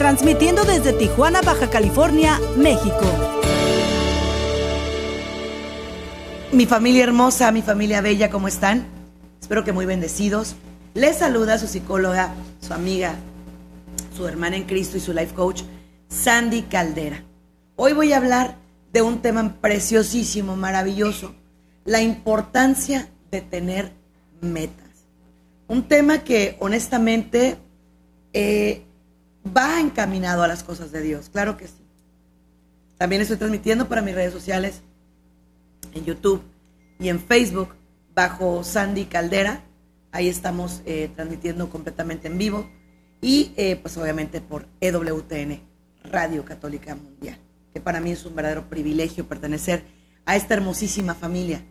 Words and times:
transmitiendo 0.00 0.64
desde 0.64 0.94
Tijuana, 0.94 1.42
Baja 1.42 1.68
California, 1.68 2.40
México. 2.56 3.02
Mi 6.52 6.64
familia 6.64 7.04
hermosa, 7.04 7.52
mi 7.52 7.60
familia 7.60 8.00
bella, 8.00 8.30
¿cómo 8.30 8.48
están? 8.48 8.86
Espero 9.42 9.62
que 9.62 9.74
muy 9.74 9.84
bendecidos. 9.84 10.56
Les 10.94 11.18
saluda 11.18 11.58
su 11.58 11.66
psicóloga, 11.66 12.32
su 12.62 12.72
amiga, 12.72 13.14
su 14.16 14.26
hermana 14.26 14.56
en 14.56 14.64
Cristo 14.64 14.96
y 14.96 15.00
su 15.00 15.12
life 15.12 15.34
coach, 15.34 15.64
Sandy 16.08 16.62
Caldera. 16.62 17.22
Hoy 17.76 17.92
voy 17.92 18.14
a 18.14 18.16
hablar 18.16 18.56
de 18.94 19.02
un 19.02 19.20
tema 19.20 19.56
preciosísimo, 19.60 20.56
maravilloso, 20.56 21.34
la 21.84 22.00
importancia 22.00 23.10
de 23.30 23.42
tener 23.42 23.92
metas. 24.40 25.04
Un 25.68 25.82
tema 25.82 26.20
que 26.24 26.56
honestamente 26.58 27.58
eh, 28.32 28.86
va 29.44 29.80
encaminado 29.80 30.42
a 30.42 30.48
las 30.48 30.62
cosas 30.62 30.92
de 30.92 31.02
Dios, 31.02 31.30
claro 31.30 31.56
que 31.56 31.66
sí. 31.66 31.84
También 32.98 33.22
estoy 33.22 33.38
transmitiendo 33.38 33.88
para 33.88 34.02
mis 34.02 34.14
redes 34.14 34.32
sociales, 34.32 34.82
en 35.94 36.04
YouTube 36.04 36.42
y 36.98 37.08
en 37.08 37.18
Facebook, 37.18 37.74
bajo 38.14 38.62
Sandy 38.62 39.06
Caldera. 39.06 39.64
Ahí 40.12 40.28
estamos 40.28 40.82
eh, 40.84 41.10
transmitiendo 41.14 41.70
completamente 41.70 42.28
en 42.28 42.36
vivo. 42.36 42.68
Y 43.22 43.52
eh, 43.56 43.76
pues 43.76 43.96
obviamente 43.96 44.40
por 44.40 44.66
EWTN, 44.80 45.60
Radio 46.04 46.44
Católica 46.44 46.94
Mundial, 46.94 47.38
que 47.72 47.80
para 47.80 48.00
mí 48.00 48.10
es 48.12 48.24
un 48.24 48.34
verdadero 48.34 48.68
privilegio 48.68 49.26
pertenecer 49.26 49.84
a 50.24 50.36
esta 50.36 50.54
hermosísima 50.54 51.14
familia, 51.14 51.62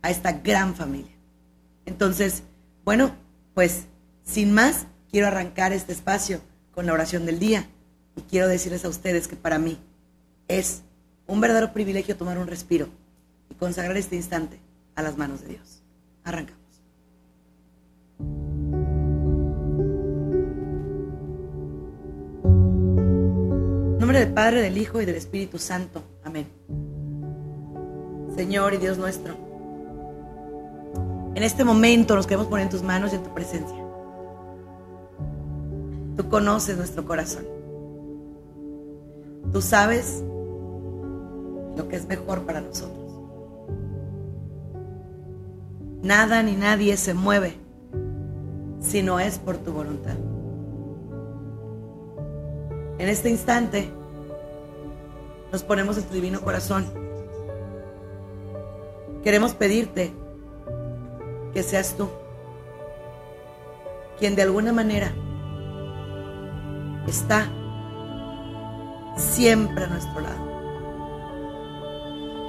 a 0.00 0.10
esta 0.10 0.32
gran 0.32 0.74
familia. 0.74 1.12
Entonces, 1.86 2.44
bueno, 2.84 3.14
pues 3.54 3.86
sin 4.24 4.52
más, 4.52 4.86
quiero 5.10 5.26
arrancar 5.26 5.72
este 5.72 5.92
espacio 5.92 6.40
con 6.74 6.86
la 6.86 6.92
oración 6.92 7.26
del 7.26 7.38
día 7.38 7.66
y 8.16 8.22
quiero 8.22 8.48
decirles 8.48 8.84
a 8.84 8.88
ustedes 8.88 9.28
que 9.28 9.36
para 9.36 9.58
mí 9.58 9.78
es 10.48 10.82
un 11.26 11.40
verdadero 11.40 11.72
privilegio 11.72 12.16
tomar 12.16 12.38
un 12.38 12.46
respiro 12.46 12.88
y 13.50 13.54
consagrar 13.54 13.96
este 13.96 14.16
instante 14.16 14.58
a 14.94 15.02
las 15.02 15.16
manos 15.16 15.40
de 15.42 15.48
Dios. 15.48 15.82
Arrancamos. 16.24 16.60
En 23.94 23.98
nombre 23.98 24.18
del 24.18 24.32
Padre, 24.32 24.60
del 24.62 24.76
Hijo 24.76 25.00
y 25.00 25.04
del 25.04 25.16
Espíritu 25.16 25.58
Santo. 25.58 26.02
Amén. 26.24 26.46
Señor 28.36 28.74
y 28.74 28.78
Dios 28.78 28.98
nuestro, 28.98 29.36
en 31.34 31.42
este 31.42 31.64
momento 31.64 32.14
nos 32.14 32.26
queremos 32.26 32.46
poner 32.46 32.64
en 32.64 32.70
tus 32.70 32.82
manos 32.82 33.12
y 33.12 33.16
en 33.16 33.22
tu 33.22 33.32
presencia. 33.32 33.91
Tú 36.22 36.28
conoces 36.28 36.76
nuestro 36.76 37.04
corazón. 37.04 37.44
Tú 39.52 39.60
sabes 39.60 40.22
lo 41.76 41.88
que 41.88 41.96
es 41.96 42.06
mejor 42.06 42.42
para 42.42 42.60
nosotros. 42.60 42.96
Nada 46.00 46.44
ni 46.44 46.54
nadie 46.54 46.96
se 46.96 47.12
mueve 47.12 47.56
si 48.80 49.02
no 49.02 49.18
es 49.18 49.40
por 49.40 49.56
tu 49.56 49.72
voluntad. 49.72 50.14
En 52.98 53.08
este 53.08 53.28
instante 53.28 53.90
nos 55.50 55.64
ponemos 55.64 55.98
en 55.98 56.04
tu 56.04 56.14
divino 56.14 56.40
corazón. 56.40 56.86
Queremos 59.24 59.54
pedirte 59.54 60.12
que 61.52 61.64
seas 61.64 61.96
tú 61.96 62.08
quien 64.20 64.36
de 64.36 64.42
alguna 64.42 64.72
manera 64.72 65.12
está 67.06 67.48
siempre 69.16 69.84
a 69.84 69.88
nuestro 69.88 70.20
lado. 70.20 70.52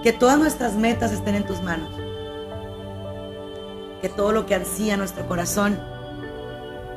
Que 0.03 0.13
todas 0.13 0.37
nuestras 0.37 0.73
metas 0.73 1.11
estén 1.11 1.35
en 1.35 1.45
tus 1.45 1.61
manos. 1.61 1.89
Que 4.01 4.09
todo 4.09 4.31
lo 4.31 4.45
que 4.45 4.55
ansía 4.55 4.97
nuestro 4.97 5.25
corazón 5.27 5.79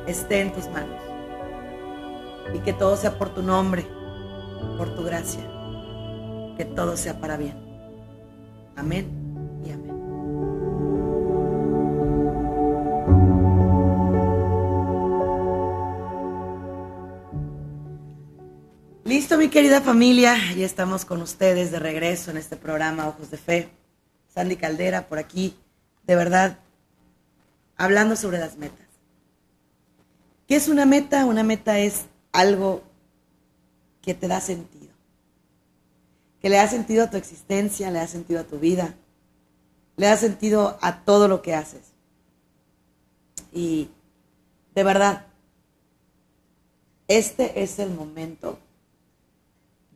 esté 0.07 0.41
en 0.41 0.53
tus 0.53 0.67
manos. 0.67 0.99
Y 2.53 2.59
que 2.59 2.73
todo 2.73 2.97
sea 2.97 3.17
por 3.17 3.29
tu 3.29 3.41
nombre, 3.41 3.87
por 4.77 4.93
tu 4.95 5.03
gracia. 5.03 5.43
Que 6.57 6.65
todo 6.65 6.97
sea 6.97 7.19
para 7.19 7.37
bien. 7.37 7.57
Amén 8.75 9.16
Listo, 19.27 19.39
mi 19.39 19.49
querida 19.49 19.81
familia, 19.81 20.37
ya 20.55 20.65
estamos 20.65 21.03
con 21.03 21.21
ustedes 21.21 21.69
de 21.69 21.79
regreso 21.79 22.31
en 22.31 22.37
este 22.37 22.55
programa 22.55 23.09
Ojos 23.09 23.29
de 23.29 23.35
Fe. 23.35 23.69
Sandy 24.33 24.55
Caldera 24.55 25.09
por 25.09 25.17
aquí, 25.17 25.53
de 26.05 26.15
verdad, 26.15 26.59
hablando 27.75 28.15
sobre 28.15 28.39
las 28.39 28.55
metas. 28.55 28.87
¿Qué 30.47 30.55
es 30.55 30.69
una 30.69 30.85
meta? 30.85 31.25
Una 31.25 31.43
meta 31.43 31.77
es 31.77 32.05
algo 32.31 32.83
que 34.01 34.13
te 34.13 34.29
da 34.29 34.39
sentido, 34.39 34.93
que 36.39 36.47
le 36.47 36.55
da 36.55 36.69
sentido 36.69 37.03
a 37.03 37.09
tu 37.09 37.17
existencia, 37.17 37.91
le 37.91 37.99
da 37.99 38.07
sentido 38.07 38.39
a 38.39 38.45
tu 38.45 38.59
vida, 38.59 38.95
le 39.97 40.05
da 40.05 40.15
sentido 40.15 40.77
a 40.81 41.01
todo 41.01 41.27
lo 41.27 41.41
que 41.41 41.53
haces. 41.53 41.81
Y 43.51 43.89
de 44.73 44.83
verdad, 44.85 45.25
este 47.09 47.61
es 47.61 47.77
el 47.79 47.89
momento 47.89 48.59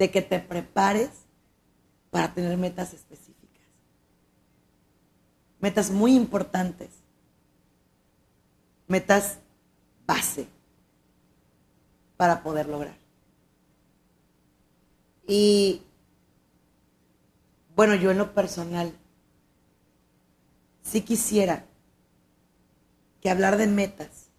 de 0.02 0.10
que 0.10 0.24
te 0.24 0.40
prepares 0.40 1.12
para 2.10 2.34
tener 2.34 2.58
metas 2.58 2.92
específicas. 2.92 3.68
Metas 5.60 5.92
muy 5.92 6.16
importantes. 6.16 6.90
Metas 8.88 9.38
base 10.08 10.48
para 12.18 12.42
poder 12.42 12.68
lograr. 12.68 12.98
Y 15.28 15.84
bueno, 17.76 17.94
yo 17.94 18.10
en 18.10 18.18
lo 18.18 18.34
personal 18.34 18.98
sí 20.82 21.02
quisiera 21.02 21.68
que 23.22 23.30
hablar 23.30 23.58
de 23.58 23.68
metas 23.68 24.32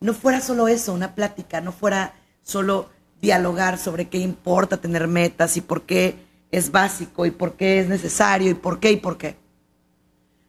no 0.00 0.12
fuera 0.12 0.42
solo 0.42 0.68
eso, 0.68 0.92
una 0.92 1.14
plática, 1.14 1.62
no 1.62 1.72
fuera 1.72 2.12
solo 2.42 2.94
dialogar 3.26 3.76
sobre 3.76 4.08
qué 4.08 4.18
importa 4.18 4.76
tener 4.76 5.08
metas 5.08 5.56
y 5.56 5.60
por 5.60 5.82
qué 5.82 6.14
es 6.52 6.70
básico 6.70 7.26
y 7.26 7.32
por 7.32 7.56
qué 7.56 7.80
es 7.80 7.88
necesario 7.88 8.52
y 8.52 8.54
por 8.54 8.78
qué 8.78 8.92
y 8.92 8.98
por 8.98 9.18
qué. 9.18 9.34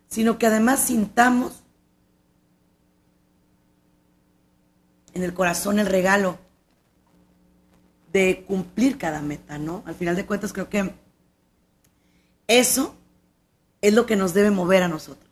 Sino 0.07 0.37
que 0.37 0.45
además 0.45 0.81
sintamos 0.81 1.63
en 5.15 5.23
el 5.23 5.33
corazón 5.33 5.79
el 5.79 5.87
regalo 5.87 6.37
de 8.13 8.45
cumplir 8.47 8.99
cada 8.99 9.23
meta, 9.23 9.57
¿no? 9.57 9.81
Al 9.87 9.95
final 9.95 10.15
de 10.15 10.27
cuentas 10.27 10.53
creo 10.53 10.69
que 10.69 10.93
eso 12.45 12.95
es 13.81 13.91
lo 13.91 14.05
que 14.05 14.15
nos 14.15 14.35
debe 14.35 14.51
mover 14.51 14.83
a 14.83 14.87
nosotros. 14.87 15.27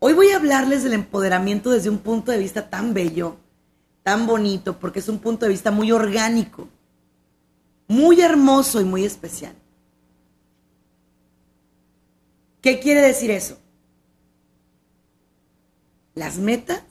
Hoy 0.00 0.12
voy 0.12 0.28
a 0.32 0.36
hablarles 0.36 0.84
del 0.84 0.92
empoderamiento 0.92 1.70
desde 1.70 1.88
un 1.88 1.98
punto 1.98 2.30
de 2.30 2.38
vista 2.38 2.68
tan 2.68 2.92
bello 2.92 3.38
tan 4.06 4.24
bonito, 4.24 4.78
porque 4.78 5.00
es 5.00 5.08
un 5.08 5.18
punto 5.18 5.46
de 5.46 5.50
vista 5.50 5.72
muy 5.72 5.90
orgánico, 5.90 6.68
muy 7.88 8.20
hermoso 8.20 8.80
y 8.80 8.84
muy 8.84 9.04
especial. 9.04 9.56
¿Qué 12.60 12.78
quiere 12.78 13.02
decir 13.02 13.32
eso? 13.32 13.58
Las 16.14 16.38
metas, 16.38 16.84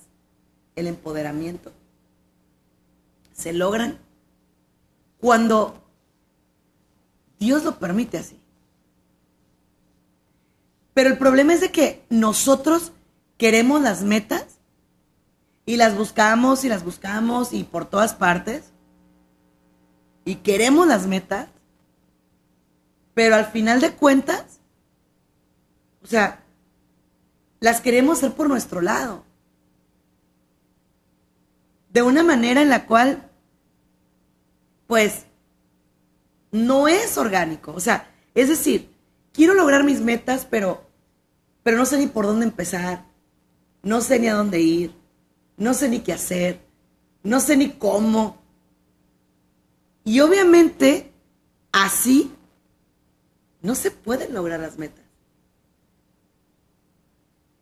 el 0.75 0.87
empoderamiento, 0.87 1.71
se 3.31 3.53
logran 3.53 3.97
cuando 5.17 5.85
Dios 7.39 7.63
lo 7.63 7.79
permite 7.79 8.17
así. 8.17 8.37
Pero 10.93 11.11
el 11.11 11.17
problema 11.17 11.53
es 11.53 11.61
de 11.61 11.71
que 11.71 12.05
nosotros 12.09 12.91
queremos 13.37 13.81
las 13.81 14.01
metas 14.01 14.54
Y 15.65 15.77
las 15.77 15.97
buscamos 15.97 16.63
y 16.63 16.69
las 16.69 16.83
buscamos 16.83 17.53
y 17.53 17.63
por 17.63 17.85
todas 17.85 18.13
partes. 18.13 18.71
Y 20.23 20.35
queremos 20.35 20.87
las 20.87 21.07
metas. 21.07 21.47
Pero 23.13 23.35
al 23.35 23.45
final 23.45 23.79
de 23.81 23.93
cuentas, 23.93 24.59
o 26.03 26.07
sea, 26.07 26.43
las 27.59 27.81
queremos 27.81 28.19
hacer 28.19 28.33
por 28.33 28.49
nuestro 28.49 28.81
lado. 28.81 29.23
De 31.89 32.01
una 32.01 32.23
manera 32.23 32.61
en 32.61 32.69
la 32.69 32.85
cual, 32.85 33.31
pues, 34.85 35.25
no 36.51 36.87
es 36.87 37.17
orgánico. 37.17 37.71
O 37.71 37.79
sea, 37.79 38.11
es 38.33 38.49
decir, 38.49 38.93
quiero 39.31 39.53
lograr 39.53 39.83
mis 39.83 40.01
metas, 40.01 40.45
pero, 40.49 40.85
pero 41.63 41.77
no 41.77 41.85
sé 41.85 41.97
ni 41.97 42.07
por 42.07 42.25
dónde 42.25 42.45
empezar. 42.45 43.05
No 43.81 44.01
sé 44.01 44.19
ni 44.19 44.27
a 44.27 44.35
dónde 44.35 44.59
ir. 44.61 45.04
No 45.57 45.73
sé 45.73 45.89
ni 45.89 45.99
qué 45.99 46.13
hacer. 46.13 46.61
No 47.23 47.39
sé 47.39 47.57
ni 47.57 47.71
cómo. 47.71 48.37
Y 50.03 50.19
obviamente, 50.19 51.11
así 51.71 52.31
no 53.61 53.73
se 53.73 53.89
pueden 53.89 54.33
lograr 54.33 54.59
las 54.59 54.77
metas. 54.77 55.03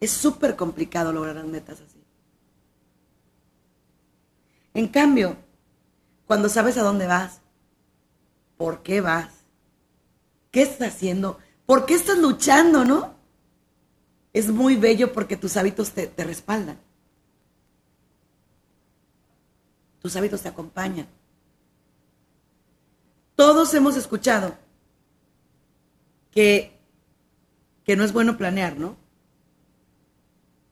Es 0.01 0.11
súper 0.11 0.57
complicado 0.57 1.13
lograr 1.13 1.35
las 1.35 1.45
metas 1.45 1.79
así. 1.79 2.03
En 4.73 4.89
cambio, 4.89 5.37
cuando 6.27 6.49
sabes 6.49 6.77
a 6.77 6.83
dónde 6.83 7.07
vas, 7.07 7.39
por 8.57 8.83
qué 8.83 8.99
vas, 8.99 9.29
qué 10.51 10.63
estás 10.63 10.95
haciendo, 10.95 11.39
por 11.65 11.85
qué 11.85 11.93
estás 11.93 12.17
luchando, 12.17 12.83
¿no? 12.83 13.13
Es 14.33 14.49
muy 14.49 14.75
bello 14.75 15.13
porque 15.13 15.37
tus 15.37 15.55
hábitos 15.55 15.91
te, 15.91 16.07
te 16.07 16.23
respaldan. 16.25 16.77
Tus 20.03 20.17
hábitos 20.17 20.41
te 20.41 20.49
acompañan. 20.49 21.07
Todos 23.37 23.73
hemos 23.73 23.95
escuchado 23.95 24.53
que, 26.29 26.77
que 27.85 27.95
no 27.95 28.03
es 28.03 28.11
bueno 28.11 28.37
planear, 28.37 28.77
¿no? 28.77 28.97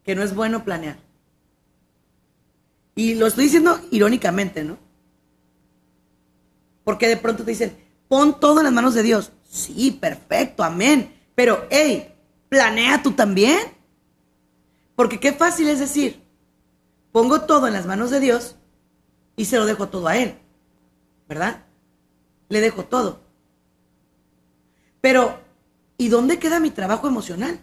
Que 0.03 0.15
no 0.15 0.21
es 0.21 0.35
bueno 0.35 0.65
planear. 0.65 0.97
Y 2.93 3.15
lo 3.15 3.25
estoy 3.25 3.45
diciendo 3.45 3.79
irónicamente, 3.89 4.65
¿no? 4.65 4.77
Porque 6.83 7.07
de 7.07 7.15
pronto 7.15 7.45
te 7.45 7.51
dicen, 7.51 7.77
pon 8.09 8.37
todo 8.37 8.59
en 8.59 8.65
las 8.65 8.73
manos 8.73 8.95
de 8.95 9.03
Dios. 9.03 9.31
Sí, 9.49 9.91
perfecto, 9.91 10.61
amén. 10.61 11.15
Pero, 11.35 11.67
hey, 11.69 12.13
planea 12.49 13.01
tú 13.01 13.13
también. 13.13 13.59
Porque 14.97 15.21
qué 15.21 15.31
fácil 15.31 15.69
es 15.69 15.79
decir, 15.79 16.21
pongo 17.13 17.43
todo 17.43 17.67
en 17.67 17.73
las 17.73 17.85
manos 17.85 18.11
de 18.11 18.19
Dios 18.19 18.57
y 19.35 19.45
se 19.45 19.57
lo 19.57 19.65
dejo 19.65 19.89
todo 19.89 20.07
a 20.07 20.17
Él. 20.17 20.37
¿Verdad? 21.27 21.63
Le 22.49 22.61
dejo 22.61 22.85
todo. 22.85 23.21
Pero 24.99 25.41
¿Y 26.01 26.09
dónde 26.09 26.39
queda 26.39 26.59
mi 26.59 26.71
trabajo 26.71 27.07
emocional? 27.07 27.59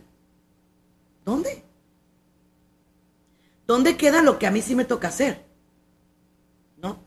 ¿Dónde? 1.24 1.64
¿Dónde 3.66 3.96
queda 3.96 4.22
lo 4.22 4.38
que 4.38 4.46
a 4.46 4.52
mí 4.52 4.62
sí 4.62 4.76
me 4.76 4.84
toca 4.84 5.08
hacer? 5.08 5.44
¿No? 6.76 7.00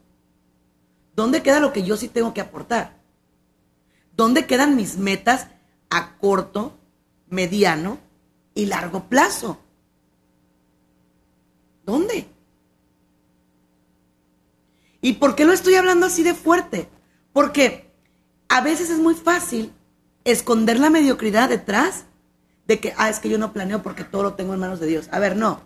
¿Dónde 1.16 1.42
queda 1.42 1.62
lo 1.62 1.72
que 1.72 1.84
yo 1.84 1.96
sí 1.96 2.10
tengo 2.10 2.34
que 2.34 2.42
aportar? 2.42 2.98
¿Dónde 4.14 4.46
quedan 4.46 4.76
mis 4.76 4.98
metas 4.98 5.48
a 5.90 6.18
corto, 6.18 6.78
mediano 7.30 7.98
y 8.54 8.66
largo 8.66 9.08
plazo? 9.08 9.58
¿Dónde? 11.86 12.28
¿Y 15.02 15.14
por 15.14 15.36
qué 15.36 15.46
lo 15.46 15.54
estoy 15.54 15.76
hablando 15.76 16.06
así 16.06 16.24
de 16.24 16.36
fuerte? 16.36 16.88
Porque 17.34 17.92
a 18.50 18.62
veces 18.62 18.90
es 18.90 19.00
muy 19.00 19.16
fácil 19.16 19.74
esconder 20.24 20.80
la 20.80 20.90
mediocridad 20.90 21.50
detrás 21.50 22.06
de 22.68 22.80
que, 22.80 22.94
ah, 22.98 23.10
es 23.10 23.20
que 23.20 23.30
yo 23.30 23.38
no 23.38 23.54
planeo 23.54 23.82
porque 23.82 24.04
todo 24.04 24.24
lo 24.24 24.34
tengo 24.36 24.54
en 24.54 24.60
manos 24.60 24.80
de 24.80 24.88
Dios. 24.88 25.10
A 25.12 25.20
ver, 25.20 25.36
no. 25.36 25.62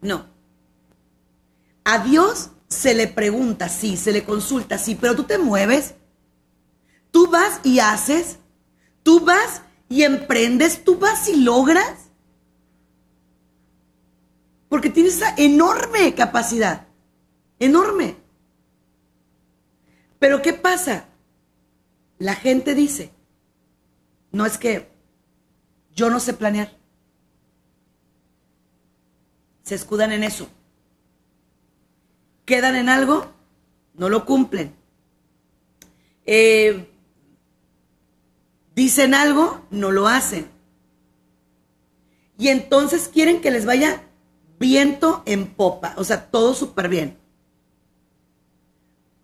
No. 0.00 0.26
A 1.84 1.98
Dios 1.98 2.50
se 2.68 2.94
le 2.94 3.08
pregunta, 3.08 3.68
sí, 3.68 3.96
se 3.96 4.12
le 4.12 4.24
consulta, 4.24 4.78
sí, 4.78 4.94
pero 4.94 5.16
tú 5.16 5.24
te 5.24 5.38
mueves, 5.38 5.94
tú 7.10 7.26
vas 7.28 7.60
y 7.64 7.80
haces, 7.80 8.38
tú 9.02 9.24
vas 9.24 9.62
y 9.88 10.04
emprendes, 10.04 10.84
tú 10.84 10.96
vas 10.96 11.28
y 11.28 11.36
logras. 11.36 12.10
Porque 14.68 14.88
tienes 14.88 15.16
esa 15.16 15.34
enorme 15.36 16.14
capacidad, 16.14 16.86
enorme. 17.60 18.16
Pero 20.18 20.42
¿qué 20.42 20.52
pasa? 20.52 21.06
La 22.18 22.34
gente 22.34 22.74
dice, 22.74 23.12
no 24.32 24.44
es 24.44 24.58
que 24.58 24.90
yo 25.94 26.10
no 26.10 26.18
sé 26.18 26.34
planear. 26.34 26.76
Se 29.62 29.74
escudan 29.74 30.12
en 30.12 30.24
eso. 30.24 30.48
Quedan 32.44 32.74
en 32.74 32.88
algo, 32.88 33.32
no 33.94 34.08
lo 34.08 34.24
cumplen. 34.26 34.74
Eh, 36.26 36.90
dicen 38.74 39.14
algo, 39.14 39.66
no 39.70 39.92
lo 39.92 40.08
hacen. 40.08 40.48
Y 42.38 42.48
entonces 42.48 43.08
quieren 43.08 43.40
que 43.40 43.50
les 43.50 43.66
vaya 43.66 44.02
viento 44.58 45.22
en 45.26 45.46
popa, 45.46 45.94
o 45.96 46.04
sea, 46.04 46.30
todo 46.30 46.54
súper 46.54 46.88
bien. 46.88 47.19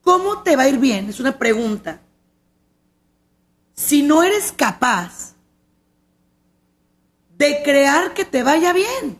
¿Cómo 0.06 0.44
te 0.44 0.54
va 0.54 0.62
a 0.62 0.68
ir 0.68 0.78
bien? 0.78 1.08
Es 1.08 1.18
una 1.18 1.36
pregunta 1.36 2.00
si 3.74 4.04
no 4.04 4.22
eres 4.22 4.52
capaz 4.52 5.34
de 7.36 7.60
crear 7.64 8.14
que 8.14 8.24
te 8.24 8.44
vaya 8.44 8.72
bien? 8.72 9.18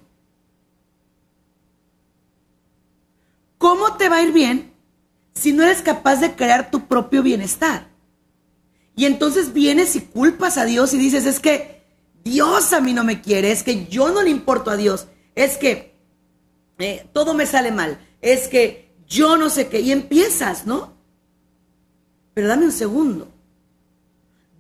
¿Cómo 3.58 3.96
te 3.96 4.08
va 4.08 4.18
a 4.18 4.22
ir 4.22 4.32
bien 4.32 4.72
si 5.34 5.52
no 5.52 5.64
eres 5.64 5.82
capaz 5.82 6.20
de 6.20 6.36
crear 6.36 6.70
tu 6.70 6.86
propio 6.86 7.20
bienestar? 7.24 7.88
Y 8.94 9.06
entonces 9.06 9.52
vienes 9.52 9.96
y 9.96 10.02
culpas 10.02 10.56
a 10.56 10.66
Dios 10.66 10.94
y 10.94 10.98
dices, 10.98 11.26
es 11.26 11.40
que 11.40 11.82
Dios 12.22 12.72
a 12.72 12.80
mí 12.80 12.92
no 12.92 13.02
me 13.02 13.20
quiere, 13.22 13.50
es 13.50 13.64
que 13.64 13.86
yo 13.86 14.10
no 14.10 14.22
le 14.22 14.30
importo 14.30 14.70
a 14.70 14.76
Dios, 14.76 15.08
es 15.34 15.58
que 15.58 15.96
eh, 16.78 17.08
todo 17.12 17.34
me 17.34 17.44
sale 17.44 17.72
mal, 17.72 17.98
es 18.20 18.46
que 18.46 18.85
yo 19.08 19.36
no 19.36 19.50
sé 19.50 19.68
qué, 19.68 19.80
y 19.80 19.92
empiezas, 19.92 20.66
¿no? 20.66 20.92
Pero 22.34 22.48
dame 22.48 22.66
un 22.66 22.72
segundo. 22.72 23.28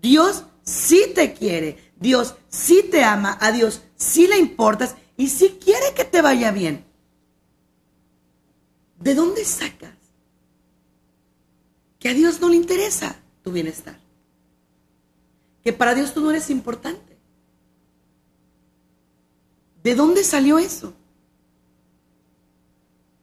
Dios 0.00 0.44
sí 0.62 1.12
te 1.14 1.34
quiere, 1.34 1.92
Dios 1.98 2.34
sí 2.48 2.86
te 2.90 3.04
ama, 3.04 3.36
a 3.40 3.52
Dios 3.52 3.82
sí 3.96 4.26
le 4.26 4.38
importas 4.38 4.96
y 5.16 5.28
sí 5.28 5.58
quiere 5.62 5.94
que 5.94 6.04
te 6.04 6.22
vaya 6.22 6.50
bien. 6.50 6.84
¿De 8.98 9.14
dónde 9.14 9.44
sacas? 9.44 9.94
Que 11.98 12.08
a 12.10 12.14
Dios 12.14 12.40
no 12.40 12.48
le 12.48 12.56
interesa 12.56 13.16
tu 13.42 13.52
bienestar. 13.52 13.98
Que 15.62 15.72
para 15.72 15.94
Dios 15.94 16.14
tú 16.14 16.20
no 16.20 16.30
eres 16.30 16.50
importante. 16.50 17.16
¿De 19.82 19.94
dónde 19.94 20.24
salió 20.24 20.58
eso? 20.58 20.94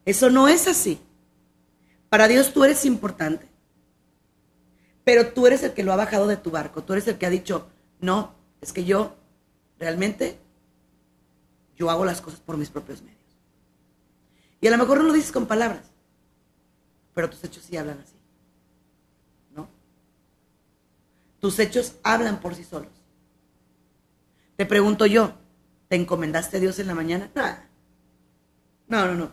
Eso 0.06 0.30
no 0.30 0.48
es 0.48 0.68
así. 0.68 1.00
Para 2.14 2.28
Dios 2.28 2.54
tú 2.54 2.64
eres 2.64 2.86
importante. 2.86 3.48
Pero 5.04 5.34
tú 5.34 5.48
eres 5.48 5.64
el 5.64 5.74
que 5.74 5.82
lo 5.82 5.92
ha 5.94 5.96
bajado 5.96 6.28
de 6.28 6.38
tu 6.38 6.52
barco, 6.52 6.84
tú 6.84 6.94
eres 6.94 7.08
el 7.08 7.18
que 7.18 7.26
ha 7.26 7.32
dicho, 7.32 7.68
no, 8.02 8.36
es 8.62 8.72
que 8.72 8.86
yo 8.86 9.16
realmente, 9.80 10.38
yo 11.76 11.90
hago 11.90 12.06
las 12.06 12.22
cosas 12.22 12.40
por 12.40 12.56
mis 12.56 12.70
propios 12.70 13.02
medios. 13.02 13.20
Y 14.62 14.68
a 14.68 14.70
lo 14.70 14.78
mejor 14.78 15.00
no 15.00 15.06
lo 15.06 15.14
dices 15.14 15.32
con 15.32 15.48
palabras, 15.48 15.90
pero 17.16 17.32
tus 17.32 17.44
hechos 17.46 17.64
sí 17.64 17.78
hablan 17.78 17.98
así. 17.98 18.14
¿No? 19.56 19.68
Tus 21.40 21.58
hechos 21.58 21.96
hablan 22.04 22.42
por 22.42 22.54
sí 22.54 22.64
solos. 22.64 22.94
Te 24.56 24.68
pregunto 24.68 25.08
yo, 25.08 25.34
¿te 25.88 25.96
encomendaste 25.96 26.58
a 26.58 26.60
Dios 26.60 26.78
en 26.78 26.86
la 26.86 26.94
mañana? 26.94 27.32
No, 28.88 29.08
no, 29.08 29.16
no. 29.16 29.32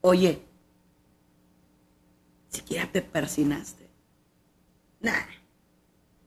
Oye, 0.00 0.46
siquiera 2.50 2.90
te 2.90 3.02
persinaste 3.02 3.88
Nah, 5.00 5.24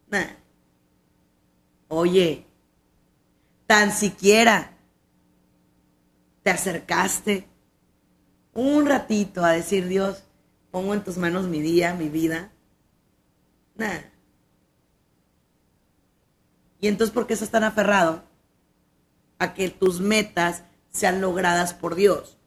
nah. 0.09 0.29
Oye, 1.89 2.47
tan 3.67 3.91
siquiera 3.91 4.75
te 6.41 6.49
acercaste 6.49 7.47
un 8.55 8.87
ratito 8.87 9.45
a 9.45 9.51
decir, 9.51 9.87
Dios, 9.87 10.23
pongo 10.71 10.95
en 10.95 11.03
tus 11.03 11.17
manos 11.17 11.45
mi 11.47 11.61
día, 11.61 11.93
mi 11.93 12.09
vida. 12.09 12.51
Nah. 13.75 13.99
Y 16.79 16.87
entonces, 16.87 17.13
¿por 17.13 17.27
qué 17.27 17.35
estás 17.35 17.51
tan 17.51 17.63
aferrado 17.63 18.23
a 19.37 19.53
que 19.53 19.69
tus 19.69 19.99
metas 19.99 20.63
sean 20.89 21.19
logradas 21.19 21.73
por 21.73 21.95
Dios. 21.95 22.37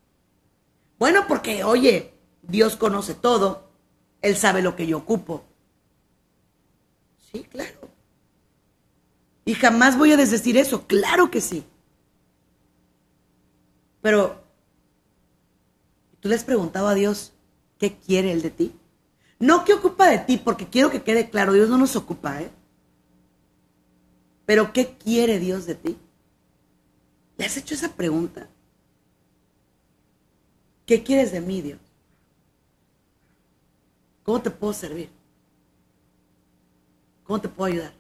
Bueno, 0.98 1.26
porque, 1.28 1.64
oye, 1.64 2.14
Dios 2.42 2.76
conoce 2.76 3.14
todo, 3.14 3.65
Él 4.26 4.36
sabe 4.36 4.60
lo 4.60 4.74
que 4.74 4.88
yo 4.88 4.98
ocupo. 4.98 5.44
Sí, 7.30 7.44
claro. 7.44 7.88
Y 9.44 9.54
jamás 9.54 9.96
voy 9.96 10.10
a 10.10 10.16
desdecir 10.16 10.56
eso, 10.56 10.88
claro 10.88 11.30
que 11.30 11.40
sí. 11.40 11.64
Pero, 14.02 14.42
¿tú 16.18 16.28
le 16.28 16.34
has 16.34 16.42
preguntado 16.42 16.88
a 16.88 16.94
Dios 16.94 17.34
qué 17.78 17.96
quiere 17.96 18.32
Él 18.32 18.42
de 18.42 18.50
ti? 18.50 18.72
No 19.38 19.64
qué 19.64 19.74
ocupa 19.74 20.08
de 20.08 20.18
ti, 20.18 20.38
porque 20.38 20.66
quiero 20.66 20.90
que 20.90 21.04
quede 21.04 21.30
claro, 21.30 21.52
Dios 21.52 21.68
no 21.68 21.78
nos 21.78 21.94
ocupa, 21.94 22.42
¿eh? 22.42 22.50
Pero 24.44 24.72
¿qué 24.72 24.96
quiere 24.96 25.38
Dios 25.38 25.66
de 25.66 25.76
ti? 25.76 25.96
¿Le 27.36 27.44
has 27.44 27.56
hecho 27.56 27.74
esa 27.74 27.92
pregunta? 27.92 28.48
¿Qué 30.84 31.04
quieres 31.04 31.30
de 31.30 31.40
mí, 31.40 31.62
Dios? 31.62 31.85
¿Cómo 34.26 34.42
te 34.42 34.50
puedo 34.50 34.72
servir? 34.72 35.08
¿Cómo 37.22 37.40
te 37.40 37.48
puedo 37.48 37.72
ayudar? 37.72 37.92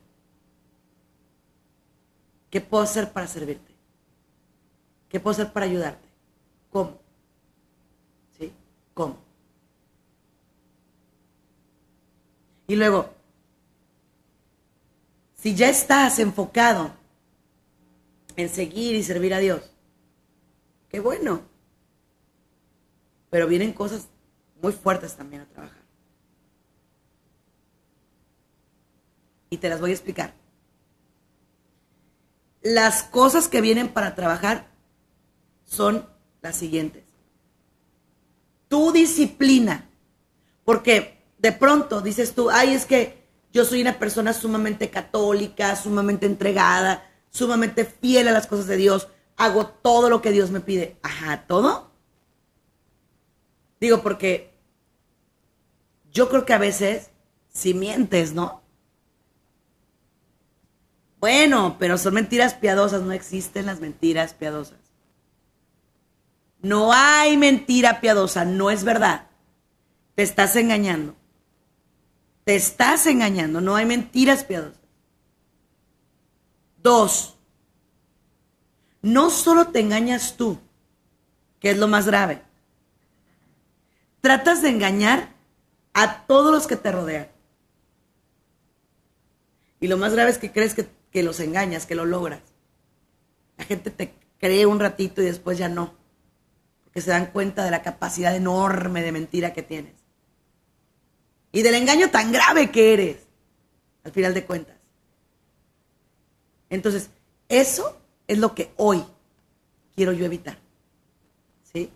¿Qué 2.50 2.60
puedo 2.60 2.82
hacer 2.82 3.12
para 3.12 3.28
servirte? 3.28 3.72
¿Qué 5.08 5.20
puedo 5.20 5.34
hacer 5.34 5.52
para 5.52 5.66
ayudarte? 5.66 6.08
¿Cómo? 6.72 6.98
¿Sí? 8.36 8.52
¿Cómo? 8.92 9.18
Y 12.66 12.74
luego, 12.74 13.08
si 15.36 15.54
ya 15.54 15.68
estás 15.68 16.18
enfocado 16.18 16.90
en 18.34 18.48
seguir 18.48 18.96
y 18.96 19.04
servir 19.04 19.32
a 19.32 19.38
Dios, 19.38 19.70
qué 20.88 20.98
bueno. 20.98 21.42
Pero 23.30 23.46
vienen 23.46 23.72
cosas 23.72 24.08
muy 24.60 24.72
fuertes 24.72 25.14
también 25.14 25.42
a 25.42 25.46
trabajar. 25.46 25.85
Y 29.56 29.58
te 29.58 29.70
las 29.70 29.80
voy 29.80 29.88
a 29.88 29.94
explicar. 29.94 30.34
Las 32.60 33.04
cosas 33.04 33.48
que 33.48 33.62
vienen 33.62 33.88
para 33.88 34.14
trabajar 34.14 34.66
son 35.64 36.06
las 36.42 36.56
siguientes. 36.56 37.04
Tu 38.68 38.92
disciplina. 38.92 39.88
Porque 40.62 41.24
de 41.38 41.52
pronto 41.52 42.02
dices 42.02 42.34
tú, 42.34 42.50
ay, 42.50 42.74
es 42.74 42.84
que 42.84 43.26
yo 43.50 43.64
soy 43.64 43.80
una 43.80 43.98
persona 43.98 44.34
sumamente 44.34 44.90
católica, 44.90 45.74
sumamente 45.74 46.26
entregada, 46.26 47.10
sumamente 47.30 47.86
fiel 47.86 48.28
a 48.28 48.32
las 48.32 48.46
cosas 48.46 48.66
de 48.66 48.76
Dios, 48.76 49.08
hago 49.38 49.68
todo 49.68 50.10
lo 50.10 50.20
que 50.20 50.32
Dios 50.32 50.50
me 50.50 50.60
pide. 50.60 50.98
Ajá, 51.02 51.46
¿todo? 51.46 51.92
Digo, 53.80 54.02
porque 54.02 54.52
yo 56.12 56.28
creo 56.28 56.44
que 56.44 56.52
a 56.52 56.58
veces 56.58 57.08
si 57.48 57.72
mientes, 57.72 58.34
¿no? 58.34 58.65
Bueno, 61.18 61.76
pero 61.78 61.98
son 61.98 62.14
mentiras 62.14 62.54
piadosas, 62.54 63.02
no 63.02 63.12
existen 63.12 63.66
las 63.66 63.80
mentiras 63.80 64.34
piadosas. 64.34 64.78
No 66.60 66.92
hay 66.92 67.36
mentira 67.36 68.00
piadosa, 68.00 68.44
no 68.44 68.70
es 68.70 68.84
verdad. 68.84 69.26
Te 70.14 70.22
estás 70.22 70.56
engañando. 70.56 71.14
Te 72.44 72.54
estás 72.54 73.06
engañando, 73.06 73.60
no 73.60 73.76
hay 73.76 73.86
mentiras 73.86 74.44
piadosas. 74.44 74.80
Dos, 76.82 77.36
no 79.02 79.30
solo 79.30 79.68
te 79.68 79.80
engañas 79.80 80.36
tú, 80.36 80.58
que 81.58 81.70
es 81.70 81.78
lo 81.78 81.88
más 81.88 82.06
grave. 82.06 82.42
Tratas 84.20 84.62
de 84.62 84.68
engañar 84.68 85.34
a 85.92 86.26
todos 86.26 86.52
los 86.52 86.66
que 86.66 86.76
te 86.76 86.92
rodean. 86.92 87.28
Y 89.80 89.88
lo 89.88 89.96
más 89.96 90.12
grave 90.12 90.30
es 90.30 90.38
que 90.38 90.52
crees 90.52 90.74
que, 90.74 90.88
que 91.16 91.22
los 91.22 91.40
engañas, 91.40 91.86
que 91.86 91.94
lo 91.94 92.04
logras. 92.04 92.42
La 93.56 93.64
gente 93.64 93.90
te 93.90 94.12
cree 94.36 94.66
un 94.66 94.78
ratito 94.78 95.22
y 95.22 95.24
después 95.24 95.56
ya 95.56 95.66
no. 95.66 95.94
Porque 96.84 97.00
se 97.00 97.08
dan 97.08 97.30
cuenta 97.32 97.64
de 97.64 97.70
la 97.70 97.80
capacidad 97.80 98.36
enorme 98.36 99.00
de 99.00 99.12
mentira 99.12 99.54
que 99.54 99.62
tienes 99.62 99.94
y 101.52 101.62
del 101.62 101.74
engaño 101.74 102.10
tan 102.10 102.32
grave 102.32 102.70
que 102.70 102.92
eres, 102.92 103.16
al 104.04 104.12
final 104.12 104.34
de 104.34 104.44
cuentas. 104.44 104.76
Entonces, 106.68 107.08
eso 107.48 107.98
es 108.28 108.36
lo 108.36 108.54
que 108.54 108.74
hoy 108.76 109.02
quiero 109.94 110.12
yo 110.12 110.26
evitar. 110.26 110.58
¿Sí? 111.72 111.90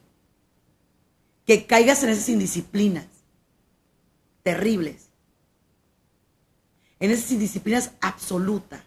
Que 1.44 1.66
caigas 1.66 2.02
en 2.04 2.08
esas 2.08 2.30
indisciplinas 2.30 3.04
terribles. 4.42 5.10
En 6.98 7.10
esas 7.10 7.30
indisciplinas 7.30 7.90
absolutas. 8.00 8.80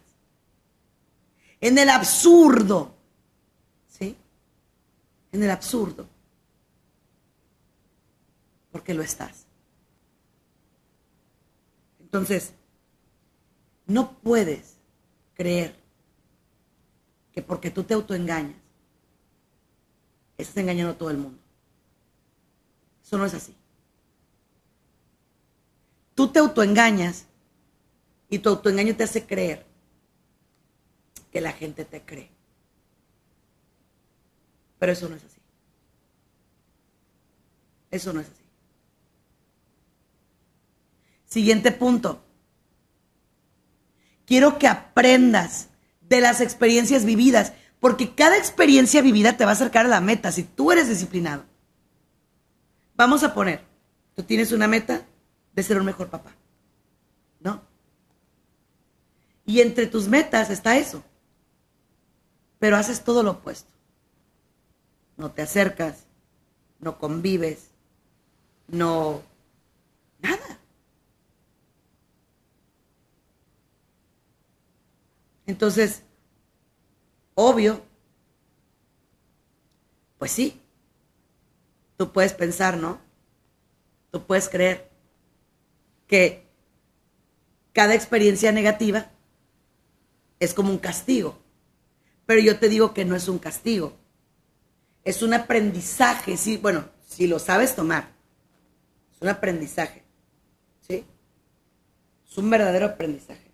En 1.64 1.78
el 1.78 1.88
absurdo. 1.88 2.94
¿Sí? 3.88 4.14
En 5.32 5.42
el 5.42 5.50
absurdo. 5.50 6.06
Porque 8.70 8.92
lo 8.92 9.02
estás. 9.02 9.46
Entonces, 12.00 12.52
no 13.86 14.12
puedes 14.18 14.74
creer 15.32 15.74
que 17.32 17.40
porque 17.40 17.70
tú 17.70 17.82
te 17.82 17.94
autoengañas, 17.94 18.60
estás 20.36 20.58
engañando 20.58 20.92
a 20.92 20.98
todo 20.98 21.08
el 21.08 21.16
mundo. 21.16 21.38
Eso 23.02 23.16
no 23.16 23.24
es 23.24 23.32
así. 23.32 23.56
Tú 26.14 26.28
te 26.28 26.40
autoengañas 26.40 27.24
y 28.28 28.38
tu 28.38 28.50
autoengaño 28.50 28.94
te 28.94 29.04
hace 29.04 29.24
creer 29.24 29.73
que 31.34 31.40
la 31.40 31.52
gente 31.52 31.84
te 31.84 32.00
cree. 32.00 32.30
Pero 34.78 34.92
eso 34.92 35.08
no 35.08 35.16
es 35.16 35.24
así. 35.24 35.40
Eso 37.90 38.12
no 38.12 38.20
es 38.20 38.28
así. 38.28 38.44
Siguiente 41.26 41.72
punto. 41.72 42.22
Quiero 44.26 44.60
que 44.60 44.68
aprendas 44.68 45.70
de 46.02 46.20
las 46.20 46.40
experiencias 46.40 47.04
vividas, 47.04 47.52
porque 47.80 48.14
cada 48.14 48.38
experiencia 48.38 49.02
vivida 49.02 49.36
te 49.36 49.44
va 49.44 49.50
a 49.50 49.54
acercar 49.54 49.86
a 49.86 49.88
la 49.88 50.00
meta 50.00 50.30
si 50.30 50.44
tú 50.44 50.70
eres 50.70 50.88
disciplinado. 50.88 51.44
Vamos 52.94 53.24
a 53.24 53.34
poner, 53.34 53.64
tú 54.14 54.22
tienes 54.22 54.52
una 54.52 54.68
meta 54.68 55.04
de 55.52 55.62
ser 55.64 55.80
un 55.80 55.86
mejor 55.86 56.10
papá, 56.10 56.30
¿no? 57.40 57.60
Y 59.44 59.60
entre 59.62 59.88
tus 59.88 60.06
metas 60.06 60.50
está 60.50 60.76
eso, 60.76 61.02
pero 62.64 62.78
haces 62.78 63.04
todo 63.04 63.22
lo 63.22 63.32
opuesto. 63.32 63.70
No 65.18 65.30
te 65.32 65.42
acercas, 65.42 66.06
no 66.80 66.98
convives, 66.98 67.68
no... 68.68 69.20
Nada. 70.22 70.58
Entonces, 75.44 76.04
obvio, 77.34 77.82
pues 80.18 80.30
sí, 80.30 80.58
tú 81.98 82.14
puedes 82.14 82.32
pensar, 82.32 82.78
¿no? 82.78 82.98
Tú 84.10 84.24
puedes 84.24 84.48
creer 84.48 84.90
que 86.06 86.48
cada 87.74 87.94
experiencia 87.94 88.52
negativa 88.52 89.10
es 90.40 90.54
como 90.54 90.70
un 90.70 90.78
castigo. 90.78 91.43
Pero 92.26 92.40
yo 92.40 92.58
te 92.58 92.68
digo 92.68 92.94
que 92.94 93.04
no 93.04 93.16
es 93.16 93.28
un 93.28 93.38
castigo. 93.38 93.96
Es 95.04 95.22
un 95.22 95.34
aprendizaje, 95.34 96.36
sí, 96.36 96.56
bueno, 96.56 96.88
si 97.06 97.26
lo 97.26 97.38
sabes 97.38 97.76
tomar. 97.76 98.08
Es 99.14 99.20
un 99.20 99.28
aprendizaje. 99.28 100.02
¿Sí? 100.80 101.04
Es 102.28 102.38
un 102.38 102.48
verdadero 102.48 102.86
aprendizaje. 102.86 103.52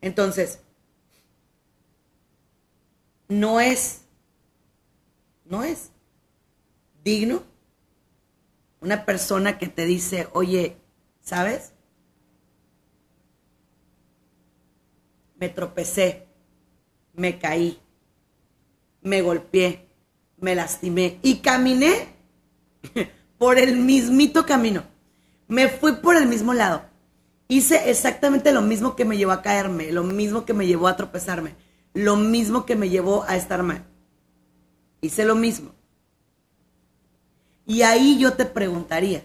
Entonces, 0.00 0.60
no 3.28 3.60
es, 3.60 4.02
no 5.44 5.62
es 5.64 5.90
digno 7.02 7.42
una 8.80 9.06
persona 9.06 9.58
que 9.58 9.68
te 9.68 9.84
dice, 9.84 10.28
oye, 10.32 10.76
¿sabes? 11.20 11.72
Me 15.36 15.48
tropecé, 15.48 16.21
me 17.14 17.38
caí, 17.38 17.78
me 19.02 19.22
golpeé, 19.22 19.86
me 20.38 20.54
lastimé 20.54 21.18
y 21.22 21.36
caminé 21.36 22.08
por 23.38 23.58
el 23.58 23.76
mismito 23.76 24.46
camino. 24.46 24.84
Me 25.48 25.68
fui 25.68 25.92
por 25.96 26.16
el 26.16 26.26
mismo 26.26 26.54
lado 26.54 26.92
hice 27.52 27.90
exactamente 27.90 28.50
lo 28.50 28.62
mismo 28.62 28.96
que 28.96 29.04
me 29.04 29.18
llevó 29.18 29.32
a 29.32 29.42
caerme, 29.42 29.92
lo 29.92 30.04
mismo 30.04 30.46
que 30.46 30.54
me 30.54 30.66
llevó 30.66 30.88
a 30.88 30.96
tropezarme, 30.96 31.54
lo 31.92 32.16
mismo 32.16 32.64
que 32.64 32.76
me 32.76 32.88
llevó 32.88 33.24
a 33.24 33.36
estar 33.36 33.62
mal. 33.62 33.84
hice 35.02 35.24
lo 35.24 35.34
mismo. 35.34 35.72
Y 37.66 37.82
ahí 37.82 38.18
yo 38.18 38.32
te 38.32 38.46
preguntaría, 38.46 39.24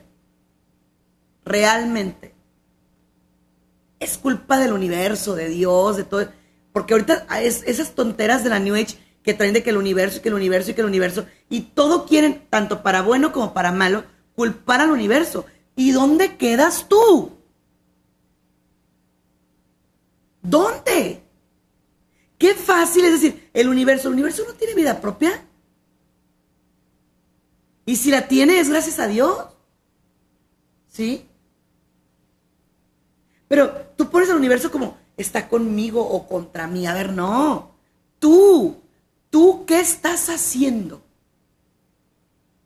¿realmente 1.46 2.34
es 4.00 4.18
culpa 4.18 4.60
del 4.60 4.74
universo, 4.74 5.34
de 5.34 5.48
Dios, 5.48 5.96
de 5.96 6.04
todo? 6.04 6.28
Porque 6.72 6.94
ahorita 6.94 7.26
esas 7.42 7.96
tonteras 7.96 8.44
de 8.44 8.50
la 8.50 8.60
New 8.60 8.76
Age 8.76 8.98
que 9.24 9.34
traen 9.34 9.54
de 9.54 9.64
que 9.64 9.72
el 9.72 9.78
universo 9.78 10.18
y 10.18 10.22
que 10.22 10.30
el 10.30 10.36
universo 10.36 10.72
y 10.72 10.74
que 10.74 10.82
el 10.82 10.88
universo, 10.88 11.26
y 11.50 11.62
todo 11.62 12.06
quieren, 12.06 12.48
tanto 12.50 12.82
para 12.82 13.02
bueno 13.02 13.34
como 13.34 13.54
para 13.54 13.72
malo, 13.72 14.06
culpar 14.36 14.80
al 14.80 14.92
universo. 14.92 15.46
¿Y 15.76 15.92
dónde 15.92 16.38
quedas 16.38 16.88
tú? 16.88 17.38
¿Dónde? 20.42 21.22
Qué 22.38 22.54
fácil 22.54 23.06
es 23.06 23.14
decir, 23.14 23.50
el 23.54 23.68
universo, 23.68 24.08
el 24.08 24.14
universo 24.14 24.44
no 24.48 24.54
tiene 24.54 24.76
vida 24.76 25.02
propia. 25.02 25.44
Y 27.86 27.96
si 27.96 28.12
la 28.12 28.28
tiene 28.28 28.60
es 28.60 28.70
gracias 28.70 29.00
a 29.00 29.08
Dios. 29.08 29.46
¿Sí? 30.88 31.26
Pero 33.48 33.72
tú 33.96 34.10
pones 34.10 34.30
al 34.30 34.38
universo 34.38 34.72
como 34.72 34.98
está 35.18 35.50
conmigo 35.50 36.08
o 36.08 36.28
contra 36.28 36.68
mí. 36.68 36.88
A 36.88 36.94
ver, 36.94 37.12
no. 37.12 37.72
Tú, 38.20 38.78
tú, 39.30 39.66
¿qué 39.66 39.80
estás 39.80 40.30
haciendo? 40.30 41.02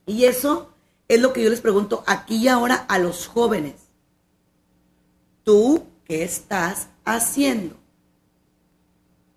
Y 0.05 0.25
eso 0.25 0.73
es 1.07 1.19
lo 1.21 1.33
que 1.33 1.43
yo 1.43 1.49
les 1.49 1.61
pregunto 1.61 2.03
aquí 2.05 2.35
y 2.37 2.47
ahora 2.47 2.75
a 2.75 2.99
los 2.99 3.27
jóvenes. 3.27 3.75
¿Tú 5.43 5.85
qué 6.05 6.23
estás 6.23 6.89
haciendo? 7.05 7.77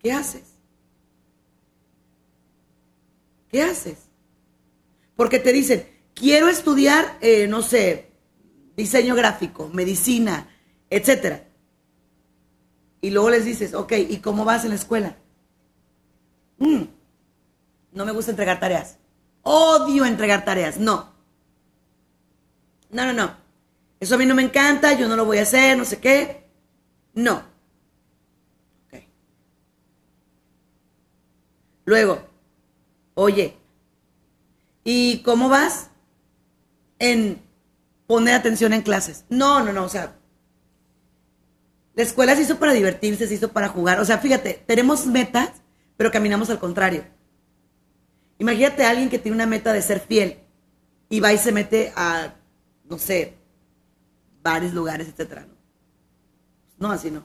¿Qué 0.01 0.13
haces? 0.13 0.45
¿Qué 3.49 3.63
haces? 3.63 3.99
Porque 5.17 5.39
te 5.39 5.53
dicen, 5.53 5.89
quiero 6.15 6.49
estudiar, 6.49 7.19
eh, 7.21 7.47
no 7.47 7.63
sé, 7.63 8.11
diseño 8.77 9.15
gráfico, 9.15 9.69
medicina, 9.73 10.49
etcétera. 10.91 11.44
Y 13.05 13.11
luego 13.11 13.29
les 13.29 13.45
dices, 13.45 13.75
ok, 13.75 13.93
¿y 14.09 14.17
cómo 14.21 14.47
vas 14.47 14.65
en 14.65 14.71
la 14.71 14.77
escuela? 14.77 15.15
Mm, 16.57 16.85
no 17.93 18.07
me 18.07 18.13
gusta 18.13 18.31
entregar 18.31 18.59
tareas. 18.59 18.97
Odio 19.43 20.07
entregar 20.07 20.47
tareas. 20.47 20.79
No. 20.79 21.13
No, 22.89 23.05
no, 23.05 23.13
no. 23.13 23.37
Eso 24.01 24.15
a 24.15 24.19
mí 24.19 24.25
no 24.25 24.35
me 24.35 24.41
encanta, 24.41 24.95
yo 24.95 25.07
no 25.07 25.17
lo 25.17 25.27
voy 25.27 25.37
a 25.37 25.43
hacer, 25.43 25.77
no 25.77 25.85
sé 25.85 25.99
qué. 25.99 26.49
No. 27.13 27.43
Luego, 31.85 32.27
oye, 33.13 33.59
¿y 34.83 35.23
cómo 35.25 35.51
vas 35.51 35.91
en 36.99 37.43
poner 38.07 38.33
atención 38.33 38.73
en 38.73 38.81
clases? 38.81 39.27
No, 39.29 39.63
no, 39.63 39.75
no, 39.75 39.85
o 39.85 39.91
sea, 39.91 40.17
la 41.95 42.03
escuela 42.03 42.35
se 42.35 42.43
hizo 42.43 42.59
para 42.59 42.73
divertirse, 42.73 43.29
se 43.29 43.35
hizo 43.35 43.53
para 43.53 43.69
jugar. 43.69 44.01
O 44.01 44.05
sea, 44.05 44.19
fíjate, 44.19 44.63
tenemos 44.67 45.07
metas, 45.07 45.51
pero 45.97 46.11
caminamos 46.11 46.51
al 46.51 46.59
contrario. 46.59 47.05
Imagínate 48.39 48.85
a 48.85 48.91
alguien 48.91 49.09
que 49.09 49.19
tiene 49.19 49.37
una 49.37 49.47
meta 49.47 49.73
de 49.73 49.81
ser 49.81 50.01
fiel 50.01 50.41
y 51.09 51.21
va 51.21 51.33
y 51.33 51.39
se 51.39 51.53
mete 51.53 51.93
a, 51.95 52.35
no 52.89 52.99
sé, 52.99 53.35
varios 54.43 54.75
lugares, 54.75 55.09
etcétera. 55.09 55.47
No, 56.79 56.91
así 56.91 57.13
no. 57.13 57.23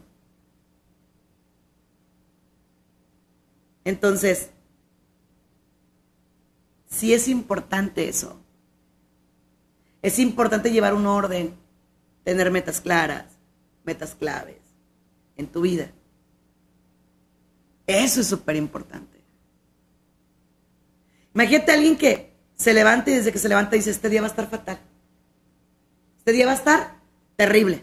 Entonces, 3.83 4.51
sí 6.85 7.11
es 7.11 7.27
importante 7.27 8.07
eso. 8.07 8.39
Es 10.03 10.19
importante 10.19 10.71
llevar 10.71 10.93
un 10.93 11.07
orden, 11.07 11.55
tener 12.23 12.51
metas 12.51 12.79
claras, 12.79 13.25
metas 13.83 14.13
claves 14.13 14.58
en 15.39 15.47
tu 15.47 15.61
vida. 15.61 15.91
Eso 17.87 18.21
es 18.21 18.27
súper 18.27 18.55
importante. 18.55 19.19
Imagínate 21.33 21.71
a 21.71 21.75
alguien 21.75 21.97
que 21.97 22.33
se 22.55 22.73
levanta 22.73 23.09
y 23.09 23.15
desde 23.15 23.31
que 23.31 23.39
se 23.39 23.49
levanta 23.49 23.75
dice, 23.75 23.89
este 23.89 24.09
día 24.09 24.21
va 24.21 24.27
a 24.27 24.29
estar 24.29 24.49
fatal. 24.49 24.79
Este 26.17 26.33
día 26.33 26.45
va 26.45 26.51
a 26.51 26.55
estar 26.55 26.95
terrible. 27.37 27.81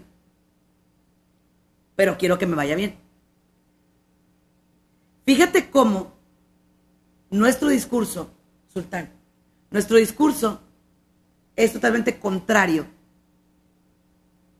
Pero 1.96 2.18
quiero 2.18 2.38
que 2.38 2.46
me 2.46 2.54
vaya 2.54 2.76
bien. 2.76 2.96
Fíjate 5.24 5.70
cómo 5.70 6.12
nuestro 7.30 7.68
discurso, 7.68 8.30
Sultán, 8.72 9.10
nuestro 9.70 9.96
discurso 9.96 10.60
es 11.56 11.72
totalmente 11.72 12.18
contrario 12.20 12.86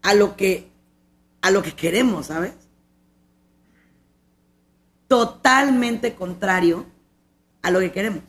a 0.02 0.14
lo 0.14 0.34
que 0.34 0.74
a 1.42 1.50
lo 1.52 1.62
que 1.62 1.76
queremos, 1.76 2.26
¿sabes? 2.26 2.65
Totalmente 5.08 6.14
contrario 6.14 6.86
a 7.62 7.70
lo 7.70 7.80
que 7.80 7.92
queremos. 7.92 8.22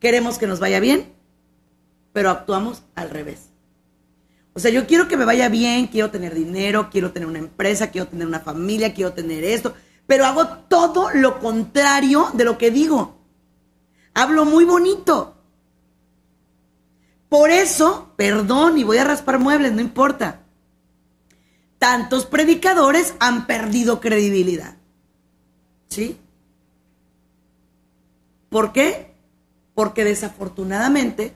Queremos 0.00 0.38
que 0.38 0.46
nos 0.46 0.60
vaya 0.60 0.80
bien, 0.80 1.12
pero 2.12 2.30
actuamos 2.30 2.82
al 2.94 3.10
revés. 3.10 3.50
O 4.52 4.60
sea, 4.60 4.70
yo 4.70 4.86
quiero 4.86 5.08
que 5.08 5.16
me 5.16 5.24
vaya 5.24 5.48
bien, 5.48 5.88
quiero 5.88 6.10
tener 6.10 6.34
dinero, 6.34 6.88
quiero 6.90 7.10
tener 7.10 7.28
una 7.28 7.40
empresa, 7.40 7.90
quiero 7.90 8.06
tener 8.06 8.26
una 8.26 8.40
familia, 8.40 8.94
quiero 8.94 9.12
tener 9.12 9.42
esto, 9.42 9.74
pero 10.06 10.26
hago 10.26 10.46
todo 10.68 11.10
lo 11.12 11.40
contrario 11.40 12.28
de 12.34 12.44
lo 12.44 12.56
que 12.56 12.70
digo. 12.70 13.18
Hablo 14.14 14.44
muy 14.44 14.64
bonito. 14.64 15.36
Por 17.28 17.50
eso, 17.50 18.12
perdón, 18.16 18.78
y 18.78 18.84
voy 18.84 18.98
a 18.98 19.04
raspar 19.04 19.40
muebles, 19.40 19.72
no 19.72 19.80
importa. 19.80 20.42
Tantos 21.78 22.26
predicadores 22.26 23.14
han 23.18 23.46
perdido 23.46 24.00
credibilidad. 24.00 24.76
¿Sí? 25.88 26.18
¿Por 28.48 28.72
qué? 28.72 29.14
Porque 29.74 30.04
desafortunadamente 30.04 31.34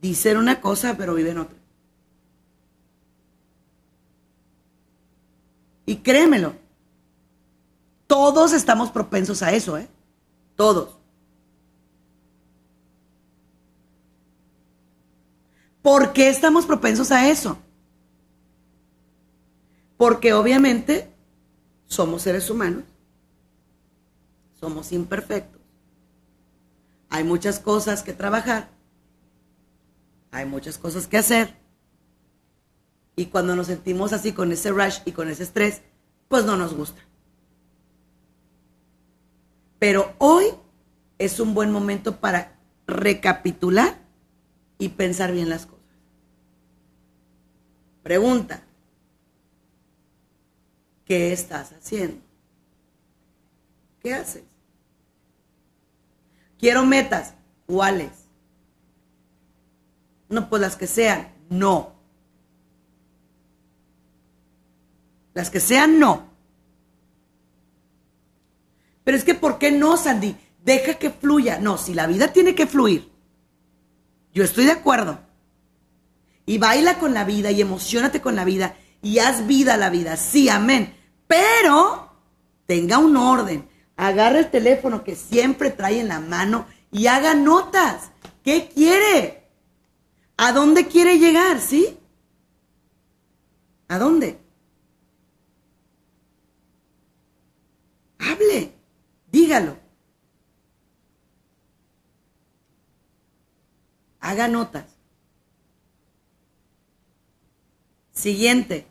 dicen 0.00 0.36
una 0.36 0.60
cosa 0.60 0.96
pero 0.96 1.14
viven 1.14 1.38
otra. 1.38 1.56
Y 5.86 5.96
créemelo, 5.96 6.54
todos 8.06 8.52
estamos 8.52 8.90
propensos 8.90 9.42
a 9.42 9.52
eso, 9.52 9.78
¿eh? 9.78 9.88
Todos. 10.56 10.98
¿Por 15.82 16.12
qué 16.12 16.28
estamos 16.28 16.66
propensos 16.66 17.10
a 17.12 17.30
eso? 17.30 17.58
Porque 19.96 20.34
obviamente 20.34 21.10
somos 21.88 22.22
seres 22.22 22.48
humanos, 22.48 22.84
somos 24.60 24.92
imperfectos, 24.92 25.60
hay 27.10 27.24
muchas 27.24 27.58
cosas 27.58 28.04
que 28.04 28.12
trabajar, 28.12 28.68
hay 30.30 30.46
muchas 30.46 30.78
cosas 30.78 31.08
que 31.08 31.18
hacer, 31.18 31.56
y 33.16 33.26
cuando 33.26 33.56
nos 33.56 33.66
sentimos 33.66 34.12
así 34.12 34.32
con 34.32 34.52
ese 34.52 34.70
rush 34.70 35.00
y 35.04 35.10
con 35.10 35.28
ese 35.28 35.42
estrés, 35.42 35.82
pues 36.28 36.44
no 36.44 36.56
nos 36.56 36.72
gusta. 36.72 37.02
Pero 39.80 40.14
hoy 40.18 40.46
es 41.18 41.40
un 41.40 41.52
buen 41.52 41.72
momento 41.72 42.20
para 42.20 42.56
recapitular 42.86 43.98
y 44.78 44.90
pensar 44.90 45.32
bien 45.32 45.48
las 45.48 45.66
cosas. 45.66 45.82
Pregunta, 48.04 48.62
¿qué 51.08 51.32
estás 51.32 51.72
haciendo? 51.72 52.20
¿Qué 54.00 54.14
haces? 54.14 54.44
Quiero 56.58 56.84
metas, 56.84 57.34
¿cuáles? 57.66 58.10
No, 60.28 60.48
pues 60.48 60.60
las 60.60 60.76
que 60.76 60.86
sean, 60.86 61.28
no. 61.48 61.94
Las 65.32 65.50
que 65.50 65.60
sean, 65.60 65.98
no. 65.98 66.28
Pero 69.02 69.16
es 69.16 69.24
que, 69.24 69.34
¿por 69.34 69.58
qué 69.58 69.72
no, 69.72 69.96
Sandy? 69.96 70.36
Deja 70.62 70.94
que 70.94 71.10
fluya. 71.10 71.58
No, 71.58 71.78
si 71.78 71.94
la 71.94 72.06
vida 72.06 72.32
tiene 72.32 72.54
que 72.54 72.66
fluir, 72.66 73.10
yo 74.34 74.44
estoy 74.44 74.66
de 74.66 74.72
acuerdo. 74.72 75.20
Y 76.44 76.58
baila 76.58 76.98
con 76.98 77.14
la 77.14 77.24
vida 77.24 77.50
y 77.50 77.62
emocionate 77.62 78.20
con 78.20 78.36
la 78.36 78.44
vida 78.44 78.76
y 79.00 79.20
haz 79.20 79.46
vida 79.46 79.74
a 79.74 79.78
la 79.78 79.90
vida. 79.90 80.16
Sí, 80.16 80.48
amén 80.48 80.97
pero 81.28 82.10
tenga 82.66 82.98
un 82.98 83.16
orden. 83.16 83.68
Agarra 83.96 84.40
el 84.40 84.50
teléfono 84.50 85.04
que 85.04 85.14
siempre 85.14 85.70
trae 85.70 86.00
en 86.00 86.08
la 86.08 86.20
mano 86.20 86.66
y 86.90 87.06
haga 87.06 87.34
notas. 87.34 88.10
¿Qué 88.42 88.68
quiere? 88.74 89.44
¿A 90.36 90.52
dónde 90.52 90.88
quiere 90.88 91.18
llegar? 91.18 91.60
¿Sí? 91.60 91.98
¿A 93.88 93.98
dónde? 93.98 94.38
Hable, 98.18 98.72
dígalo. 99.30 99.76
Haga 104.20 104.48
notas. 104.48 104.84
Siguiente. 108.12 108.86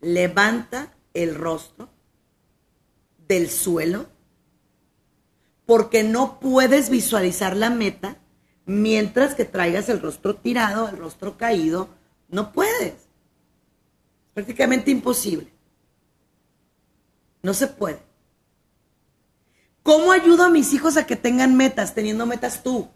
Levanta 0.00 0.94
el 1.14 1.34
rostro 1.34 1.88
del 3.28 3.50
suelo 3.50 4.06
porque 5.66 6.02
no 6.02 6.40
puedes 6.40 6.90
visualizar 6.90 7.56
la 7.56 7.70
meta 7.70 8.16
mientras 8.66 9.34
que 9.34 9.44
traigas 9.44 9.88
el 9.88 10.00
rostro 10.00 10.34
tirado, 10.36 10.88
el 10.88 10.96
rostro 10.96 11.36
caído. 11.36 11.88
No 12.28 12.52
puedes. 12.52 12.94
Prácticamente 14.34 14.90
imposible. 14.90 15.52
No 17.42 17.54
se 17.54 17.68
puede. 17.68 18.00
¿Cómo 19.82 20.12
ayudo 20.12 20.44
a 20.44 20.50
mis 20.50 20.72
hijos 20.72 20.96
a 20.96 21.06
que 21.06 21.16
tengan 21.16 21.56
metas, 21.56 21.94
teniendo 21.94 22.26
metas 22.26 22.62
tú? 22.62 22.88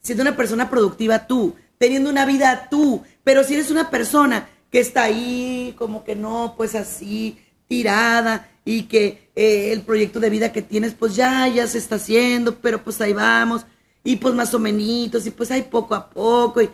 Siendo 0.00 0.22
una 0.22 0.36
persona 0.36 0.68
productiva 0.68 1.26
tú, 1.26 1.56
teniendo 1.78 2.10
una 2.10 2.26
vida 2.26 2.68
tú, 2.70 3.02
pero 3.22 3.44
si 3.44 3.54
eres 3.54 3.70
una 3.70 3.90
persona 3.90 4.48
que 4.74 4.80
está 4.80 5.04
ahí 5.04 5.72
como 5.78 6.02
que 6.02 6.16
no, 6.16 6.54
pues 6.56 6.74
así, 6.74 7.38
tirada 7.68 8.50
y 8.64 8.82
que 8.86 9.30
eh, 9.36 9.70
el 9.70 9.82
proyecto 9.82 10.18
de 10.18 10.30
vida 10.30 10.50
que 10.50 10.62
tienes 10.62 10.94
pues 10.94 11.14
ya, 11.14 11.46
ya 11.46 11.64
se 11.68 11.78
está 11.78 11.94
haciendo, 11.94 12.56
pero 12.56 12.82
pues 12.82 13.00
ahí 13.00 13.12
vamos 13.12 13.66
y 14.02 14.16
pues 14.16 14.34
más 14.34 14.52
o 14.52 14.58
menos 14.58 15.26
y 15.26 15.30
pues 15.30 15.52
ahí 15.52 15.62
poco 15.62 15.94
a 15.94 16.10
poco. 16.10 16.60
Y... 16.60 16.70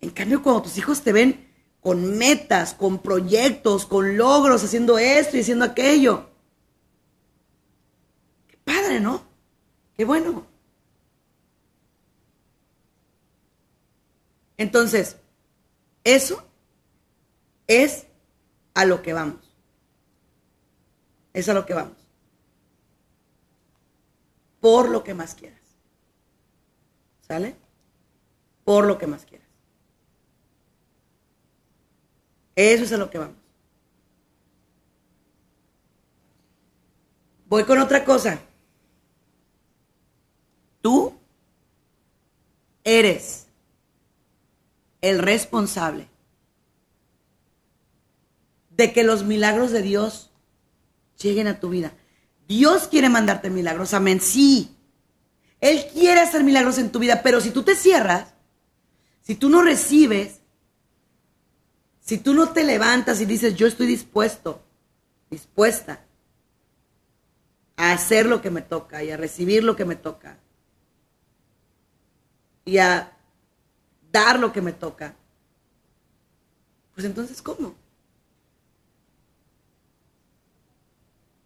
En 0.00 0.08
cambio, 0.08 0.42
cuando 0.42 0.62
tus 0.62 0.78
hijos 0.78 1.02
te 1.02 1.12
ven 1.12 1.50
con 1.82 2.16
metas, 2.16 2.72
con 2.72 3.00
proyectos, 3.00 3.84
con 3.84 4.16
logros, 4.16 4.64
haciendo 4.64 4.96
esto 4.96 5.36
y 5.36 5.40
haciendo 5.40 5.66
aquello, 5.66 6.30
padre, 8.64 9.00
¿no? 9.00 9.22
Qué 9.98 10.06
bueno. 10.06 10.46
Entonces, 14.56 15.18
eso 16.04 16.46
es 17.66 18.06
a 18.74 18.84
lo 18.84 19.02
que 19.02 19.12
vamos. 19.12 19.54
Es 21.32 21.48
a 21.48 21.54
lo 21.54 21.66
que 21.66 21.74
vamos. 21.74 21.96
Por 24.60 24.90
lo 24.90 25.02
que 25.02 25.14
más 25.14 25.34
quieras. 25.34 25.60
¿Sale? 27.22 27.56
Por 28.64 28.86
lo 28.86 28.98
que 28.98 29.06
más 29.06 29.24
quieras. 29.24 29.48
Eso 32.54 32.84
es 32.84 32.92
a 32.92 32.96
lo 32.96 33.10
que 33.10 33.18
vamos. 33.18 33.36
Voy 37.46 37.64
con 37.64 37.78
otra 37.78 38.04
cosa. 38.04 38.40
Tú 40.80 41.18
eres 42.84 43.43
el 45.04 45.18
responsable 45.18 46.08
de 48.70 48.92
que 48.94 49.04
los 49.04 49.22
milagros 49.24 49.70
de 49.70 49.82
Dios 49.82 50.30
lleguen 51.18 51.46
a 51.46 51.60
tu 51.60 51.68
vida. 51.68 51.92
Dios 52.48 52.88
quiere 52.88 53.10
mandarte 53.10 53.50
milagros, 53.50 53.92
amén, 53.92 54.20
sí. 54.20 54.74
Él 55.60 55.86
quiere 55.92 56.20
hacer 56.20 56.42
milagros 56.42 56.78
en 56.78 56.90
tu 56.90 57.00
vida, 57.00 57.22
pero 57.22 57.42
si 57.42 57.50
tú 57.50 57.62
te 57.62 57.76
cierras, 57.76 58.32
si 59.20 59.34
tú 59.34 59.50
no 59.50 59.60
recibes, 59.60 60.40
si 62.00 62.16
tú 62.16 62.32
no 62.32 62.54
te 62.54 62.64
levantas 62.64 63.20
y 63.20 63.26
dices, 63.26 63.54
yo 63.56 63.66
estoy 63.66 63.86
dispuesto, 63.86 64.62
dispuesta 65.30 66.00
a 67.76 67.92
hacer 67.92 68.24
lo 68.24 68.40
que 68.40 68.50
me 68.50 68.62
toca 68.62 69.04
y 69.04 69.10
a 69.10 69.18
recibir 69.18 69.64
lo 69.64 69.76
que 69.76 69.84
me 69.84 69.96
toca, 69.96 70.38
y 72.64 72.78
a 72.78 73.13
dar 74.14 74.38
lo 74.38 74.52
que 74.52 74.62
me 74.62 74.72
toca, 74.72 75.16
pues 76.94 77.04
entonces 77.04 77.42
¿cómo? 77.42 77.74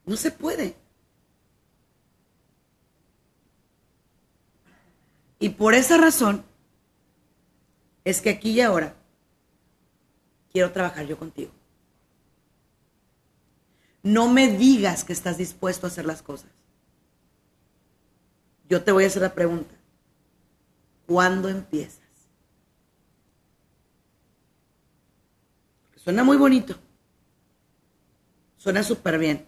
No 0.04 0.16
se 0.16 0.30
puede. 0.30 0.76
Y 5.38 5.48
por 5.50 5.74
esa 5.74 5.96
razón 5.96 6.44
es 8.04 8.20
que 8.20 8.30
aquí 8.30 8.50
y 8.50 8.60
ahora 8.60 8.94
quiero 10.52 10.70
trabajar 10.72 11.06
yo 11.06 11.18
contigo. 11.18 11.52
No 14.02 14.28
me 14.28 14.48
digas 14.48 15.04
que 15.04 15.12
estás 15.12 15.38
dispuesto 15.38 15.86
a 15.86 15.90
hacer 15.90 16.04
las 16.04 16.22
cosas. 16.22 16.50
Yo 18.68 18.82
te 18.82 18.92
voy 18.92 19.04
a 19.04 19.06
hacer 19.06 19.22
la 19.22 19.34
pregunta. 19.34 19.74
¿Cuándo 21.06 21.48
empiezas? 21.48 22.07
Suena 26.08 26.24
muy 26.24 26.38
bonito. 26.38 26.74
Suena 28.56 28.82
súper 28.82 29.18
bien. 29.18 29.46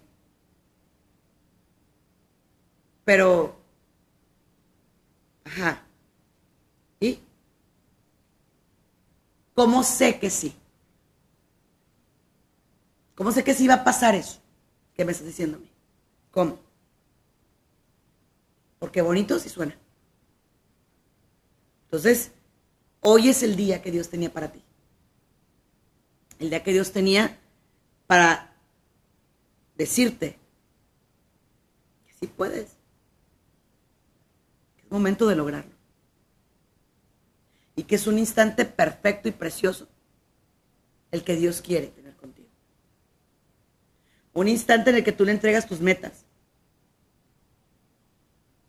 Pero, 3.03 3.57
ajá. 5.43 5.83
¿Y? 7.01 7.19
¿Cómo 9.55 9.83
sé 9.83 10.19
que 10.19 10.29
sí? 10.29 10.55
¿Cómo 13.15 13.33
sé 13.33 13.43
que 13.43 13.55
sí 13.55 13.67
va 13.67 13.77
a 13.77 13.85
pasar 13.85 14.15
eso? 14.15 14.39
¿Qué 14.93 15.07
me 15.07 15.13
estás 15.13 15.29
diciéndome? 15.29 15.71
¿Cómo? 16.31 16.59
Porque 18.79 19.01
bonito 19.01 19.39
sí 19.39 19.49
suena. 19.49 19.79
Entonces, 21.85 22.33
hoy 23.01 23.31
es 23.31 23.43
el 23.43 23.57
día 23.57 23.81
que 23.81 23.91
Dios 23.91 24.11
tenía 24.11 24.31
para 24.31 24.53
ti. 24.53 24.63
El 26.41 26.51
día 26.51 26.65
que 26.65 26.73
Dios 26.73 26.91
tenía 26.91 27.39
para 28.09 28.53
decirte 29.77 30.37
que 32.07 32.13
sí 32.15 32.27
puedes. 32.27 32.71
Que 34.77 34.83
es 34.83 34.91
momento 34.91 35.29
de 35.29 35.37
lograrlo. 35.37 35.77
Y 37.77 37.85
que 37.85 37.95
es 37.95 38.09
un 38.09 38.19
instante 38.19 38.65
perfecto 38.65 39.29
y 39.29 39.33
precioso 39.33 39.87
el 41.13 41.23
que 41.23 41.37
Dios 41.37 41.63
quiere 41.63 41.87
tener 41.87 42.17
contigo. 42.17 42.49
Un 44.33 44.49
instante 44.49 44.91
en 44.91 44.97
el 44.97 45.05
que 45.05 45.13
tú 45.13 45.25
le 45.25 45.31
entregas 45.31 45.69
tus 45.69 45.81
metas. 45.81 46.25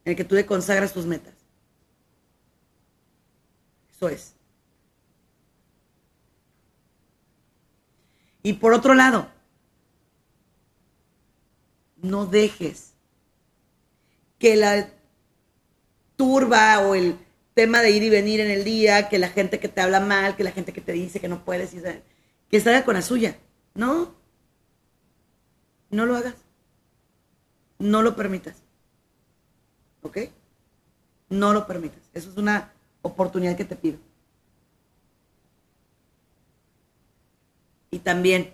En 0.06 0.12
el 0.12 0.16
que 0.16 0.26
tú 0.26 0.36
le 0.36 0.46
consagras 0.46 0.94
tus 0.94 1.08
metas 1.08 1.42
es. 4.10 4.34
Y 8.44 8.54
por 8.54 8.74
otro 8.74 8.94
lado, 8.94 9.28
no 11.98 12.26
dejes 12.26 12.94
que 14.40 14.56
la 14.56 14.90
turba 16.16 16.80
o 16.80 16.96
el 16.96 17.18
tema 17.54 17.82
de 17.82 17.92
ir 17.92 18.04
y 18.04 18.10
venir 18.10 18.40
en 18.40 18.50
el 18.50 18.64
día, 18.64 19.10
que 19.10 19.20
la 19.20 19.30
gente 19.30 19.60
que 19.60 19.68
te 19.68 19.82
habla 19.82 20.00
mal, 20.00 20.36
que 20.36 20.44
la 20.44 20.52
gente 20.52 20.74
que 20.74 20.82
te 20.82 20.94
dice 20.94 21.20
que 21.20 21.28
no 21.28 21.46
puedes, 21.46 21.76
que 22.50 22.60
salga 22.60 22.84
con 22.84 22.96
la 22.96 23.02
suya. 23.02 23.38
No, 23.76 24.16
no 25.90 26.06
lo 26.06 26.16
hagas. 26.16 26.36
No 27.78 28.02
lo 28.02 28.16
permitas. 28.16 28.64
¿Ok? 30.02 30.18
No 31.30 31.54
lo 31.54 31.68
permitas. 31.68 32.02
Eso 32.14 32.30
es 32.30 32.38
una 32.38 32.72
oportunidad 33.02 33.56
que 33.56 33.66
te 33.66 33.76
pido. 33.76 34.00
También 38.04 38.54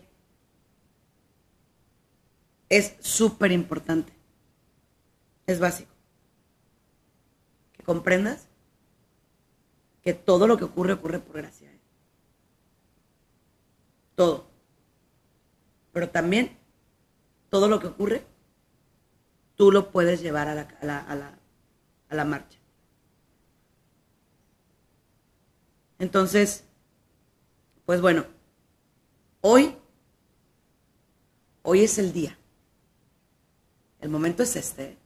es 2.70 2.96
súper 3.00 3.52
importante, 3.52 4.14
es 5.46 5.60
básico, 5.60 5.92
que 7.74 7.84
comprendas 7.84 8.48
que 10.02 10.14
todo 10.14 10.48
lo 10.48 10.58
que 10.58 10.64
ocurre 10.64 10.94
ocurre 10.94 11.20
por 11.20 11.38
gracia. 11.38 11.70
¿eh? 11.70 11.80
Todo. 14.16 14.48
Pero 15.92 16.10
también 16.10 16.58
todo 17.50 17.68
lo 17.68 17.80
que 17.80 17.88
ocurre, 17.88 18.26
tú 19.56 19.72
lo 19.72 19.92
puedes 19.92 20.22
llevar 20.22 20.48
a 20.48 20.56
la, 20.56 20.62
a 20.82 20.86
la, 20.86 21.00
a 21.00 21.16
la, 21.16 21.40
a 22.10 22.16
la 22.16 22.26
marcha. 22.26 22.58
Entonces, 26.00 26.64
pues 27.86 28.02
bueno, 28.02 28.26
hoy, 29.50 29.78
hoy 31.62 31.82
es 31.82 31.98
el 31.98 32.12
día. 32.12 32.38
El 34.02 34.10
momento 34.10 34.44
es 34.44 34.58
este. 34.58 34.98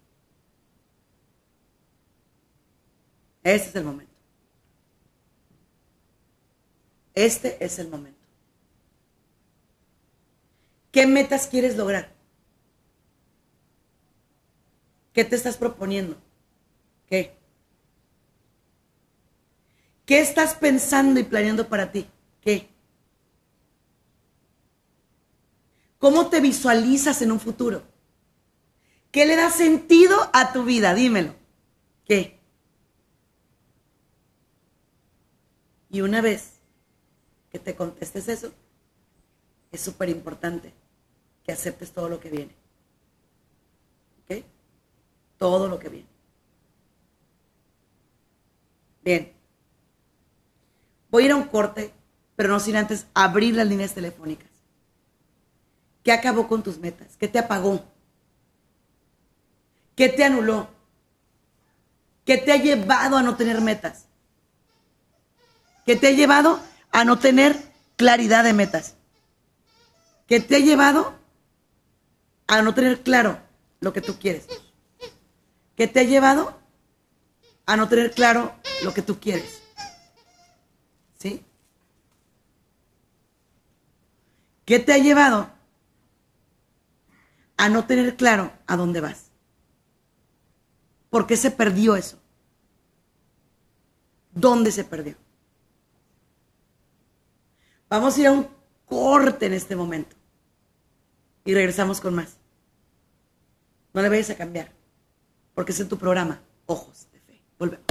Este 3.44 3.70
es 3.70 3.76
el 3.76 3.84
momento. 3.84 4.14
Este 7.14 7.64
es 7.64 7.78
el 7.78 7.88
momento. 7.90 8.20
¿Qué 10.92 11.06
metas 11.06 11.46
quieres 11.46 11.78
lograr? 11.78 12.12
¿Qué 15.14 15.24
te 15.24 15.36
estás 15.36 15.58
proponiendo? 15.58 16.18
¿Qué? 17.08 17.36
¿Qué 20.06 20.20
estás 20.20 20.56
pensando 20.56 21.20
y 21.20 21.24
planeando 21.24 21.70
para 21.70 21.92
ti? 21.92 22.10
¿Qué? 22.42 22.71
¿Cómo 26.02 26.30
te 26.30 26.42
visualizas 26.42 27.22
en 27.22 27.32
un 27.32 27.40
futuro? 27.40 27.84
¿Qué 29.12 29.28
le 29.28 29.36
da 29.36 29.52
sentido 29.52 30.18
a 30.34 30.52
tu 30.52 30.64
vida? 30.64 30.96
Dímelo. 30.96 31.36
¿Qué? 32.06 32.40
Y 35.92 36.02
una 36.02 36.22
vez 36.22 36.54
que 37.52 37.60
te 37.60 37.76
contestes 37.76 38.28
eso, 38.30 38.52
es 39.72 39.80
súper 39.80 40.10
importante 40.10 40.74
que 41.44 41.52
aceptes 41.52 41.92
todo 41.92 42.10
lo 42.10 42.20
que 42.20 42.32
viene. 42.32 42.56
¿Ok? 44.24 44.44
Todo 45.38 45.70
lo 45.70 45.78
que 45.78 45.90
viene. 45.90 46.08
Bien. 49.04 49.34
Voy 51.12 51.24
a 51.24 51.26
ir 51.28 51.32
a 51.34 51.36
un 51.36 51.44
corte, 51.44 51.94
pero 52.36 52.50
no 52.50 52.60
sin 52.60 52.76
antes 52.76 53.06
abrir 53.14 53.56
las 53.56 53.68
líneas 53.68 53.94
telefónicas. 53.94 54.51
¿Qué 56.04 56.12
acabó 56.12 56.48
con 56.48 56.64
tus 56.64 56.78
metas? 56.80 57.16
¿Qué 57.18 57.28
te 57.28 57.40
apagó? 57.40 57.84
¿Qué 59.96 60.10
te 60.10 60.24
anuló? 60.24 60.68
¿Qué 62.26 62.38
te 62.38 62.52
ha 62.52 62.58
llevado 62.58 63.18
a 63.18 63.24
no 63.24 63.36
tener 63.36 63.62
metas? 63.62 64.06
¿Qué 65.86 65.96
te 65.96 66.08
ha 66.08 66.12
llevado 66.12 66.60
a 66.92 67.04
no 67.04 67.20
tener 67.20 67.56
claridad 67.98 68.44
de 68.44 68.54
metas? 68.54 68.96
¿Qué 70.28 70.40
te 70.40 70.56
ha 70.56 70.60
llevado 70.60 71.16
a 72.48 72.62
no 72.62 72.74
tener 72.74 73.02
claro 73.02 73.40
lo 73.80 73.94
que 73.94 74.02
tú 74.02 74.18
quieres? 74.20 74.48
¿Qué 75.76 75.88
te 75.88 76.00
ha 76.00 76.04
llevado 76.04 76.60
a 77.66 77.76
no 77.76 77.90
tener 77.90 78.12
claro 78.12 78.56
lo 78.84 78.94
que 78.94 79.02
tú 79.02 79.20
quieres? 79.20 79.62
¿Sí? 81.20 81.44
¿Qué 84.66 84.80
te 84.80 84.94
ha 84.94 84.98
llevado 84.98 85.50
a 87.62 87.70
no 87.70 87.86
tener 87.86 88.16
claro 88.16 88.52
a 88.66 88.76
dónde 88.76 89.02
vas? 89.02 89.26
¿Por 91.12 91.28
qué 91.28 91.38
se 91.38 91.52
perdió 91.52 91.96
eso? 91.96 92.18
¿Dónde 94.32 94.72
se 94.72 94.84
perdió? 94.84 95.16
Vamos 97.88 98.18
a 98.18 98.20
ir 98.20 98.28
a 98.28 98.32
un 98.32 98.48
corte 98.86 99.46
en 99.46 99.54
este 99.54 99.76
momento. 99.76 100.16
Y 101.46 101.54
regresamos 101.54 102.02
con 102.02 102.16
más. 102.16 102.38
No 103.94 104.02
le 104.02 104.10
vayas 104.10 104.32
a 104.32 104.38
cambiar. 104.38 104.72
Porque 105.54 105.72
es 105.72 105.80
en 105.82 105.88
tu 105.88 106.00
programa, 106.00 106.42
Ojos 106.66 107.10
de 107.14 107.20
Fe. 107.20 107.44
Volvemos. 107.60 107.86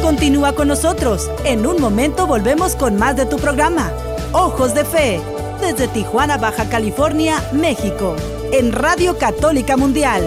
Continúa 0.00 0.54
con 0.54 0.68
nosotros. 0.68 1.28
En 1.44 1.66
un 1.66 1.80
momento 1.80 2.28
volvemos 2.28 2.76
con 2.76 2.96
más 2.96 3.16
de 3.16 3.26
tu 3.26 3.36
programa, 3.38 3.90
Ojos 4.32 4.74
de 4.74 4.84
Fe. 4.84 5.39
Desde 5.70 5.86
Tijuana, 5.86 6.36
Baja 6.36 6.68
California, 6.68 7.36
México. 7.52 8.16
En 8.52 8.72
Radio 8.72 9.16
Católica 9.18 9.76
Mundial. 9.76 10.20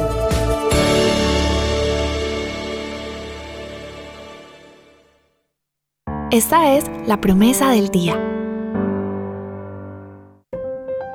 Esta 6.31 6.75
es 6.77 6.85
la 7.05 7.19
promesa 7.19 7.71
del 7.71 7.89
día. 7.89 8.17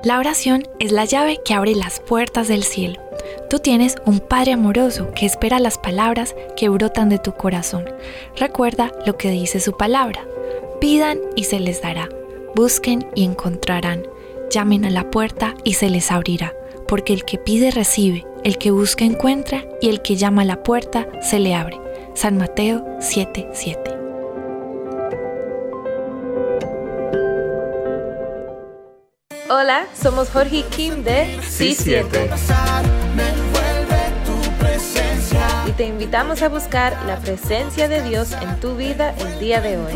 La 0.04 0.18
oración 0.18 0.64
es 0.78 0.92
la 0.92 1.06
llave 1.06 1.38
que 1.42 1.54
abre 1.54 1.74
las 1.74 1.98
puertas 1.98 2.48
del 2.48 2.64
cielo. 2.64 3.00
Tú 3.48 3.60
tienes 3.60 3.96
un 4.04 4.20
Padre 4.20 4.52
amoroso 4.52 5.10
que 5.14 5.24
espera 5.24 5.58
las 5.58 5.78
palabras 5.78 6.36
que 6.54 6.68
brotan 6.68 7.08
de 7.08 7.18
tu 7.18 7.32
corazón. 7.32 7.86
Recuerda 8.36 8.92
lo 9.06 9.16
que 9.16 9.30
dice 9.30 9.58
su 9.58 9.74
palabra. 9.78 10.20
Pidan 10.82 11.18
y 11.34 11.44
se 11.44 11.60
les 11.60 11.80
dará. 11.80 12.10
Busquen 12.54 13.08
y 13.14 13.24
encontrarán. 13.24 14.02
Llamen 14.50 14.86
a 14.86 14.90
la 14.90 15.10
puerta 15.10 15.54
y 15.62 15.74
se 15.74 15.90
les 15.90 16.10
abrirá. 16.10 16.54
Porque 16.86 17.12
el 17.12 17.24
que 17.24 17.36
pide 17.36 17.70
recibe, 17.70 18.26
el 18.44 18.56
que 18.56 18.70
busca 18.70 19.04
encuentra 19.04 19.64
y 19.82 19.90
el 19.90 20.00
que 20.00 20.16
llama 20.16 20.42
a 20.42 20.46
la 20.46 20.62
puerta 20.62 21.06
se 21.20 21.38
le 21.38 21.54
abre. 21.54 21.78
San 22.14 22.38
Mateo 22.38 22.84
7:7. 22.98 23.94
Hola, 29.50 29.86
somos 30.00 30.30
Jorge 30.30 30.58
y 30.58 30.62
Kim 30.62 31.02
de 31.04 31.38
C7 31.42 32.30
y 35.68 35.72
te 35.72 35.86
invitamos 35.86 36.42
a 36.42 36.48
buscar 36.48 36.96
la 37.06 37.18
presencia 37.18 37.88
de 37.88 38.02
Dios 38.02 38.32
en 38.32 38.58
tu 38.60 38.76
vida 38.76 39.14
el 39.18 39.38
día 39.38 39.60
de 39.60 39.76
hoy. 39.76 39.92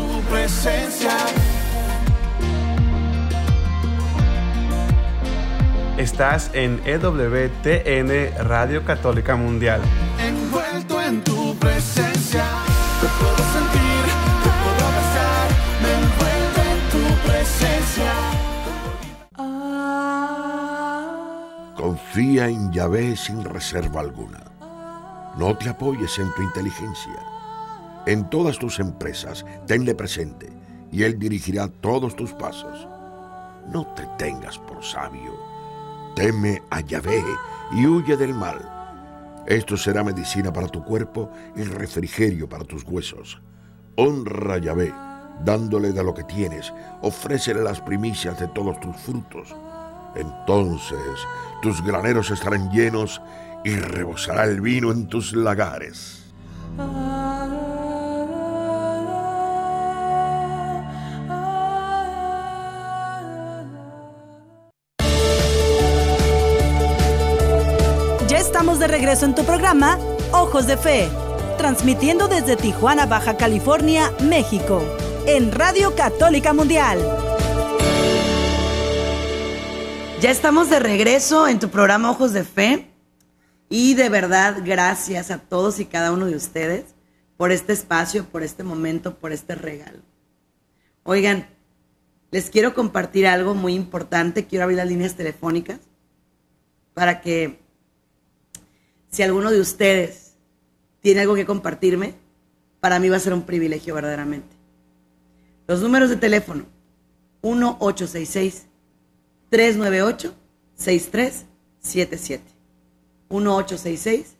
Estás 5.97 6.49
en 6.53 6.81
EWTN 6.85 8.33
Radio 8.47 8.83
Católica 8.83 9.35
Mundial. 9.35 9.79
Envuelto 10.19 10.99
en 10.99 11.23
tu 11.23 11.55
presencia, 11.57 12.43
te 12.99 13.05
puedo 13.19 13.37
sentir, 13.37 14.03
te 14.41 14.49
puedo 14.63 14.89
besar, 14.89 15.49
me 15.83 15.91
envuelvo 16.01 16.61
en 16.73 16.79
tu 16.89 17.03
presencia. 17.27 18.11
Confía 21.77 22.47
en 22.47 22.71
Yahvé 22.71 23.15
sin 23.15 23.43
reserva 23.43 24.01
alguna. 24.01 24.39
No 25.37 25.55
te 25.55 25.69
apoyes 25.69 26.17
en 26.17 26.33
tu 26.33 26.41
inteligencia. 26.41 27.19
En 28.07 28.27
todas 28.31 28.57
tus 28.57 28.79
empresas, 28.79 29.45
tenle 29.67 29.93
presente 29.93 30.49
y 30.91 31.03
Él 31.03 31.19
dirigirá 31.19 31.67
todos 31.67 32.15
tus 32.15 32.33
pasos. 32.33 32.87
No 33.71 33.85
te 33.93 34.07
tengas 34.17 34.57
por 34.57 34.83
sabio. 34.83 35.52
Teme 36.15 36.61
a 36.69 36.81
Yahvé 36.81 37.23
y 37.71 37.87
huye 37.87 38.15
del 38.15 38.33
mal. 38.33 38.69
Esto 39.47 39.75
será 39.75 40.03
medicina 40.03 40.53
para 40.53 40.67
tu 40.67 40.83
cuerpo 40.83 41.31
y 41.55 41.63
refrigerio 41.63 42.47
para 42.47 42.63
tus 42.63 42.83
huesos. 42.83 43.41
Honra 43.97 44.55
a 44.55 44.57
Yahvé, 44.59 44.93
dándole 45.43 45.91
de 45.91 46.03
lo 46.03 46.13
que 46.13 46.23
tienes, 46.23 46.71
ofrécele 47.01 47.61
las 47.63 47.81
primicias 47.81 48.39
de 48.39 48.47
todos 48.49 48.79
tus 48.79 48.95
frutos. 48.97 49.55
Entonces 50.15 50.99
tus 51.61 51.83
graneros 51.83 52.29
estarán 52.29 52.69
llenos 52.71 53.21
y 53.63 53.75
rebosará 53.75 54.43
el 54.43 54.61
vino 54.61 54.91
en 54.91 55.07
tus 55.07 55.33
lagares. 55.33 56.23
De 68.83 68.87
regreso 68.89 69.25
en 69.25 69.33
tu 69.33 69.45
programa, 69.45 69.97
Ojos 70.33 70.67
de 70.67 70.75
Fe, 70.75 71.07
transmitiendo 71.57 72.27
desde 72.27 72.57
Tijuana, 72.57 73.05
Baja 73.05 73.37
California, 73.37 74.11
México, 74.25 74.83
en 75.25 75.53
Radio 75.53 75.95
Católica 75.95 76.51
Mundial. 76.51 76.99
Ya 80.19 80.31
estamos 80.31 80.69
de 80.69 80.81
regreso 80.81 81.47
en 81.47 81.59
tu 81.59 81.69
programa 81.69 82.11
Ojos 82.11 82.33
de 82.33 82.43
Fe. 82.43 82.91
Y 83.69 83.93
de 83.93 84.09
verdad, 84.09 84.57
gracias 84.65 85.31
a 85.31 85.37
todos 85.37 85.79
y 85.79 85.85
cada 85.85 86.11
uno 86.11 86.25
de 86.25 86.35
ustedes 86.35 86.83
por 87.37 87.53
este 87.53 87.71
espacio, 87.71 88.25
por 88.25 88.43
este 88.43 88.65
momento, 88.65 89.15
por 89.15 89.31
este 89.31 89.55
regalo. 89.55 90.01
Oigan, 91.03 91.47
les 92.31 92.49
quiero 92.49 92.73
compartir 92.73 93.27
algo 93.27 93.55
muy 93.55 93.75
importante. 93.75 94.45
Quiero 94.45 94.65
abrir 94.65 94.79
las 94.79 94.89
líneas 94.89 95.15
telefónicas 95.15 95.79
para 96.93 97.21
que 97.21 97.62
si 99.13 99.21
alguno 99.21 99.51
de 99.51 99.61
ustedes 99.61 100.33
tiene 100.99 101.21
algo 101.21 101.35
que 101.35 101.45
compartirme, 101.45 102.15
para 102.79 102.99
mí 102.99 103.09
va 103.09 103.17
a 103.17 103.19
ser 103.19 103.35
un 103.35 103.43
privilegio 103.43 103.93
verdaderamente. 103.93 104.55
Los 105.67 105.81
números 105.81 106.09
de 106.09 106.15
teléfono 106.15 106.65
1866 107.43 108.65
398 109.49 110.33
6377 110.75 112.43
1866 113.29 114.35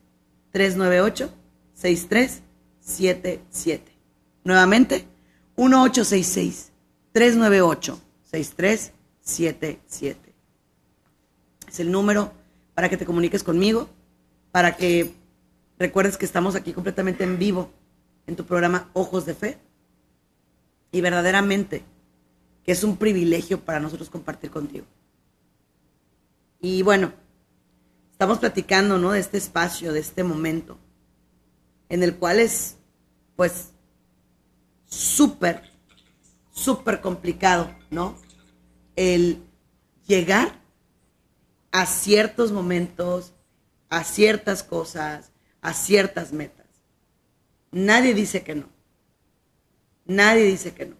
398 0.51 1.29
6377 1.75 3.91
Nuevamente 4.43 5.05
1866 5.55 6.71
398 7.11 8.01
6377 8.23 10.33
Es 11.67 11.79
el 11.79 11.91
número 11.91 12.33
para 12.73 12.89
que 12.89 12.97
te 12.97 13.05
comuniques 13.05 13.43
conmigo, 13.43 13.87
para 14.53 14.77
que 14.77 15.15
recuerdes 15.79 16.15
que 16.15 16.25
estamos 16.25 16.55
aquí 16.55 16.73
completamente 16.73 17.23
en 17.23 17.39
vivo 17.39 17.71
en 18.27 18.35
tu 18.35 18.45
programa 18.45 18.91
Ojos 18.93 19.25
de 19.25 19.33
Fe. 19.33 19.57
Y 20.91 21.01
verdaderamente 21.01 21.83
que 22.63 22.71
es 22.71 22.83
un 22.83 22.97
privilegio 22.97 23.59
para 23.59 23.79
nosotros 23.79 24.11
compartir 24.11 24.51
contigo. 24.51 24.85
Y 26.61 26.83
bueno, 26.83 27.13
estamos 28.11 28.37
platicando, 28.37 28.99
¿no? 28.99 29.11
De 29.11 29.19
este 29.19 29.39
espacio, 29.39 29.91
de 29.91 29.99
este 29.99 30.23
momento. 30.23 30.77
en 31.89 32.01
el 32.01 32.15
cual 32.15 32.39
es, 32.39 32.77
pues, 33.35 33.69
súper, 34.85 35.61
súper 36.51 37.01
complicado, 37.01 37.75
¿no? 37.91 38.15
El 38.95 39.43
llegar 40.07 40.59
a 41.71 41.85
ciertos 41.85 42.51
momentos, 42.51 43.33
a 43.97 44.03
ciertas 44.03 44.63
cosas, 44.63 45.31
a 45.61 45.73
ciertas 45.73 46.33
metas. 46.33 46.65
Nadie 47.71 48.15
dice 48.15 48.43
que 48.43 48.55
no. 48.55 48.67
Nadie 50.05 50.45
dice 50.45 50.73
que 50.73 50.87
no. 50.87 50.95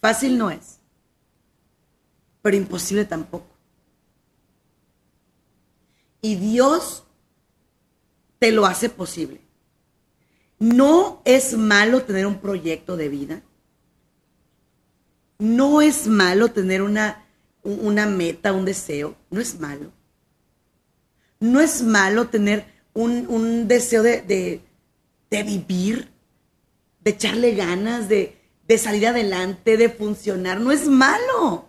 Fácil 0.00 0.36
no 0.36 0.50
es, 0.50 0.78
pero 2.42 2.56
imposible 2.56 3.04
tampoco. 3.04 3.46
Y 6.20 6.34
Dios 6.34 7.04
te 8.40 8.50
lo 8.50 8.66
hace 8.66 8.88
posible. 8.88 9.40
No 10.58 11.22
es 11.24 11.56
malo 11.56 12.02
tener 12.02 12.26
un 12.26 12.40
proyecto 12.40 12.96
de 12.96 13.08
vida. 13.08 13.42
No 15.38 15.82
es 15.82 16.08
malo 16.08 16.50
tener 16.50 16.82
una, 16.82 17.24
una 17.62 18.06
meta, 18.06 18.52
un 18.52 18.64
deseo. 18.64 19.14
No 19.30 19.40
es 19.40 19.60
malo. 19.60 19.92
No 21.40 21.60
es 21.60 21.82
malo 21.82 22.28
tener 22.28 22.66
un, 22.94 23.68
deseo 23.68 24.02
de, 24.02 24.62
vivir, 25.30 26.10
de 27.00 27.10
echarle 27.10 27.54
ganas, 27.54 28.08
de 28.08 28.34
salir 28.78 29.06
adelante, 29.06 29.76
de 29.76 29.88
funcionar. 29.88 30.60
No 30.60 30.72
es 30.72 30.88
malo. 30.88 31.68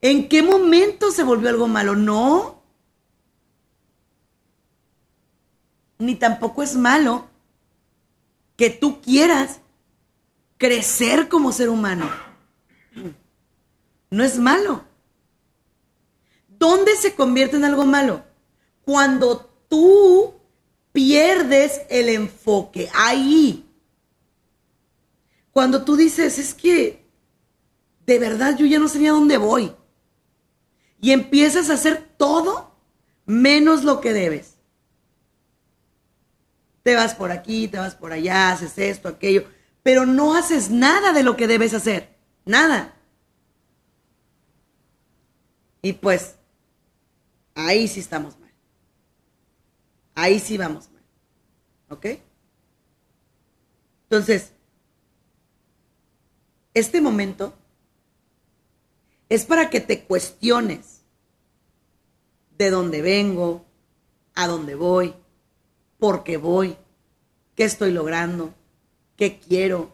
¿En 0.00 0.28
qué 0.28 0.42
momento 0.42 1.12
se 1.12 1.22
volvió 1.22 1.48
algo 1.48 1.68
malo? 1.68 1.94
No. 1.94 2.60
Ni 5.98 6.16
tampoco 6.16 6.64
es 6.64 6.74
malo 6.74 7.28
que 8.56 8.70
tú 8.70 9.00
quieras 9.00 9.60
crecer 10.58 11.28
como 11.28 11.52
ser 11.52 11.68
humano. 11.68 12.10
No 14.10 14.24
es 14.24 14.38
malo. 14.38 14.84
¿Dónde 16.48 16.96
se 16.96 17.14
convierte 17.14 17.56
en 17.56 17.64
algo 17.64 17.84
malo? 17.84 18.24
Cuando 18.84 19.38
tú 19.68 20.34
pierdes 20.92 21.80
el 21.88 22.08
enfoque. 22.08 22.88
Ahí. 22.94 23.66
Cuando 25.50 25.84
tú 25.84 25.96
dices, 25.96 26.38
es 26.38 26.54
que 26.54 27.04
de 28.06 28.18
verdad 28.18 28.56
yo 28.56 28.66
ya 28.66 28.78
no 28.78 28.88
sé 28.88 28.98
ni 28.98 29.08
a 29.08 29.12
dónde 29.12 29.36
voy. 29.38 29.72
Y 31.00 31.10
empiezas 31.10 31.68
a 31.68 31.74
hacer 31.74 32.14
todo 32.16 32.74
menos 33.26 33.84
lo 33.84 34.00
que 34.00 34.12
debes. 34.12 34.54
Te 36.82 36.94
vas 36.94 37.14
por 37.14 37.30
aquí, 37.30 37.68
te 37.68 37.78
vas 37.78 37.94
por 37.94 38.12
allá, 38.12 38.52
haces 38.52 38.76
esto, 38.76 39.08
aquello, 39.08 39.44
pero 39.82 40.04
no 40.04 40.34
haces 40.34 40.70
nada 40.70 41.12
de 41.12 41.22
lo 41.22 41.36
que 41.36 41.46
debes 41.46 41.74
hacer. 41.74 42.16
Nada. 42.44 42.94
Y 45.80 45.92
pues, 45.94 46.36
ahí 47.54 47.88
sí 47.88 48.00
estamos. 48.00 48.36
Ahí 50.14 50.38
sí 50.38 50.58
vamos. 50.58 50.88
¿Ok? 51.88 52.06
Entonces, 54.04 54.52
este 56.74 57.00
momento 57.00 57.54
es 59.28 59.44
para 59.46 59.70
que 59.70 59.80
te 59.80 60.04
cuestiones 60.04 61.02
de 62.58 62.70
dónde 62.70 63.02
vengo, 63.02 63.64
a 64.34 64.46
dónde 64.46 64.74
voy, 64.74 65.14
por 65.98 66.24
qué 66.24 66.36
voy, 66.36 66.76
qué 67.54 67.64
estoy 67.64 67.92
logrando, 67.92 68.54
qué 69.16 69.38
quiero, 69.38 69.92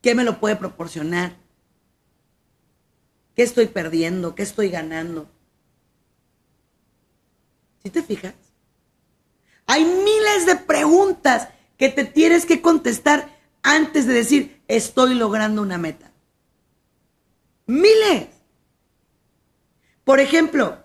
qué 0.00 0.14
me 0.14 0.24
lo 0.24 0.38
puede 0.38 0.56
proporcionar, 0.56 1.36
qué 3.34 3.42
estoy 3.42 3.66
perdiendo, 3.66 4.34
qué 4.34 4.42
estoy 4.42 4.70
ganando. 4.70 5.28
¿Sí 7.82 7.90
te 7.90 8.02
fijas? 8.02 8.43
Hay 9.66 9.84
miles 9.84 10.46
de 10.46 10.56
preguntas 10.56 11.48
que 11.76 11.88
te 11.88 12.04
tienes 12.04 12.46
que 12.46 12.60
contestar 12.60 13.28
antes 13.62 14.06
de 14.06 14.14
decir, 14.14 14.62
estoy 14.68 15.14
logrando 15.14 15.62
una 15.62 15.78
meta. 15.78 16.12
Miles. 17.66 18.28
Por 20.04 20.20
ejemplo, 20.20 20.78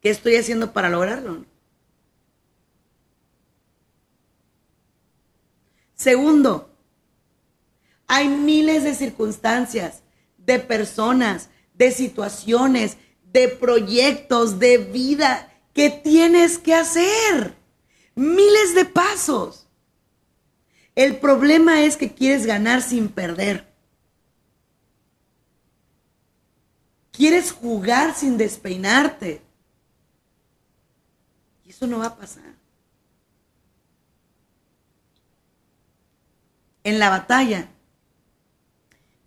¿qué 0.00 0.10
estoy 0.10 0.36
haciendo 0.36 0.72
para 0.72 0.90
lograrlo? 0.90 1.46
Segundo, 5.94 6.70
hay 8.06 8.28
miles 8.28 8.84
de 8.84 8.94
circunstancias, 8.94 10.02
de 10.36 10.58
personas, 10.58 11.48
de 11.72 11.90
situaciones, 11.90 12.98
de 13.24 13.48
proyectos, 13.48 14.58
de 14.58 14.78
vida 14.78 15.52
que 15.76 15.90
tienes 15.90 16.58
que 16.58 16.74
hacer. 16.74 17.54
Miles 18.14 18.74
de 18.74 18.86
pasos. 18.86 19.68
El 20.94 21.18
problema 21.18 21.82
es 21.82 21.98
que 21.98 22.14
quieres 22.14 22.46
ganar 22.46 22.80
sin 22.80 23.10
perder. 23.10 23.70
Quieres 27.12 27.52
jugar 27.52 28.14
sin 28.14 28.38
despeinarte. 28.38 29.42
Y 31.64 31.70
eso 31.70 31.86
no 31.86 31.98
va 31.98 32.06
a 32.06 32.16
pasar. 32.16 32.56
en 36.86 37.00
la 37.00 37.10
batalla, 37.10 37.68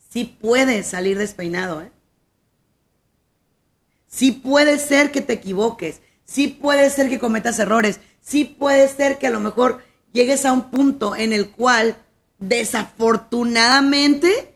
sí 0.10 0.24
puedes 0.40 0.88
salir 0.88 1.18
despeinado, 1.18 1.82
¿eh? 1.82 1.92
Sí 4.08 4.32
puede 4.32 4.80
ser 4.80 5.12
que 5.12 5.20
te 5.20 5.34
equivoques, 5.34 6.00
sí 6.30 6.48
puede 6.48 6.90
ser 6.92 7.10
que 7.10 7.20
cometas 7.20 7.58
errores, 7.58 8.00
sí 8.22 8.46
puede 8.46 8.88
ser 8.88 9.18
que 9.18 9.26
a 9.28 9.32
lo 9.32 9.40
mejor 9.40 9.82
llegues 10.14 10.46
a 10.46 10.54
un 10.54 10.70
punto 10.70 11.16
en 11.16 11.34
el 11.34 11.50
cual 11.50 11.98
desafortunadamente, 12.38 14.54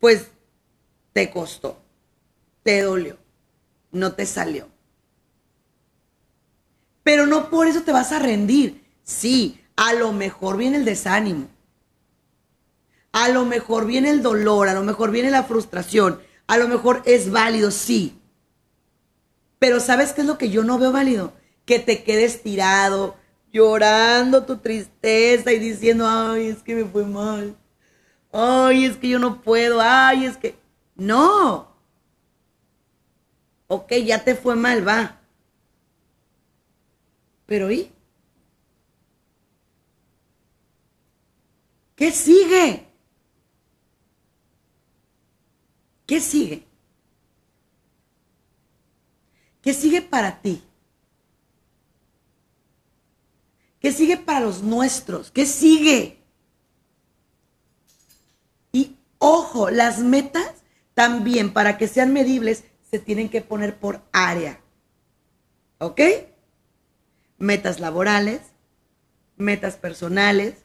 pues 0.00 0.26
te 1.12 1.30
costó, 1.30 1.80
te 2.64 2.82
dolió, 2.82 3.16
no 3.92 4.14
te 4.14 4.26
salió. 4.26 4.66
Pero 7.04 7.26
no 7.26 7.50
por 7.50 7.68
eso 7.68 7.82
te 7.82 7.92
vas 7.92 8.10
a 8.10 8.18
rendir. 8.18 8.84
Sí, 9.04 9.60
a 9.76 9.92
lo 9.92 10.12
mejor 10.12 10.56
viene 10.56 10.78
el 10.78 10.84
desánimo. 10.84 11.46
A 13.12 13.28
lo 13.28 13.44
mejor 13.44 13.86
viene 13.86 14.10
el 14.10 14.22
dolor, 14.22 14.68
a 14.68 14.74
lo 14.74 14.82
mejor 14.82 15.12
viene 15.12 15.30
la 15.30 15.44
frustración, 15.44 16.20
a 16.48 16.58
lo 16.58 16.66
mejor 16.66 17.02
es 17.06 17.30
válido, 17.30 17.70
sí. 17.70 18.15
Pero 19.58 19.80
¿sabes 19.80 20.12
qué 20.12 20.20
es 20.22 20.26
lo 20.26 20.38
que 20.38 20.50
yo 20.50 20.64
no 20.64 20.78
veo 20.78 20.92
válido? 20.92 21.32
Que 21.64 21.78
te 21.78 22.04
quedes 22.04 22.42
tirado, 22.42 23.16
llorando 23.52 24.44
tu 24.44 24.58
tristeza 24.58 25.52
y 25.52 25.58
diciendo, 25.58 26.06
ay, 26.08 26.48
es 26.48 26.62
que 26.62 26.74
me 26.74 26.84
fue 26.84 27.04
mal. 27.04 27.56
Ay, 28.32 28.84
es 28.86 28.96
que 28.96 29.08
yo 29.08 29.18
no 29.18 29.42
puedo. 29.42 29.80
Ay, 29.80 30.26
es 30.26 30.36
que... 30.36 30.56
No. 30.96 31.74
Ok, 33.68 33.92
ya 34.04 34.24
te 34.24 34.34
fue 34.34 34.56
mal, 34.56 34.86
va. 34.86 35.20
Pero 37.46 37.70
¿y? 37.70 37.90
¿Qué 41.96 42.10
sigue? 42.12 42.86
¿Qué 46.06 46.20
sigue? 46.20 46.65
¿Qué 49.66 49.74
sigue 49.74 50.00
para 50.00 50.42
ti? 50.42 50.62
¿Qué 53.80 53.90
sigue 53.90 54.16
para 54.16 54.38
los 54.38 54.62
nuestros? 54.62 55.32
¿Qué 55.32 55.44
sigue? 55.44 56.22
Y 58.70 58.94
ojo, 59.18 59.70
las 59.70 59.98
metas 59.98 60.52
también 60.94 61.52
para 61.52 61.78
que 61.78 61.88
sean 61.88 62.12
medibles 62.12 62.62
se 62.88 63.00
tienen 63.00 63.28
que 63.28 63.40
poner 63.40 63.76
por 63.76 64.02
área. 64.12 64.60
¿Ok? 65.78 66.00
Metas 67.36 67.80
laborales, 67.80 68.42
metas 69.36 69.74
personales, 69.74 70.58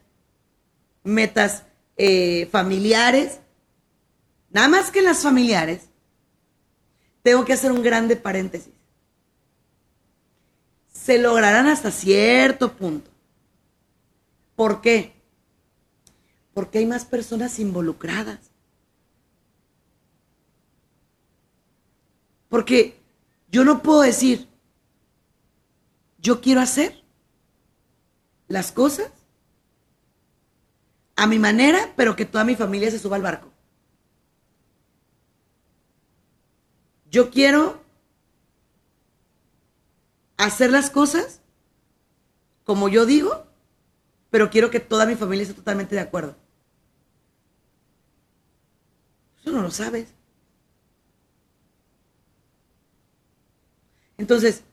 metas 1.03 1.63
eh, 1.97 2.47
familiares. 2.51 3.39
Nada 4.51 4.67
más 4.67 4.91
que 4.91 5.01
las 5.01 5.23
familiares, 5.23 5.89
tengo 7.23 7.45
que 7.45 7.53
hacer 7.53 7.71
un 7.71 7.81
grande 7.81 8.15
paréntesis. 8.15 8.75
Se 11.03 11.17
lograrán 11.17 11.65
hasta 11.65 11.89
cierto 11.89 12.73
punto. 12.73 13.09
¿Por 14.55 14.81
qué? 14.81 15.13
Porque 16.53 16.77
hay 16.77 16.85
más 16.85 17.05
personas 17.05 17.57
involucradas. 17.57 18.51
Porque 22.49 22.99
yo 23.49 23.63
no 23.63 23.81
puedo 23.81 24.01
decir, 24.01 24.47
yo 26.19 26.39
quiero 26.39 26.61
hacer 26.61 27.03
las 28.47 28.71
cosas 28.71 29.09
a 31.15 31.25
mi 31.25 31.39
manera, 31.39 31.93
pero 31.95 32.15
que 32.15 32.25
toda 32.25 32.43
mi 32.43 32.55
familia 32.55 32.91
se 32.91 32.99
suba 32.99 33.15
al 33.15 33.23
barco. 33.23 33.51
Yo 37.09 37.31
quiero 37.31 37.81
hacer 40.45 40.71
las 40.71 40.89
cosas 40.89 41.41
como 42.63 42.89
yo 42.89 43.05
digo, 43.05 43.45
pero 44.29 44.49
quiero 44.49 44.71
que 44.71 44.79
toda 44.79 45.05
mi 45.05 45.15
familia 45.15 45.43
esté 45.43 45.55
totalmente 45.55 45.95
de 45.95 46.01
acuerdo. 46.01 46.35
Eso 49.39 49.51
no 49.51 49.61
lo 49.61 49.71
sabes. 49.71 50.13
Entonces, 54.17 54.63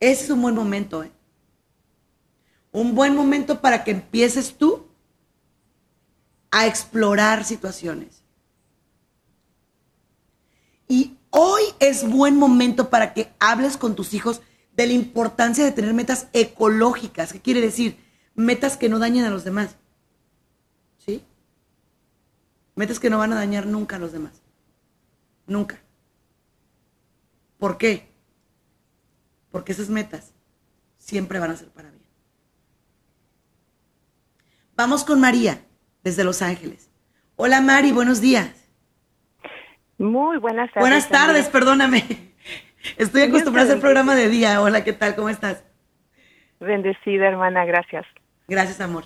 ese 0.00 0.24
es 0.24 0.30
un 0.30 0.42
buen 0.42 0.54
momento, 0.54 1.02
¿eh? 1.02 1.10
Un 2.72 2.94
buen 2.94 3.14
momento 3.14 3.60
para 3.60 3.82
que 3.84 3.92
empieces 3.92 4.56
tú 4.56 4.86
a 6.50 6.66
explorar 6.66 7.44
situaciones. 7.44 8.22
Y 10.86 11.16
hoy 11.34 11.62
es 11.80 12.08
buen 12.08 12.36
momento 12.36 12.90
para 12.90 13.12
que 13.12 13.32
hables 13.40 13.76
con 13.76 13.96
tus 13.96 14.14
hijos 14.14 14.40
de 14.76 14.86
la 14.86 14.92
importancia 14.92 15.64
de 15.64 15.72
tener 15.72 15.92
metas 15.92 16.28
ecológicas. 16.32 17.32
¿Qué 17.32 17.40
quiere 17.40 17.60
decir? 17.60 17.98
Metas 18.34 18.76
que 18.76 18.88
no 18.88 19.00
dañen 19.00 19.24
a 19.24 19.30
los 19.30 19.42
demás. 19.42 19.76
¿Sí? 21.04 21.22
Metas 22.76 23.00
que 23.00 23.10
no 23.10 23.18
van 23.18 23.32
a 23.32 23.36
dañar 23.36 23.66
nunca 23.66 23.96
a 23.96 23.98
los 23.98 24.12
demás. 24.12 24.32
Nunca. 25.46 25.80
¿Por 27.58 27.78
qué? 27.78 28.08
Porque 29.50 29.72
esas 29.72 29.88
metas 29.88 30.32
siempre 30.98 31.40
van 31.40 31.50
a 31.50 31.56
ser 31.56 31.68
para 31.68 31.90
bien. 31.90 32.04
Vamos 34.76 35.04
con 35.04 35.20
María, 35.20 35.64
desde 36.04 36.24
Los 36.24 36.42
Ángeles. 36.42 36.88
Hola 37.36 37.60
Mari, 37.60 37.90
buenos 37.90 38.20
días. 38.20 38.63
Muy 40.04 40.36
buenas 40.36 40.70
tardes. 40.70 40.82
Buenas 40.82 41.08
tardes, 41.08 41.48
perdóname. 41.48 42.04
Estoy 42.98 43.22
acostumbrada 43.22 43.68
a 43.68 43.70
hacer 43.70 43.80
programa 43.80 44.14
de 44.14 44.28
día. 44.28 44.60
Hola, 44.60 44.84
¿qué 44.84 44.92
tal? 44.92 45.14
¿Cómo 45.16 45.30
estás? 45.30 45.64
Bendecida, 46.60 47.26
hermana, 47.26 47.64
gracias. 47.64 48.04
Gracias, 48.46 48.82
amor. 48.82 49.04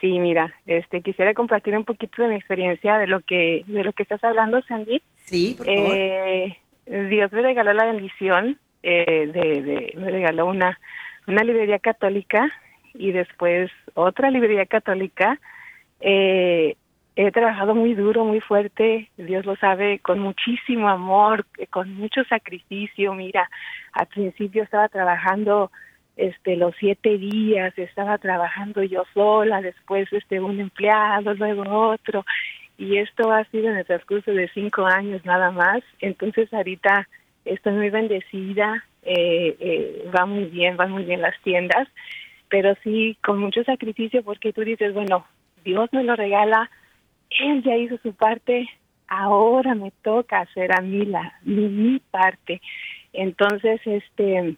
Sí, 0.00 0.18
mira, 0.18 0.52
este 0.66 1.02
quisiera 1.02 1.34
compartir 1.34 1.76
un 1.76 1.84
poquito 1.84 2.20
de 2.22 2.28
mi 2.30 2.34
experiencia 2.34 2.98
de 2.98 3.06
lo 3.06 3.20
que 3.20 3.62
de 3.68 3.84
lo 3.84 3.92
que 3.92 4.02
estás 4.02 4.22
hablando, 4.24 4.60
Sandy. 4.62 5.00
Sí, 5.24 5.54
por 5.56 5.66
favor. 5.66 5.94
Eh, 5.94 6.58
Dios 6.86 7.30
me 7.30 7.42
regaló 7.42 7.72
la 7.74 7.84
bendición 7.84 8.58
eh, 8.82 9.30
de, 9.32 9.62
de 9.62 9.94
me 9.96 10.10
regaló 10.10 10.46
una 10.46 10.80
una 11.28 11.44
librería 11.44 11.78
católica 11.78 12.50
y 12.92 13.12
después 13.12 13.70
otra 13.94 14.30
librería 14.32 14.66
católica. 14.66 15.38
Eh, 16.00 16.76
he 17.16 17.32
trabajado 17.32 17.74
muy 17.74 17.94
duro, 17.94 18.26
muy 18.26 18.40
fuerte, 18.40 19.08
Dios 19.16 19.46
lo 19.46 19.56
sabe, 19.56 19.98
con 20.00 20.18
muchísimo 20.18 20.88
amor, 20.88 21.46
con 21.70 21.94
mucho 21.94 22.22
sacrificio. 22.24 23.14
Mira, 23.14 23.48
al 23.92 24.06
principio 24.06 24.62
estaba 24.62 24.88
trabajando 24.88 25.70
este 26.16 26.56
los 26.56 26.74
siete 26.78 27.16
días, 27.16 27.76
estaba 27.78 28.18
trabajando 28.18 28.82
yo 28.82 29.04
sola, 29.14 29.62
después 29.62 30.12
este 30.12 30.40
un 30.40 30.60
empleado, 30.60 31.32
luego 31.34 31.88
otro, 31.88 32.24
y 32.76 32.98
esto 32.98 33.32
ha 33.32 33.44
sido 33.44 33.70
en 33.70 33.78
el 33.78 33.86
transcurso 33.86 34.32
de 34.32 34.48
cinco 34.48 34.84
años 34.84 35.24
nada 35.24 35.50
más. 35.50 35.82
Entonces 36.00 36.52
ahorita 36.52 37.08
estoy 37.46 37.72
muy 37.72 37.88
bendecida, 37.88 38.84
eh, 39.02 39.56
eh, 39.58 40.10
va 40.14 40.26
muy 40.26 40.44
bien, 40.44 40.76
van 40.76 40.90
muy 40.90 41.04
bien 41.04 41.22
las 41.22 41.38
tiendas, 41.42 41.88
pero 42.50 42.74
sí 42.82 43.16
con 43.24 43.38
mucho 43.38 43.64
sacrificio 43.64 44.22
porque 44.22 44.52
tú 44.52 44.62
dices, 44.62 44.92
bueno, 44.92 45.26
Dios 45.64 45.88
me 45.92 46.04
lo 46.04 46.14
regala, 46.14 46.70
Él 47.30 47.62
ya 47.62 47.76
hizo 47.76 47.98
su 47.98 48.14
parte, 48.14 48.68
ahora 49.08 49.74
me 49.74 49.90
toca 50.02 50.40
hacer 50.40 50.72
a 50.72 50.80
mí 50.80 51.04
la 51.04 51.34
mi, 51.42 51.68
mi 51.68 51.98
parte. 52.10 52.60
Entonces, 53.12 53.80
este, 53.84 54.56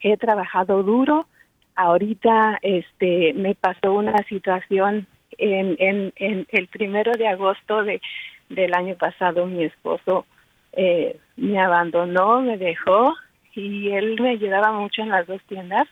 he 0.00 0.16
trabajado 0.16 0.82
duro. 0.82 1.26
Ahorita, 1.74 2.58
este, 2.62 3.32
me 3.34 3.54
pasó 3.54 3.92
una 3.92 4.18
situación 4.28 5.06
en, 5.38 5.76
en, 5.78 6.12
en 6.16 6.46
el 6.50 6.68
primero 6.68 7.12
de 7.12 7.28
agosto 7.28 7.82
de 7.82 8.00
del 8.48 8.74
año 8.74 8.96
pasado. 8.96 9.46
Mi 9.46 9.64
esposo 9.64 10.26
eh, 10.72 11.18
me 11.36 11.60
abandonó, 11.60 12.40
me 12.40 12.56
dejó 12.56 13.14
y 13.54 13.90
él 13.90 14.20
me 14.20 14.30
ayudaba 14.30 14.72
mucho 14.72 15.02
en 15.02 15.10
las 15.10 15.26
dos 15.26 15.42
tiendas 15.48 15.88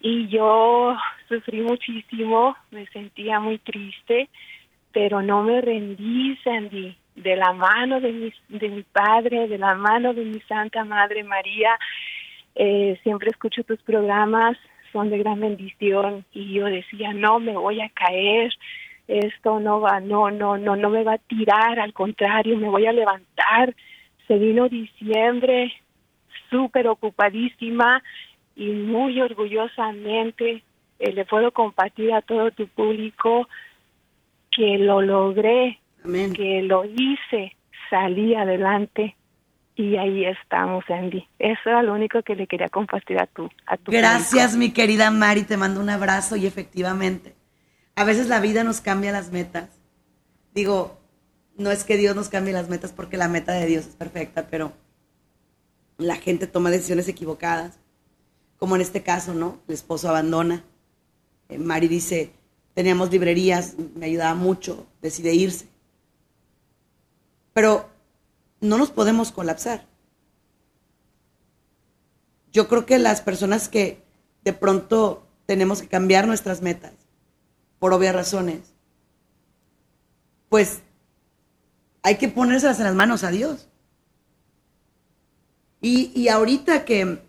y 0.00 0.28
yo 0.28 0.96
sufrí 1.28 1.60
muchísimo, 1.60 2.56
me 2.70 2.86
sentía 2.88 3.40
muy 3.40 3.58
triste, 3.58 4.28
pero 4.98 5.22
no 5.22 5.44
me 5.44 5.60
rendí, 5.60 6.36
Sandy, 6.42 6.96
de 7.14 7.36
la 7.36 7.52
mano 7.52 8.00
de 8.00 8.12
mi, 8.12 8.32
de 8.48 8.68
mi 8.68 8.82
padre, 8.82 9.46
de 9.46 9.56
la 9.56 9.76
mano 9.76 10.12
de 10.12 10.24
mi 10.24 10.40
Santa 10.40 10.84
Madre 10.84 11.22
María. 11.22 11.78
Eh, 12.56 12.98
siempre 13.04 13.30
escucho 13.30 13.62
tus 13.62 13.80
programas, 13.82 14.56
son 14.92 15.08
de 15.08 15.18
gran 15.18 15.38
bendición 15.38 16.24
y 16.32 16.54
yo 16.54 16.64
decía, 16.64 17.12
no 17.12 17.38
me 17.38 17.56
voy 17.56 17.80
a 17.80 17.88
caer, 17.90 18.52
esto 19.06 19.60
no 19.60 19.80
va, 19.80 20.00
no, 20.00 20.32
no, 20.32 20.58
no, 20.58 20.74
no 20.74 20.90
me 20.90 21.04
va 21.04 21.12
a 21.12 21.18
tirar, 21.18 21.78
al 21.78 21.92
contrario, 21.92 22.56
me 22.56 22.68
voy 22.68 22.86
a 22.86 22.92
levantar. 22.92 23.76
Se 24.26 24.36
vino 24.36 24.68
diciembre, 24.68 25.72
súper 26.50 26.88
ocupadísima, 26.88 28.02
y 28.56 28.70
muy 28.70 29.20
orgullosamente 29.20 30.64
eh, 30.98 31.12
le 31.12 31.24
puedo 31.24 31.52
compartir 31.52 32.12
a 32.12 32.22
todo 32.22 32.50
tu 32.50 32.66
público 32.66 33.46
que 34.54 34.78
lo 34.78 35.00
logré, 35.02 35.80
Amén. 36.04 36.32
que 36.32 36.62
lo 36.62 36.84
hice, 36.84 37.56
salí 37.90 38.34
adelante 38.34 39.16
y 39.76 39.96
ahí 39.96 40.24
estamos, 40.24 40.84
Andy. 40.88 41.26
Eso 41.38 41.60
era 41.66 41.82
lo 41.82 41.94
único 41.94 42.22
que 42.22 42.34
le 42.34 42.46
quería 42.46 42.68
compartir 42.68 43.18
a 43.20 43.26
tu, 43.26 43.48
a 43.66 43.76
tu 43.76 43.92
Gracias, 43.92 44.52
público. 44.52 44.58
mi 44.58 44.70
querida 44.72 45.10
Mari, 45.10 45.42
te 45.44 45.56
mando 45.56 45.80
un 45.80 45.90
abrazo 45.90 46.36
y 46.36 46.46
efectivamente, 46.46 47.34
a 47.94 48.04
veces 48.04 48.28
la 48.28 48.40
vida 48.40 48.64
nos 48.64 48.80
cambia 48.80 49.12
las 49.12 49.30
metas. 49.30 49.70
Digo, 50.54 50.98
no 51.56 51.70
es 51.70 51.84
que 51.84 51.96
Dios 51.96 52.16
nos 52.16 52.28
cambie 52.28 52.52
las 52.52 52.68
metas 52.68 52.92
porque 52.92 53.16
la 53.16 53.28
meta 53.28 53.52
de 53.52 53.66
Dios 53.66 53.86
es 53.86 53.94
perfecta, 53.94 54.48
pero 54.50 54.72
la 55.96 56.16
gente 56.16 56.46
toma 56.46 56.70
decisiones 56.70 57.08
equivocadas 57.08 57.78
como 58.58 58.74
en 58.74 58.82
este 58.82 59.02
caso, 59.02 59.34
¿no? 59.34 59.60
El 59.68 59.74
esposo 59.74 60.08
abandona. 60.08 60.64
Eh, 61.48 61.58
Mari 61.58 61.86
dice, 61.88 62.32
teníamos 62.78 63.10
librerías, 63.10 63.74
me 63.96 64.06
ayudaba 64.06 64.36
mucho, 64.36 64.86
decide 65.02 65.34
irse. 65.34 65.66
Pero 67.52 67.90
no 68.60 68.78
nos 68.78 68.92
podemos 68.92 69.32
colapsar. 69.32 69.84
Yo 72.52 72.68
creo 72.68 72.86
que 72.86 73.00
las 73.00 73.20
personas 73.20 73.68
que 73.68 74.04
de 74.44 74.52
pronto 74.52 75.26
tenemos 75.44 75.82
que 75.82 75.88
cambiar 75.88 76.28
nuestras 76.28 76.62
metas, 76.62 76.92
por 77.80 77.92
obvias 77.92 78.14
razones, 78.14 78.60
pues 80.48 80.78
hay 82.04 82.14
que 82.14 82.28
ponérselas 82.28 82.78
en 82.78 82.84
las 82.84 82.94
manos 82.94 83.24
a 83.24 83.30
Dios. 83.30 83.68
Y, 85.80 86.12
y 86.14 86.28
ahorita 86.28 86.84
que 86.84 87.20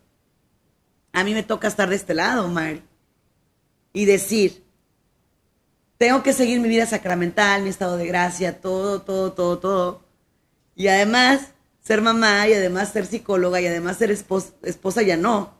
a 1.11 1.23
mí 1.23 1.33
me 1.33 1.41
toca 1.41 1.67
estar 1.67 1.89
de 1.89 1.95
este 1.95 2.13
lado, 2.13 2.47
Mari. 2.49 2.83
Y 3.93 4.05
decir, 4.05 4.68
tengo 5.99 6.23
que 6.23 6.31
seguir 6.31 6.61
mi 6.61 6.69
vida 6.69 6.85
sacramental, 6.85 7.61
mi 7.61 7.69
estado 7.69 7.97
de 7.97 8.07
gracia, 8.07 8.61
todo, 8.61 9.01
todo, 9.01 9.33
todo, 9.33 9.59
todo. 9.59 10.05
Y 10.73 10.87
además, 10.87 11.51
ser 11.81 12.01
mamá 12.01 12.47
y 12.47 12.53
además 12.53 12.93
ser 12.93 13.05
psicóloga 13.05 13.59
y 13.59 13.67
además 13.67 13.97
ser 13.97 14.09
esposa, 14.09 14.53
esposa 14.63 15.01
ya 15.01 15.17
no. 15.17 15.53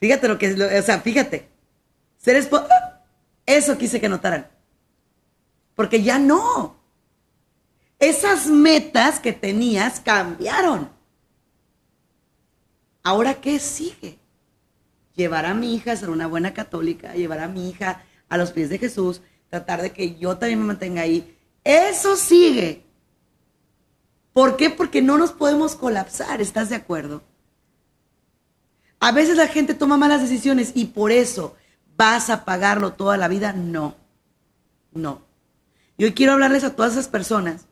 Fíjate 0.00 0.28
lo 0.28 0.36
que 0.36 0.46
es, 0.46 0.58
lo, 0.58 0.66
o 0.66 0.82
sea, 0.82 1.00
fíjate. 1.00 1.48
Ser 2.18 2.36
esposa, 2.36 3.02
eso 3.46 3.78
quise 3.78 4.02
que 4.02 4.10
notaran. 4.10 4.48
Porque 5.74 6.02
ya 6.02 6.18
no. 6.18 6.76
Esas 7.98 8.48
metas 8.48 9.18
que 9.18 9.32
tenías 9.32 9.98
cambiaron. 9.98 10.90
Ahora, 13.02 13.40
¿qué 13.40 13.58
sigue? 13.58 14.18
Llevar 15.14 15.46
a 15.46 15.54
mi 15.54 15.74
hija 15.74 15.92
a 15.92 15.96
ser 15.96 16.10
una 16.10 16.26
buena 16.26 16.52
católica, 16.52 17.14
llevar 17.14 17.40
a 17.40 17.48
mi 17.48 17.70
hija 17.70 18.04
a 18.30 18.38
los 18.38 18.52
pies 18.52 18.70
de 18.70 18.78
Jesús, 18.78 19.20
tratar 19.50 19.82
de 19.82 19.92
que 19.92 20.16
yo 20.16 20.38
también 20.38 20.60
me 20.60 20.66
mantenga 20.66 21.02
ahí. 21.02 21.36
Eso 21.62 22.16
sigue. 22.16 22.84
¿Por 24.32 24.56
qué? 24.56 24.70
Porque 24.70 25.02
no 25.02 25.18
nos 25.18 25.32
podemos 25.32 25.74
colapsar, 25.74 26.40
¿estás 26.40 26.70
de 26.70 26.76
acuerdo? 26.76 27.22
A 29.00 29.12
veces 29.12 29.36
la 29.36 29.48
gente 29.48 29.74
toma 29.74 29.96
malas 29.96 30.22
decisiones 30.22 30.72
y 30.74 30.86
por 30.86 31.10
eso 31.10 31.56
vas 31.96 32.30
a 32.30 32.44
pagarlo 32.44 32.92
toda 32.92 33.16
la 33.16 33.28
vida. 33.28 33.52
No, 33.52 33.96
no. 34.92 35.22
Y 35.98 36.04
hoy 36.04 36.12
quiero 36.12 36.32
hablarles 36.32 36.64
a 36.64 36.76
todas 36.76 36.92
esas 36.92 37.08
personas 37.08 37.66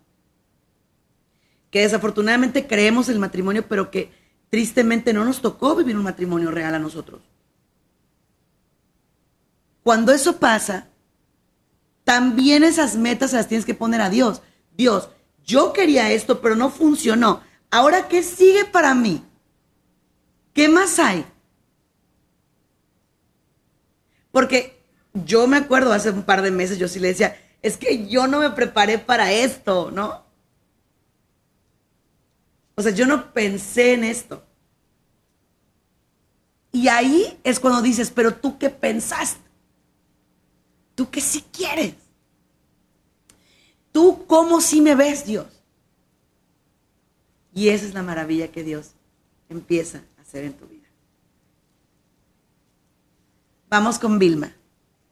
que 1.71 1.83
desafortunadamente 1.83 2.67
creemos 2.67 3.09
el 3.09 3.19
matrimonio, 3.19 3.67
pero 3.69 3.91
que 3.91 4.11
tristemente 4.51 5.13
no 5.13 5.25
nos 5.25 5.41
tocó 5.41 5.77
vivir 5.77 5.97
un 5.97 6.05
matrimonio 6.05 6.51
real 6.51 6.75
a 6.75 6.79
nosotros. 6.79 7.21
Cuando 9.89 10.13
eso 10.13 10.39
pasa, 10.39 10.87
también 12.05 12.63
esas 12.63 12.95
metas 12.95 13.33
las 13.33 13.49
tienes 13.49 13.65
que 13.65 13.73
poner 13.73 14.03
a 14.03 14.11
Dios. 14.11 14.43
Dios, 14.77 15.09
yo 15.47 15.73
quería 15.73 16.13
esto, 16.13 16.43
pero 16.43 16.57
no 16.57 16.69
funcionó. 16.69 17.41
Ahora, 17.71 18.07
¿qué 18.07 18.23
sigue 18.23 18.67
para 18.67 18.95
mí? 18.95 19.25
¿Qué 20.53 20.69
más 20.69 20.99
hay? 20.99 21.25
Porque 24.31 24.79
yo 25.15 25.47
me 25.47 25.57
acuerdo 25.57 25.95
hace 25.95 26.11
un 26.11 26.23
par 26.23 26.43
de 26.43 26.51
meses, 26.51 26.77
yo 26.77 26.87
sí 26.87 27.01
le 27.01 27.09
decía, 27.09 27.39
es 27.63 27.79
que 27.79 28.09
yo 28.09 28.27
no 28.27 28.41
me 28.41 28.51
preparé 28.51 28.99
para 28.99 29.33
esto, 29.33 29.91
¿no? 29.91 30.23
O 32.75 32.83
sea, 32.83 32.93
yo 32.93 33.07
no 33.07 33.33
pensé 33.33 33.95
en 33.95 34.05
esto. 34.05 34.45
Y 36.73 36.89
ahí 36.89 37.41
es 37.43 37.59
cuando 37.59 37.81
dices, 37.81 38.11
pero 38.11 38.35
tú 38.35 38.59
qué 38.59 38.69
pensaste? 38.69 39.48
¿Tú 40.99 41.09
qué 41.13 41.21
sí 41.21 41.45
quieres? 41.57 41.95
¿Tú 43.93 44.25
cómo 44.27 44.61
sí 44.61 44.81
me 44.81 44.97
ves, 44.97 45.25
Dios? 45.25 45.47
Y 47.55 47.69
esa 47.69 47.87
es 47.87 47.95
la 47.95 48.03
maravilla 48.03 48.51
que 48.51 48.65
Dios 48.65 48.97
empieza 49.49 50.03
a 50.19 50.23
hacer 50.23 50.43
en 50.43 50.55
tu 50.55 50.67
vida. 50.67 50.89
Vamos 53.71 54.01
con 54.01 54.19
Vilma. 54.19 54.49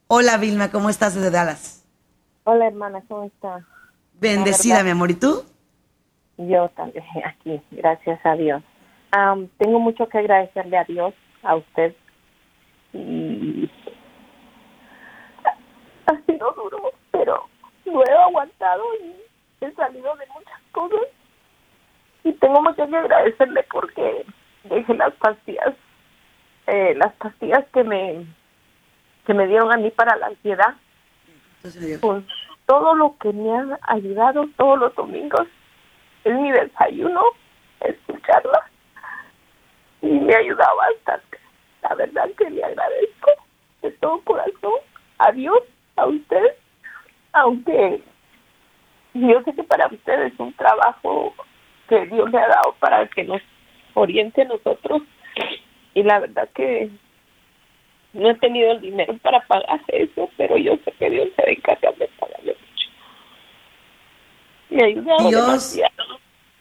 Hola 0.08 0.38
Vilma, 0.38 0.72
¿cómo 0.72 0.90
estás 0.90 1.14
desde 1.14 1.30
Dallas? 1.30 1.86
Hola 2.42 2.66
hermana, 2.66 3.04
¿cómo 3.06 3.22
estás? 3.22 3.62
Bendecida, 4.14 4.82
mi 4.82 4.90
amor. 4.90 5.12
¿Y 5.12 5.14
tú? 5.14 5.44
Yo 6.36 6.68
también 6.70 7.04
aquí, 7.24 7.62
gracias 7.70 8.18
a 8.26 8.34
Dios. 8.34 8.60
tengo 9.58 9.78
mucho 9.78 10.08
que 10.08 10.18
agradecerle 10.18 10.78
a 10.78 10.84
Dios, 10.84 11.14
a 11.44 11.54
usted. 11.54 11.94
Y 12.92 13.70
ha 16.06 16.16
sido 16.26 16.52
duro, 16.52 16.92
pero 17.10 17.48
lo 17.84 18.04
he 18.04 18.12
aguantado 18.12 18.84
y 19.02 19.64
he 19.64 19.72
salido 19.72 20.14
de 20.16 20.26
muchas 20.26 20.60
cosas. 20.72 21.08
Y 22.24 22.32
tengo 22.34 22.62
mucho 22.62 22.86
que 22.86 22.96
agradecerle 22.96 23.64
porque 23.70 24.26
dejé 24.64 24.94
las 24.94 25.14
pastillas, 25.14 25.74
eh, 26.66 26.94
las 26.96 27.12
pastillas 27.14 27.64
que 27.72 27.84
me 27.84 28.26
que 29.26 29.34
me 29.34 29.46
dieron 29.48 29.72
a 29.72 29.76
mí 29.76 29.90
para 29.90 30.16
la 30.16 30.26
ansiedad. 30.26 30.74
Pues 32.00 32.24
todo 32.66 32.94
lo 32.94 33.16
que 33.18 33.32
me 33.32 33.56
han 33.56 33.76
ayudado 33.82 34.46
todos 34.56 34.78
los 34.78 34.94
domingos 34.94 35.46
es 36.24 36.34
mi 36.34 36.50
desayuno, 36.52 37.22
escucharla. 37.80 38.70
Y 40.02 40.10
me 40.10 40.34
ha 40.34 40.38
ayudado 40.38 40.76
bastante. 40.76 41.38
La 41.82 41.94
verdad 41.94 42.28
que 42.38 42.50
le 42.50 42.64
agradezco 42.64 43.30
de 43.82 43.90
todo 43.92 44.20
corazón 44.22 44.74
a 45.18 45.32
Dios, 45.32 45.62
a 45.96 46.06
usted, 46.06 46.44
aunque 47.32 48.02
yo 49.14 49.42
sé 49.44 49.54
que 49.54 49.64
para 49.64 49.86
ustedes 49.86 50.32
es 50.32 50.40
un 50.40 50.52
trabajo 50.54 51.34
que 51.88 52.06
Dios 52.06 52.30
le 52.30 52.38
ha 52.38 52.48
dado 52.48 52.74
para 52.78 53.06
que 53.08 53.24
nos 53.24 53.40
oriente 53.94 54.42
a 54.42 54.46
nosotros. 54.46 55.02
Y 55.94 56.02
la 56.02 56.20
verdad 56.20 56.48
que 56.54 56.90
no 58.12 58.30
he 58.30 58.34
tenido 58.36 58.72
el 58.72 58.80
dinero 58.80 59.16
para 59.18 59.40
pagar 59.46 59.80
eso, 59.88 60.30
pero 60.36 60.56
yo 60.56 60.76
sé 60.84 60.92
que 60.98 61.10
Dios 61.10 61.28
se 61.36 61.42
va 61.42 61.48
a 61.48 61.52
encargar 61.52 61.96
de 61.96 62.08
pagarle 62.18 62.56
mucho. 62.60 62.88
Me 64.70 64.82
ha 64.82 64.86
ayudado 64.86 65.28
Dios, 65.28 65.46
demasiado. 65.46 66.20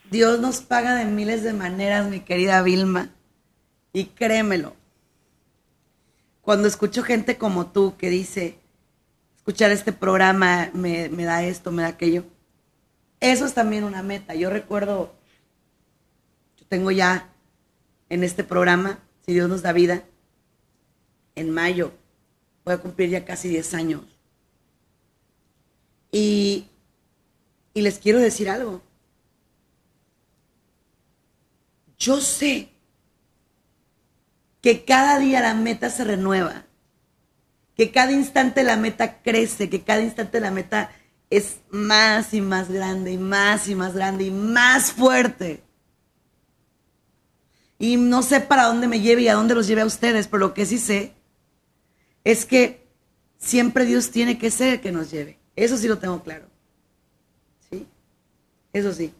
Dios 0.09 0.39
nos 0.39 0.61
paga 0.61 0.95
de 0.95 1.05
miles 1.05 1.43
de 1.43 1.53
maneras, 1.53 2.07
mi 2.07 2.21
querida 2.21 2.61
Vilma. 2.61 3.09
Y 3.91 4.05
créemelo, 4.07 4.73
cuando 6.41 6.67
escucho 6.67 7.01
gente 7.03 7.37
como 7.37 7.71
tú 7.71 7.95
que 7.97 8.09
dice, 8.09 8.59
escuchar 9.45 9.71
este 9.71 9.93
programa 9.93 10.71
me, 10.73 11.07
me 11.09 11.23
da 11.23 11.43
esto, 11.43 11.71
me 11.71 11.83
da 11.83 11.89
aquello, 11.89 12.23
eso 13.19 13.45
es 13.45 13.53
también 13.53 13.83
una 13.83 14.01
meta. 14.01 14.33
Yo 14.33 14.49
recuerdo, 14.49 15.13
yo 16.57 16.65
tengo 16.67 16.89
ya 16.89 17.29
en 18.09 18.23
este 18.23 18.43
programa, 18.43 18.97
si 19.23 19.33
Dios 19.33 19.47
nos 19.47 19.61
da 19.61 19.71
vida, 19.71 20.03
en 21.35 21.51
mayo. 21.51 21.91
Voy 22.63 22.73
a 22.73 22.79
cumplir 22.79 23.11
ya 23.11 23.23
casi 23.23 23.47
10 23.47 23.73
años. 23.75 24.01
Y, 26.11 26.67
y 27.75 27.81
les 27.81 27.99
quiero 27.99 28.19
decir 28.19 28.49
algo. 28.49 28.81
Yo 31.99 32.19
sé 32.19 32.69
que 34.61 34.85
cada 34.85 35.19
día 35.19 35.41
la 35.41 35.53
meta 35.53 35.91
se 35.91 36.03
renueva, 36.03 36.64
que 37.75 37.91
cada 37.91 38.11
instante 38.11 38.63
la 38.63 38.77
meta 38.77 39.21
crece, 39.21 39.69
que 39.69 39.83
cada 39.83 40.01
instante 40.01 40.39
la 40.39 40.51
meta 40.51 40.91
es 41.29 41.57
más 41.69 42.33
y 42.33 42.41
más 42.41 42.71
grande 42.71 43.11
y 43.11 43.17
más 43.17 43.67
y 43.67 43.75
más 43.75 43.93
grande 43.93 44.25
y 44.25 44.31
más 44.31 44.93
fuerte. 44.93 45.61
Y 47.77 47.97
no 47.97 48.23
sé 48.23 48.39
para 48.39 48.65
dónde 48.65 48.87
me 48.87 49.01
lleve 49.01 49.23
y 49.23 49.27
a 49.27 49.33
dónde 49.33 49.55
los 49.55 49.67
lleve 49.67 49.81
a 49.81 49.85
ustedes, 49.85 50.27
pero 50.27 50.39
lo 50.39 50.53
que 50.53 50.65
sí 50.65 50.77
sé 50.77 51.13
es 52.23 52.45
que 52.45 52.87
siempre 53.37 53.85
Dios 53.85 54.11
tiene 54.11 54.37
que 54.37 54.49
ser 54.49 54.75
el 54.75 54.81
que 54.81 54.93
nos 54.93 55.11
lleve. 55.11 55.37
Eso 55.55 55.77
sí 55.77 55.87
lo 55.87 55.97
tengo 55.97 56.23
claro. 56.23 56.47
¿Sí? 57.69 57.85
Eso 58.71 58.93
sí. 58.93 59.13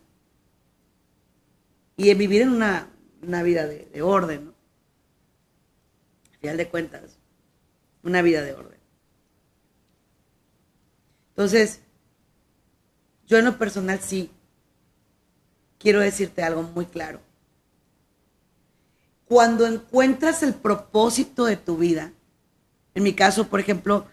Y 1.97 2.14
vivir 2.14 2.43
en 2.43 2.49
una, 2.49 2.88
vida 3.43 3.68
de, 3.68 3.89
de 3.93 4.01
orden, 4.01 4.45
¿no? 4.45 4.56
Al 6.32 6.39
final 6.39 6.58
de 6.58 6.68
cuentas, 6.70 7.18
una 8.06 8.22
vida 8.22 8.41
de 8.41 8.53
orden. 8.53 8.80
Entonces, 11.30 11.82
yo 13.28 13.38
en 13.38 13.45
lo 13.45 13.58
personal 13.58 13.99
sí 13.99 14.32
quiero 15.80 15.99
decirte 15.99 16.43
algo 16.43 16.64
muy 16.64 16.86
claro. 16.86 17.20
Cuando 19.26 19.66
encuentras 19.66 20.43
el 20.43 20.53
propósito 20.53 21.45
de 21.45 21.58
tu 21.58 21.78
vida, 21.78 22.14
en 22.93 23.03
mi 23.03 23.14
caso, 23.14 23.47
por 23.47 23.60
ejemplo, 23.60 24.08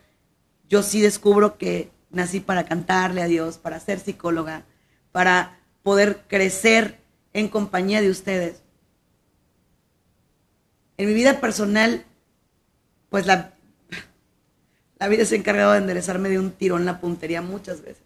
yo 0.69 0.83
sí 0.83 1.01
descubro 1.01 1.59
que 1.59 1.93
nací 2.11 2.41
para 2.41 2.65
cantarle 2.65 3.23
a 3.23 3.27
Dios, 3.27 3.59
para 3.59 3.79
ser 3.79 4.01
psicóloga, 4.01 4.65
para 5.13 5.61
poder 5.83 6.25
crecer 6.27 6.99
en 7.35 7.49
compañía 7.49 8.01
de 8.01 8.11
ustedes. 8.11 8.63
En 10.97 11.07
mi 11.07 11.15
vida 11.15 11.41
personal, 11.41 12.05
pues 13.11 13.27
la, 13.27 13.55
la 15.03 15.09
vida 15.09 15.25
se 15.25 15.35
ha 15.35 15.39
encargado 15.39 15.73
de 15.73 15.79
enderezarme 15.79 16.29
de 16.29 16.39
un 16.39 16.53
tirón 16.53 16.85
la 16.85 17.01
puntería 17.01 17.43
muchas 17.43 17.83
veces. 17.83 18.05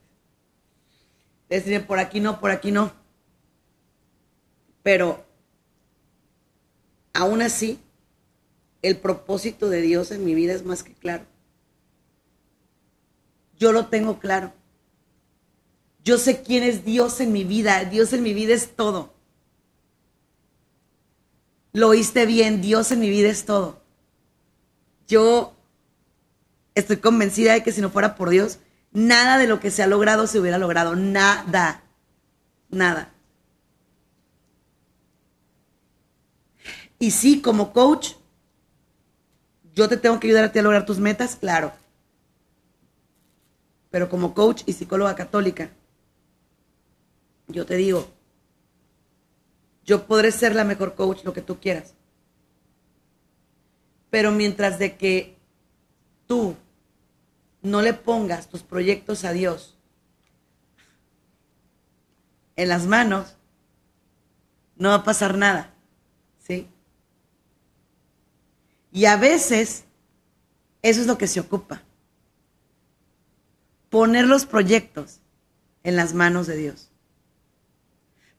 De 1.51 1.57
decirme, 1.57 1.80
por 1.80 1.99
aquí 1.99 2.20
no, 2.20 2.40
por 2.40 2.51
aquí 2.51 2.70
no. 2.70 2.90
Pero 4.82 5.22
aún 7.12 7.42
así, 7.42 7.78
el 8.80 8.97
propósito 8.97 9.68
de 9.68 9.82
Dios 9.82 10.11
en 10.11 10.24
mi 10.24 10.34
vida 10.34 10.55
es 10.55 10.64
más 10.64 10.82
que 10.82 10.94
claro. 10.94 11.26
Yo 13.59 13.72
lo 13.72 13.88
tengo 13.88 14.18
claro. 14.18 14.55
Yo 16.03 16.16
sé 16.16 16.40
quién 16.40 16.62
es 16.62 16.86
Dios 16.86 17.20
en 17.20 17.30
mi 17.30 17.44
vida. 17.44 17.84
Dios 17.84 18.14
en 18.14 18.22
mi 18.22 18.32
vida 18.32 18.55
es 18.55 18.74
todo. 18.74 19.12
Lo 21.74 21.88
oíste 21.88 22.24
bien, 22.24 22.62
Dios 22.62 22.90
en 22.90 23.01
mi 23.01 23.11
vida 23.11 23.28
es 23.28 23.44
todo. 23.44 23.82
Yo 25.07 25.56
estoy 26.77 26.99
convencida 26.99 27.55
de 27.55 27.64
que 27.64 27.72
si 27.72 27.81
no 27.81 27.91
fuera 27.91 28.14
por 28.14 28.31
Dios, 28.31 28.61
nada 28.93 29.39
de 29.39 29.49
lo 29.49 29.59
que 29.59 29.72
se 29.72 29.83
ha 29.83 29.89
logrado 29.89 30.29
se 30.29 30.39
hubiera 30.39 30.59
logrado. 30.59 30.95
Nada. 30.95 31.83
Nada. 32.70 33.12
Y 36.99 37.11
sí, 37.11 37.41
como 37.41 37.72
coach, 37.72 38.12
yo 39.74 39.89
te 39.89 39.97
tengo 39.97 40.20
que 40.20 40.29
ayudar 40.29 40.45
a 40.45 40.53
ti 40.53 40.59
a 40.59 40.62
lograr 40.62 40.87
tus 40.87 40.99
metas, 40.99 41.37
claro. 41.37 41.72
Pero 43.91 44.09
como 44.09 44.35
coach 44.35 44.62
y 44.66 44.72
psicóloga 44.74 45.14
católica, 45.14 45.70
yo 47.49 47.64
te 47.64 47.77
digo, 47.77 48.11
yo 49.85 50.07
podré 50.07 50.31
ser 50.33 50.55
la 50.55 50.64
mejor 50.64 50.95
coach, 50.95 51.24
lo 51.24 51.33
que 51.33 51.43
tú 51.43 51.59
quieras. 51.59 51.95
Pero 54.11 54.31
mientras 54.31 54.79
de 54.79 54.97
que 54.97 55.37
tú 56.27 56.57
no 57.63 57.83
le 57.83 57.95
pongas 57.95 58.49
tus 58.49 58.63
proyectos 58.63 59.25
a 59.25 59.33
Dios 59.33 59.77
en 62.57 62.69
las 62.69 62.87
manos, 62.87 63.37
no 64.77 64.91
va 64.91 64.97
a 64.97 65.05
pasar 65.05 65.37
nada. 65.37 65.75
¿Sí? 66.47 66.69
Y 68.93 69.07
a 69.07 69.17
veces 69.17 69.85
eso 70.83 71.01
es 71.01 71.07
lo 71.07 71.19
que 71.19 71.27
se 71.27 71.41
ocupa. 71.41 71.83
Poner 73.91 74.27
los 74.27 74.47
proyectos 74.47 75.21
en 75.83 75.97
las 75.97 76.15
manos 76.15 76.47
de 76.47 76.57
Dios. 76.57 76.91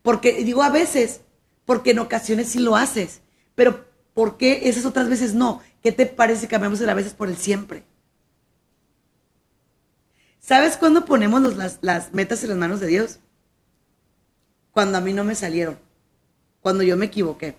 Porque, 0.02 0.44
digo 0.44 0.64
a 0.64 0.70
veces, 0.70 1.22
porque 1.66 1.92
en 1.92 2.00
ocasiones 2.00 2.50
sí 2.50 2.60
lo 2.60 2.76
haces, 2.76 3.22
pero 3.56 3.86
¿por 4.14 4.38
qué 4.38 4.70
esas 4.70 4.86
otras 4.86 5.10
veces 5.10 5.34
no? 5.34 5.62
¿Qué 5.84 5.92
te 5.92 6.06
parece 6.06 6.42
si 6.42 6.48
cambiamos 6.48 6.80
de 6.80 6.86
las 6.86 6.96
veces 6.96 7.14
por 7.14 7.28
el 7.28 7.38
siempre? 7.38 7.84
¿Sabes 10.48 10.78
cuándo 10.78 11.04
ponemos 11.04 11.58
las, 11.58 11.80
las 11.82 12.14
metas 12.14 12.42
en 12.42 12.50
las 12.50 12.58
manos 12.58 12.80
de 12.80 12.88
Dios? 12.88 13.20
Cuando 14.72 14.98
a 14.98 15.02
mí 15.02 15.12
no 15.12 15.26
me 15.26 15.36
salieron, 15.36 15.78
cuando 16.62 16.84
yo 16.84 16.96
me 16.96 17.08
equivoqué. 17.08 17.58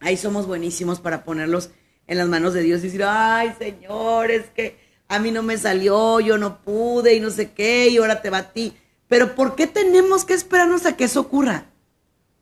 Ahí 0.00 0.16
somos 0.16 0.48
buenísimos 0.48 0.98
para 0.98 1.22
ponerlos 1.22 1.70
en 2.08 2.18
las 2.18 2.26
manos 2.26 2.54
de 2.54 2.62
Dios 2.62 2.80
y 2.80 2.86
decir, 2.86 3.04
ay 3.04 3.54
Señor, 3.56 4.32
es 4.32 4.46
que 4.46 4.80
a 5.06 5.20
mí 5.20 5.30
no 5.30 5.44
me 5.44 5.56
salió, 5.58 6.18
yo 6.18 6.38
no 6.38 6.60
pude 6.60 7.14
y 7.14 7.20
no 7.20 7.30
sé 7.30 7.52
qué, 7.52 7.86
y 7.88 7.98
ahora 7.98 8.20
te 8.20 8.30
va 8.30 8.38
a 8.38 8.52
ti. 8.52 8.76
Pero 9.06 9.36
¿por 9.36 9.54
qué 9.54 9.68
tenemos 9.68 10.24
que 10.24 10.34
esperarnos 10.34 10.86
a 10.86 10.96
que 10.96 11.04
eso 11.04 11.20
ocurra? 11.20 11.66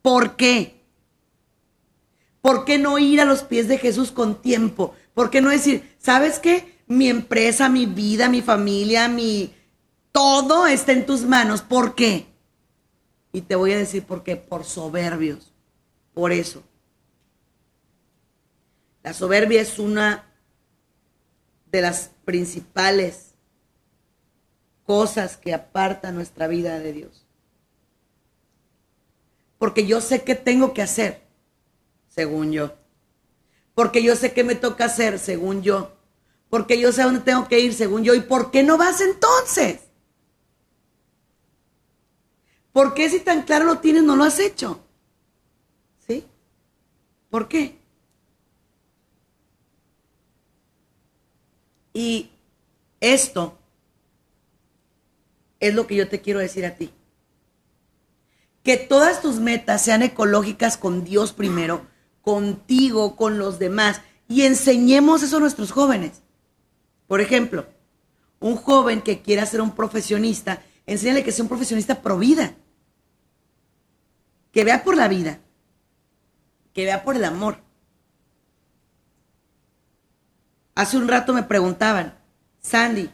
¿Por 0.01 0.37
qué? 0.37 0.81
¿Por 2.41 2.65
qué 2.65 2.79
no 2.79 2.99
ir 2.99 3.21
a 3.21 3.27
los 3.27 3.43
pies 3.43 3.69
de 3.69 3.77
Jesús 3.77 4.11
con 4.11 4.41
tiempo? 4.41 4.95
¿Por 5.13 5.29
qué 5.29 5.43
no 5.43 5.51
decir, 5.51 5.95
¿sabes 5.99 6.39
qué? 6.39 6.76
Mi 6.87 7.09
empresa, 7.09 7.69
mi 7.69 7.87
vida, 7.87 8.29
mi 8.29 8.43
familia, 8.43 9.09
mi... 9.09 9.53
Todo 10.13 10.67
está 10.67 10.93
en 10.93 11.05
tus 11.05 11.23
manos. 11.23 11.63
¿Por 11.63 11.95
qué? 11.95 12.27
Y 13.33 13.43
te 13.43 13.55
voy 13.55 13.73
a 13.73 13.79
decir 13.79 14.05
por 14.05 14.23
qué. 14.23 14.37
Por 14.37 14.65
soberbios. 14.65 15.53
Por 16.15 16.33
eso. 16.33 16.63
La 19.03 19.13
soberbia 19.13 19.61
es 19.61 19.79
una 19.79 20.25
de 21.71 21.81
las 21.83 22.11
principales 22.25 23.35
cosas 24.85 25.37
que 25.37 25.53
apartan 25.53 26.15
nuestra 26.15 26.47
vida 26.47 26.79
de 26.79 26.93
Dios. 26.93 27.27
Porque 29.59 29.87
yo 29.87 30.01
sé 30.01 30.23
qué 30.23 30.35
tengo 30.35 30.73
que 30.75 30.83
hacer, 30.83 31.23
según 32.09 32.53
yo. 32.53 32.75
Porque 33.75 34.03
yo 34.03 34.17
sé 34.17 34.33
qué 34.33 34.45
me 34.45 34.55
toca 34.55 34.87
hacer, 34.87 35.19
según 35.19 35.63
yo. 35.63 35.96
Porque 36.57 36.81
yo 36.81 36.91
sé 36.91 37.03
dónde 37.03 37.21
tengo 37.21 37.49
que 37.49 37.61
ir, 37.61 37.75
según 37.75 38.03
yo. 38.03 38.15
¿Y 38.15 38.23
por 38.23 38.51
qué 38.51 38.63
no 38.63 38.79
vas 38.79 39.03
entonces? 39.03 39.81
¿Por 42.73 42.95
qué 42.95 43.11
si 43.11 43.21
tan 43.21 43.43
claro 43.43 43.67
lo 43.67 43.81
tienes 43.81 44.05
no 44.05 44.17
lo 44.17 44.25
has 44.25 44.39
hecho? 44.39 44.81
¿Sí? 46.07 46.25
¿Por 47.29 47.47
qué? 47.47 47.79
Y 51.93 52.31
esto 53.01 53.59
es 55.61 55.75
lo 55.75 55.87
que 55.87 55.97
yo 55.97 56.09
te 56.09 56.23
quiero 56.23 56.41
decir 56.41 56.65
a 56.65 56.75
ti. 56.75 56.91
Que 58.63 58.79
todas 58.79 59.21
tus 59.21 59.41
metas 59.41 59.85
sean 59.85 60.01
ecológicas 60.01 60.79
con 60.79 61.05
Dios 61.05 61.35
primero, 61.35 61.87
contigo, 62.23 63.15
con 63.15 63.39
los 63.39 63.59
demás, 63.59 64.01
y 64.27 64.45
enseñemos 64.45 65.23
eso 65.23 65.37
a 65.37 65.41
nuestros 65.41 65.71
jóvenes. 65.71 66.23
Por 67.07 67.21
ejemplo, 67.21 67.67
un 68.41 68.57
joven 68.57 69.03
que 69.03 69.23
quiera 69.23 69.47
ser 69.47 69.61
un 69.61 69.75
profesionista, 69.75 70.63
enséñale 70.87 71.25
que 71.25 71.33
sea 71.33 71.45
un 71.45 71.49
profesionista 71.49 72.03
pro 72.03 72.19
vida. 72.19 72.55
Que 74.53 74.65
vea 74.65 74.83
por 74.85 74.97
la 74.97 75.09
vida. 75.09 75.41
Que 76.73 76.85
vea 76.85 77.05
por 77.05 77.17
el 77.17 77.25
amor. 77.25 77.59
Hace 80.75 80.97
un 80.99 81.09
rato 81.09 81.33
me 81.33 81.43
preguntaban, 81.43 82.19
Sandy, 82.61 83.11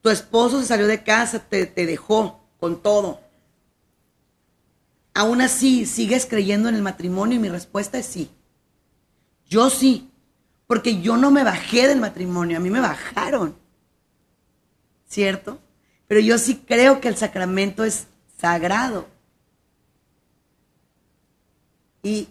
tu 0.00 0.08
esposo 0.08 0.60
se 0.60 0.66
salió 0.66 0.86
de 0.86 1.02
casa, 1.02 1.40
te, 1.40 1.66
te 1.66 1.84
dejó 1.84 2.40
con 2.58 2.82
todo. 2.82 3.20
Aún 5.12 5.40
así, 5.40 5.84
¿sigues 5.84 6.26
creyendo 6.26 6.68
en 6.68 6.74
el 6.74 6.82
matrimonio? 6.82 7.36
Y 7.36 7.40
mi 7.40 7.48
respuesta 7.48 7.98
es 7.98 8.06
sí. 8.06 8.30
Yo 9.46 9.70
sí, 9.70 10.10
porque 10.66 11.00
yo 11.00 11.16
no 11.16 11.30
me 11.30 11.44
bajé 11.44 11.88
del 11.88 12.00
matrimonio, 12.00 12.56
a 12.56 12.60
mí 12.60 12.70
me 12.70 12.80
bajaron. 12.80 13.54
¿Cierto? 15.08 15.58
Pero 16.08 16.20
yo 16.20 16.38
sí 16.38 16.62
creo 16.66 17.00
que 17.00 17.08
el 17.08 17.16
sacramento 17.16 17.84
es 17.84 18.06
sagrado. 18.38 19.06
Y 22.02 22.28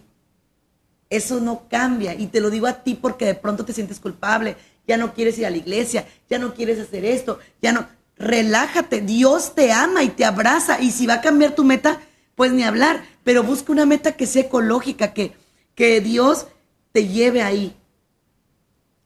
eso 1.10 1.40
no 1.40 1.68
cambia. 1.68 2.14
Y 2.14 2.26
te 2.26 2.40
lo 2.40 2.50
digo 2.50 2.66
a 2.66 2.82
ti 2.82 2.94
porque 2.94 3.26
de 3.26 3.34
pronto 3.34 3.64
te 3.64 3.72
sientes 3.72 4.00
culpable. 4.00 4.56
Ya 4.86 4.96
no 4.96 5.14
quieres 5.14 5.38
ir 5.38 5.46
a 5.46 5.50
la 5.50 5.56
iglesia, 5.56 6.06
ya 6.28 6.38
no 6.38 6.54
quieres 6.54 6.78
hacer 6.78 7.04
esto, 7.04 7.38
ya 7.60 7.72
no. 7.72 7.88
Relájate, 8.18 9.00
Dios 9.00 9.54
te 9.54 9.72
ama 9.72 10.02
y 10.02 10.08
te 10.08 10.24
abraza. 10.24 10.80
Y 10.80 10.90
si 10.90 11.06
va 11.06 11.14
a 11.14 11.20
cambiar 11.20 11.54
tu 11.54 11.64
meta, 11.64 12.00
pues 12.34 12.52
ni 12.52 12.62
hablar. 12.62 13.04
Pero 13.24 13.42
busca 13.42 13.72
una 13.72 13.84
meta 13.84 14.12
que 14.12 14.26
sea 14.26 14.42
ecológica, 14.42 15.12
que, 15.12 15.32
que 15.74 16.00
Dios 16.00 16.46
te 16.92 17.08
lleve 17.08 17.42
ahí. 17.42 17.76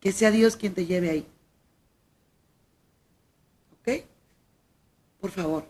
Que 0.01 0.13
sea 0.13 0.31
Dios 0.31 0.57
quien 0.57 0.75
te 0.75 0.87
lleve 0.87 1.11
ahí. 1.11 1.27
¿Ok? 3.73 4.05
Por 5.21 5.31
favor. 5.31 5.67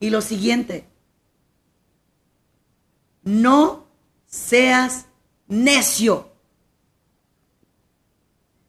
Y 0.00 0.10
lo 0.10 0.20
siguiente, 0.20 0.86
no 3.22 3.86
seas 4.26 5.06
necio. 5.48 6.30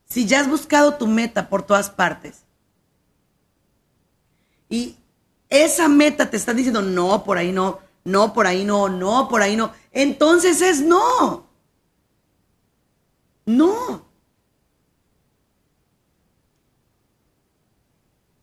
Si 0.06 0.26
ya 0.26 0.40
has 0.40 0.50
buscado 0.50 0.96
tu 0.96 1.08
meta 1.08 1.50
por 1.50 1.64
todas 1.64 1.90
partes 1.90 2.46
y 4.70 4.96
esa 5.50 5.88
meta 5.88 6.30
te 6.30 6.38
está 6.38 6.54
diciendo, 6.54 6.82
no, 6.82 7.24
por 7.24 7.38
ahí 7.38 7.52
no, 7.52 7.80
no, 8.06 8.34
por 8.34 8.46
ahí 8.46 8.64
no, 8.64 8.88
no, 8.88 9.28
por 9.28 9.42
ahí 9.42 9.56
no, 9.56 9.74
entonces 9.92 10.62
es 10.62 10.80
no. 10.82 11.50
No. 13.46 14.06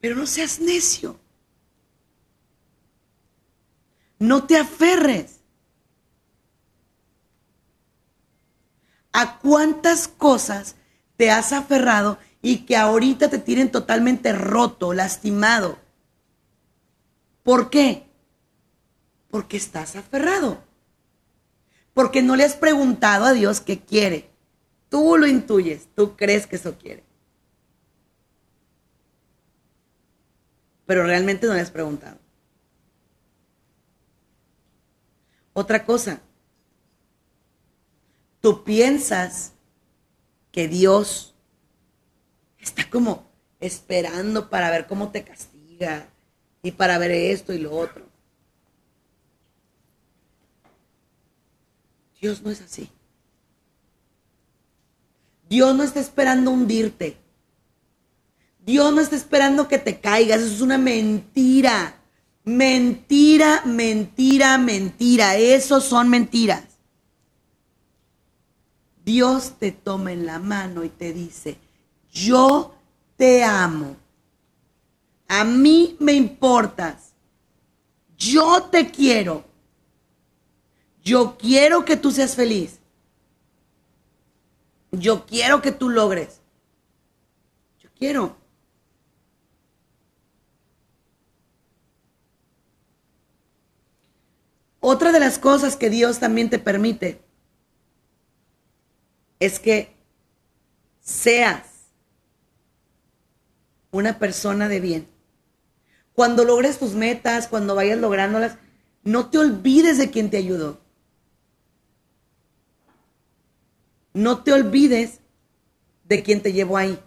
Pero 0.01 0.17
no 0.17 0.27
seas 0.27 0.59
necio. 0.61 1.17
No 4.19 4.45
te 4.45 4.57
aferres. 4.57 5.41
¿A 9.13 9.39
cuántas 9.39 10.09
cosas 10.09 10.75
te 11.17 11.31
has 11.31 11.53
aferrado 11.53 12.19
y 12.41 12.65
que 12.65 12.77
ahorita 12.77 13.31
te 13.31 13.39
tienen 13.39 13.71
totalmente 13.71 14.33
roto, 14.33 14.93
lastimado? 14.93 15.79
¿Por 17.45 17.71
qué? 17.71 18.12
Porque 19.33 19.57
estás 19.57 19.97
aferrado. 19.97 20.63
Porque 21.95 22.21
no 22.21 22.37
le 22.37 22.45
has 22.45 22.55
preguntado 22.55 23.25
a 23.25 23.33
Dios 23.33 23.63
qué 23.63 23.81
quiere. 23.81 24.29
Tú 24.91 25.17
lo 25.17 25.27
intuyes, 25.27 25.89
tú 25.95 26.17
crees 26.19 26.47
que 26.47 26.57
eso 26.57 26.77
quiere. 26.77 27.03
Pero 30.85 31.05
realmente 31.05 31.47
no 31.47 31.55
le 31.55 31.61
has 31.61 31.71
preguntado. 31.71 32.19
Otra 35.55 35.87
cosa, 35.87 36.21
tú 38.43 38.65
piensas 38.65 39.55
que 40.51 40.69
Dios 40.69 41.35
está 42.59 42.91
como 42.91 43.33
esperando 43.61 44.51
para 44.51 44.71
ver 44.71 44.87
cómo 44.87 45.11
te 45.11 45.25
castiga 45.25 46.07
y 46.63 46.73
para 46.73 46.99
ver 46.99 47.13
esto 47.13 47.55
y 47.55 47.59
lo 47.59 47.75
otro. 47.75 48.12
Dios 52.23 52.41
no 52.41 52.51
es 52.51 52.61
así. 52.61 52.89
Dios 55.49 55.75
no 55.75 55.83
está 55.83 55.99
esperando 55.99 56.53
hundirte. 56.53 57.17
Dios 58.65 58.95
no 58.95 59.01
está 59.01 59.17
esperando 59.17 59.67
que 59.67 59.79
te 59.79 59.99
caigas. 59.99 60.41
Eso 60.41 60.55
es 60.55 60.61
una 60.61 60.79
mentira. 60.79 61.97
Mentira, 62.45 63.63
mentira, 63.67 64.57
mentira. 64.57 65.37
Eso 65.37 65.81
son 65.81 66.09
mentiras. 66.09 66.63
Dios 69.05 69.55
te 69.59 69.73
toma 69.73 70.13
en 70.13 70.25
la 70.25 70.39
mano 70.39 70.85
y 70.85 70.91
te 70.91 71.13
dice, 71.13 71.59
yo 72.13 72.77
te 73.17 73.43
amo. 73.43 73.97
A 75.27 75.43
mí 75.43 75.97
me 75.99 76.13
importas. 76.13 77.15
Yo 78.17 78.63
te 78.71 78.93
quiero. 78.93 79.52
Yo 81.03 81.37
quiero 81.37 81.85
que 81.85 81.97
tú 81.97 82.11
seas 82.11 82.37
feliz. 82.37 82.79
Yo 84.93 85.27
quiero 85.27 85.63
que 85.63 85.73
tú 85.73 85.89
logres. 85.89 86.41
Yo 87.81 87.91
quiero. 87.99 88.37
Otra 94.81 95.13
de 95.13 95.21
las 95.21 95.39
cosas 95.39 95.77
que 95.77 95.91
Dios 95.91 96.19
también 96.19 96.51
te 96.51 96.59
permite 96.59 97.23
es 99.39 99.59
que 99.59 99.97
seas 101.01 101.63
una 103.93 104.19
persona 104.19 104.69
de 104.69 104.81
bien. 104.81 105.09
Cuando 106.15 106.45
logres 106.45 106.79
tus 106.79 106.95
metas, 106.95 107.49
cuando 107.49 107.75
vayas 107.75 107.99
lográndolas, 107.99 108.59
no 109.03 109.31
te 109.31 109.39
olvides 109.39 109.99
de 109.99 110.11
quien 110.11 110.31
te 110.31 110.37
ayudó. 110.37 110.82
No 114.13 114.43
te 114.43 114.53
olvides 114.53 115.21
de 116.05 116.23
quien 116.23 116.43
te 116.43 116.53
llevó 116.53 116.77
ahí. 116.77 116.99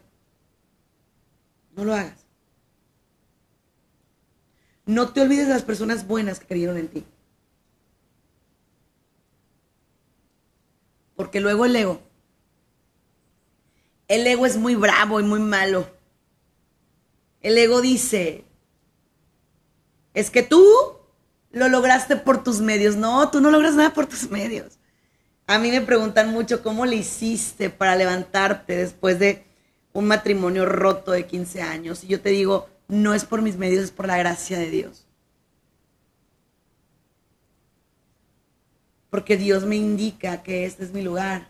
No 1.75 1.85
lo 1.85 1.93
hagas. 1.93 2.25
No 4.85 5.09
te 5.09 5.21
olvides 5.21 5.47
de 5.47 5.53
las 5.53 5.63
personas 5.63 6.07
buenas 6.07 6.39
que 6.39 6.47
creyeron 6.47 6.77
en 6.77 6.87
ti. 6.87 7.05
Porque 11.15 11.39
luego 11.39 11.65
el 11.65 11.75
ego. 11.75 12.01
El 14.07 14.27
ego 14.27 14.45
es 14.45 14.57
muy 14.57 14.75
bravo 14.75 15.19
y 15.19 15.23
muy 15.23 15.39
malo. 15.39 15.89
El 17.41 17.57
ego 17.57 17.81
dice, 17.81 18.43
es 20.13 20.29
que 20.29 20.43
tú 20.43 20.63
lo 21.51 21.67
lograste 21.69 22.15
por 22.15 22.43
tus 22.43 22.59
medios. 22.59 22.95
No, 22.95 23.29
tú 23.31 23.41
no 23.41 23.49
logras 23.49 23.75
nada 23.75 23.93
por 23.93 24.07
tus 24.07 24.29
medios. 24.29 24.77
A 25.47 25.59
mí 25.59 25.69
me 25.69 25.81
preguntan 25.81 26.31
mucho 26.31 26.63
cómo 26.63 26.85
le 26.85 26.95
hiciste 26.95 27.69
para 27.69 27.95
levantarte 27.95 28.75
después 28.75 29.19
de 29.19 29.45
un 29.93 30.07
matrimonio 30.07 30.65
roto 30.65 31.11
de 31.11 31.27
15 31.27 31.61
años. 31.61 32.03
Y 32.03 32.07
yo 32.07 32.19
te 32.19 32.29
digo, 32.29 32.67
no 32.87 33.13
es 33.13 33.25
por 33.25 33.41
mis 33.41 33.55
medios, 33.55 33.83
es 33.83 33.91
por 33.91 34.07
la 34.07 34.17
gracia 34.17 34.57
de 34.57 34.71
Dios. 34.71 35.05
Porque 39.09 39.37
Dios 39.37 39.63
me 39.65 39.75
indica 39.75 40.43
que 40.43 40.65
este 40.65 40.83
es 40.83 40.91
mi 40.91 41.01
lugar, 41.01 41.47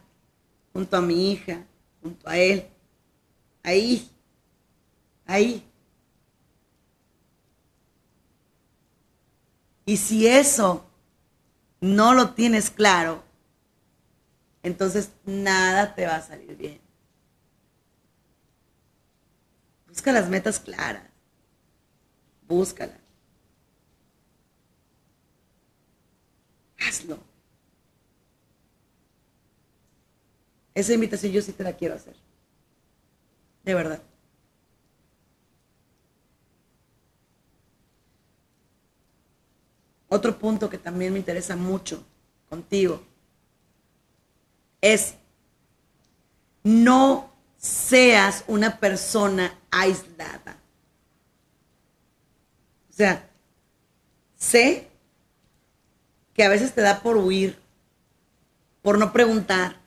junto 0.73 0.97
a 0.97 1.01
mi 1.01 1.31
hija, 1.31 1.65
junto 2.01 2.29
a 2.29 2.37
Él. 2.37 2.67
Ahí, 3.63 4.11
ahí. 5.25 5.63
Y 9.85 9.97
si 9.97 10.27
eso 10.27 10.85
no 11.79 12.13
lo 12.13 12.31
tienes 12.31 12.69
claro, 12.69 13.24
entonces 14.65 15.11
nada 15.25 15.93
te 15.93 16.07
va 16.07 16.15
a 16.15 16.21
salir 16.23 16.57
bien. 16.57 16.81
Busca 19.87 20.11
las 20.11 20.27
metas 20.27 20.59
claras. 20.59 21.07
Búscalas. 22.47 22.97
Hazlo. 26.79 27.19
Esa 30.73 30.93
invitación 30.93 31.31
yo 31.31 31.43
sí 31.43 31.53
te 31.53 31.63
la 31.63 31.73
quiero 31.73 31.93
hacer. 31.93 32.15
De 33.63 33.75
verdad. 33.75 34.01
Otro 40.09 40.39
punto 40.39 40.71
que 40.71 40.79
también 40.79 41.13
me 41.13 41.19
interesa 41.19 41.55
mucho 41.55 42.03
contigo 42.49 43.14
es 44.93 45.15
no 46.63 47.31
seas 47.57 48.43
una 48.47 48.79
persona 48.79 49.57
aislada. 49.71 50.57
O 52.89 52.93
sea, 52.93 53.27
sé 54.35 54.87
que 56.33 56.43
a 56.43 56.49
veces 56.49 56.73
te 56.73 56.81
da 56.81 57.01
por 57.01 57.17
huir, 57.17 57.57
por 58.81 58.97
no 58.99 59.11
preguntar, 59.11 59.77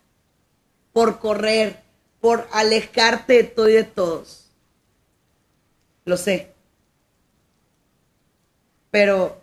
por 0.92 1.20
correr, 1.20 1.82
por 2.20 2.48
alejarte 2.52 3.34
de 3.34 3.44
todo 3.44 3.68
y 3.68 3.74
de 3.74 3.84
todos. 3.84 4.50
Lo 6.04 6.16
sé. 6.16 6.52
Pero 8.90 9.40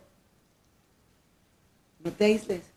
no 1.99 2.11
te 2.11 2.25
aísles. 2.25 2.74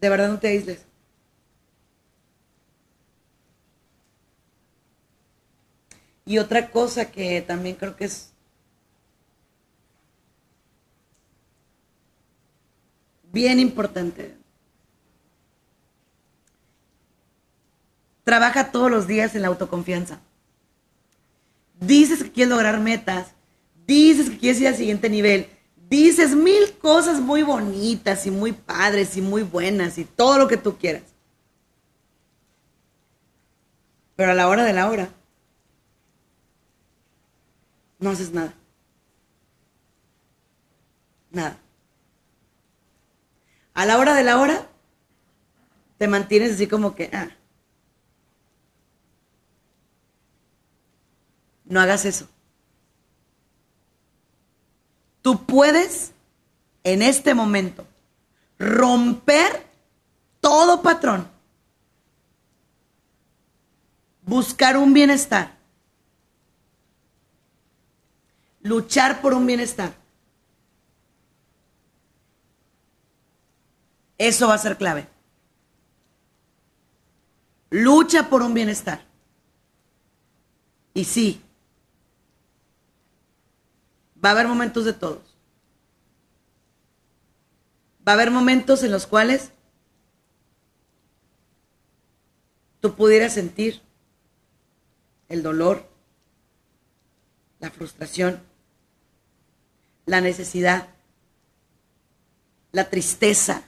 De 0.00 0.08
verdad 0.08 0.28
no 0.28 0.38
te 0.38 0.48
aísles. 0.48 0.86
Y 6.24 6.38
otra 6.38 6.70
cosa 6.70 7.10
que 7.10 7.42
también 7.42 7.74
creo 7.74 7.96
que 7.96 8.04
es 8.04 8.32
bien 13.32 13.58
importante. 13.58 14.36
Trabaja 18.24 18.70
todos 18.70 18.90
los 18.90 19.06
días 19.06 19.34
en 19.34 19.42
la 19.42 19.48
autoconfianza. 19.48 20.20
Dices 21.80 22.22
que 22.22 22.30
quieres 22.30 22.50
lograr 22.50 22.78
metas, 22.78 23.34
dices 23.86 24.30
que 24.30 24.38
quieres 24.38 24.60
ir 24.60 24.68
al 24.68 24.76
siguiente 24.76 25.10
nivel, 25.10 25.48
dices 25.96 26.36
mil 26.36 26.78
cosas 26.78 27.20
muy 27.20 27.42
bonitas 27.42 28.24
y 28.24 28.30
muy 28.30 28.52
padres 28.52 29.16
y 29.16 29.20
muy 29.20 29.42
buenas 29.42 29.98
y 29.98 30.04
todo 30.04 30.38
lo 30.38 30.46
que 30.46 30.56
tú 30.56 30.78
quieras. 30.78 31.02
Pero 34.14 34.30
a 34.30 34.34
la 34.34 34.48
hora 34.48 34.64
de 34.64 34.72
la 34.72 34.88
hora, 34.88 35.10
no 37.98 38.10
haces 38.10 38.32
nada. 38.32 38.54
Nada. 41.30 41.58
A 43.74 43.86
la 43.86 43.98
hora 43.98 44.14
de 44.14 44.24
la 44.24 44.38
hora, 44.38 44.68
te 45.98 46.06
mantienes 46.06 46.52
así 46.52 46.66
como 46.66 46.94
que, 46.94 47.10
ah, 47.12 47.30
no 51.64 51.80
hagas 51.80 52.04
eso. 52.04 52.28
Tú 55.30 55.44
puedes 55.44 56.10
en 56.82 57.02
este 57.02 57.34
momento 57.34 57.86
romper 58.58 59.64
todo 60.40 60.82
patrón, 60.82 61.28
buscar 64.22 64.76
un 64.76 64.92
bienestar, 64.92 65.56
luchar 68.62 69.20
por 69.20 69.32
un 69.32 69.46
bienestar. 69.46 69.94
Eso 74.18 74.48
va 74.48 74.54
a 74.54 74.58
ser 74.58 74.76
clave. 74.76 75.06
Lucha 77.70 78.28
por 78.28 78.42
un 78.42 78.52
bienestar. 78.52 79.04
Y 80.92 81.04
sí, 81.04 81.40
va 84.22 84.30
a 84.30 84.32
haber 84.32 84.48
momentos 84.48 84.84
de 84.84 84.92
todos. 84.92 85.36
Va 88.06 88.12
a 88.12 88.14
haber 88.14 88.30
momentos 88.30 88.82
en 88.82 88.90
los 88.90 89.06
cuales 89.06 89.52
tú 92.80 92.94
pudieras 92.94 93.34
sentir 93.34 93.82
el 95.28 95.42
dolor, 95.42 95.88
la 97.60 97.70
frustración, 97.70 98.40
la 100.06 100.20
necesidad, 100.20 100.88
la 102.72 102.88
tristeza, 102.88 103.64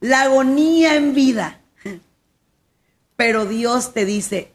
la 0.00 0.22
agonía 0.22 0.96
en 0.96 1.14
vida. 1.14 1.60
Pero 3.16 3.44
Dios 3.44 3.92
te 3.92 4.04
dice, 4.04 4.52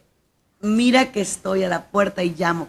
mira 0.60 1.12
que 1.12 1.20
estoy 1.20 1.62
a 1.62 1.68
la 1.68 1.90
puerta 1.90 2.24
y 2.24 2.34
llamo. 2.34 2.68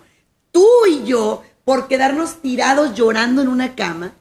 Tú 0.51 0.67
y 0.87 1.05
yo 1.05 1.43
por 1.67 1.89
quedarnos 1.89 2.41
tirados 2.41 2.95
llorando 2.95 3.41
en 3.41 3.49
una 3.49 3.75
cama, 3.75 4.13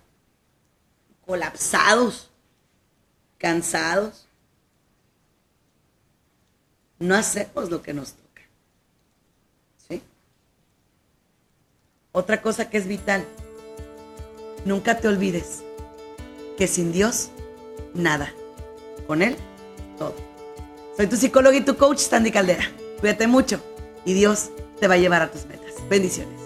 colapsados, 1.25 2.29
cansados. 3.39 4.27
No 6.99 7.15
hacemos 7.15 7.71
lo 7.71 7.83
que 7.83 7.95
nos 7.95 8.15
toca. 8.15 8.43
¿Sí? 9.89 10.03
Otra 12.11 12.43
cosa 12.43 12.69
que 12.69 12.79
es 12.79 12.89
vital, 12.89 13.25
nunca 14.65 14.99
te 14.99 15.07
olvides 15.07 15.63
que 16.59 16.67
sin 16.67 16.91
Dios, 16.91 17.31
nada. 17.95 18.35
Con 19.07 19.23
Él, 19.23 19.37
todo. 19.99 20.17
Soy 20.97 21.07
tu 21.07 21.15
psicóloga 21.15 21.57
y 21.57 21.65
tu 21.65 21.77
coach, 21.77 21.99
Sandy 21.99 22.33
Caldera. 22.33 22.69
Cuídate 22.99 23.29
mucho 23.29 23.63
y 24.05 24.15
Dios 24.15 24.51
te 24.81 24.89
va 24.89 24.95
a 24.95 24.99
llevar 24.99 25.23
a 25.23 25.31
tus 25.31 25.47
metas. 25.47 25.75
Bendiciones. 25.89 26.46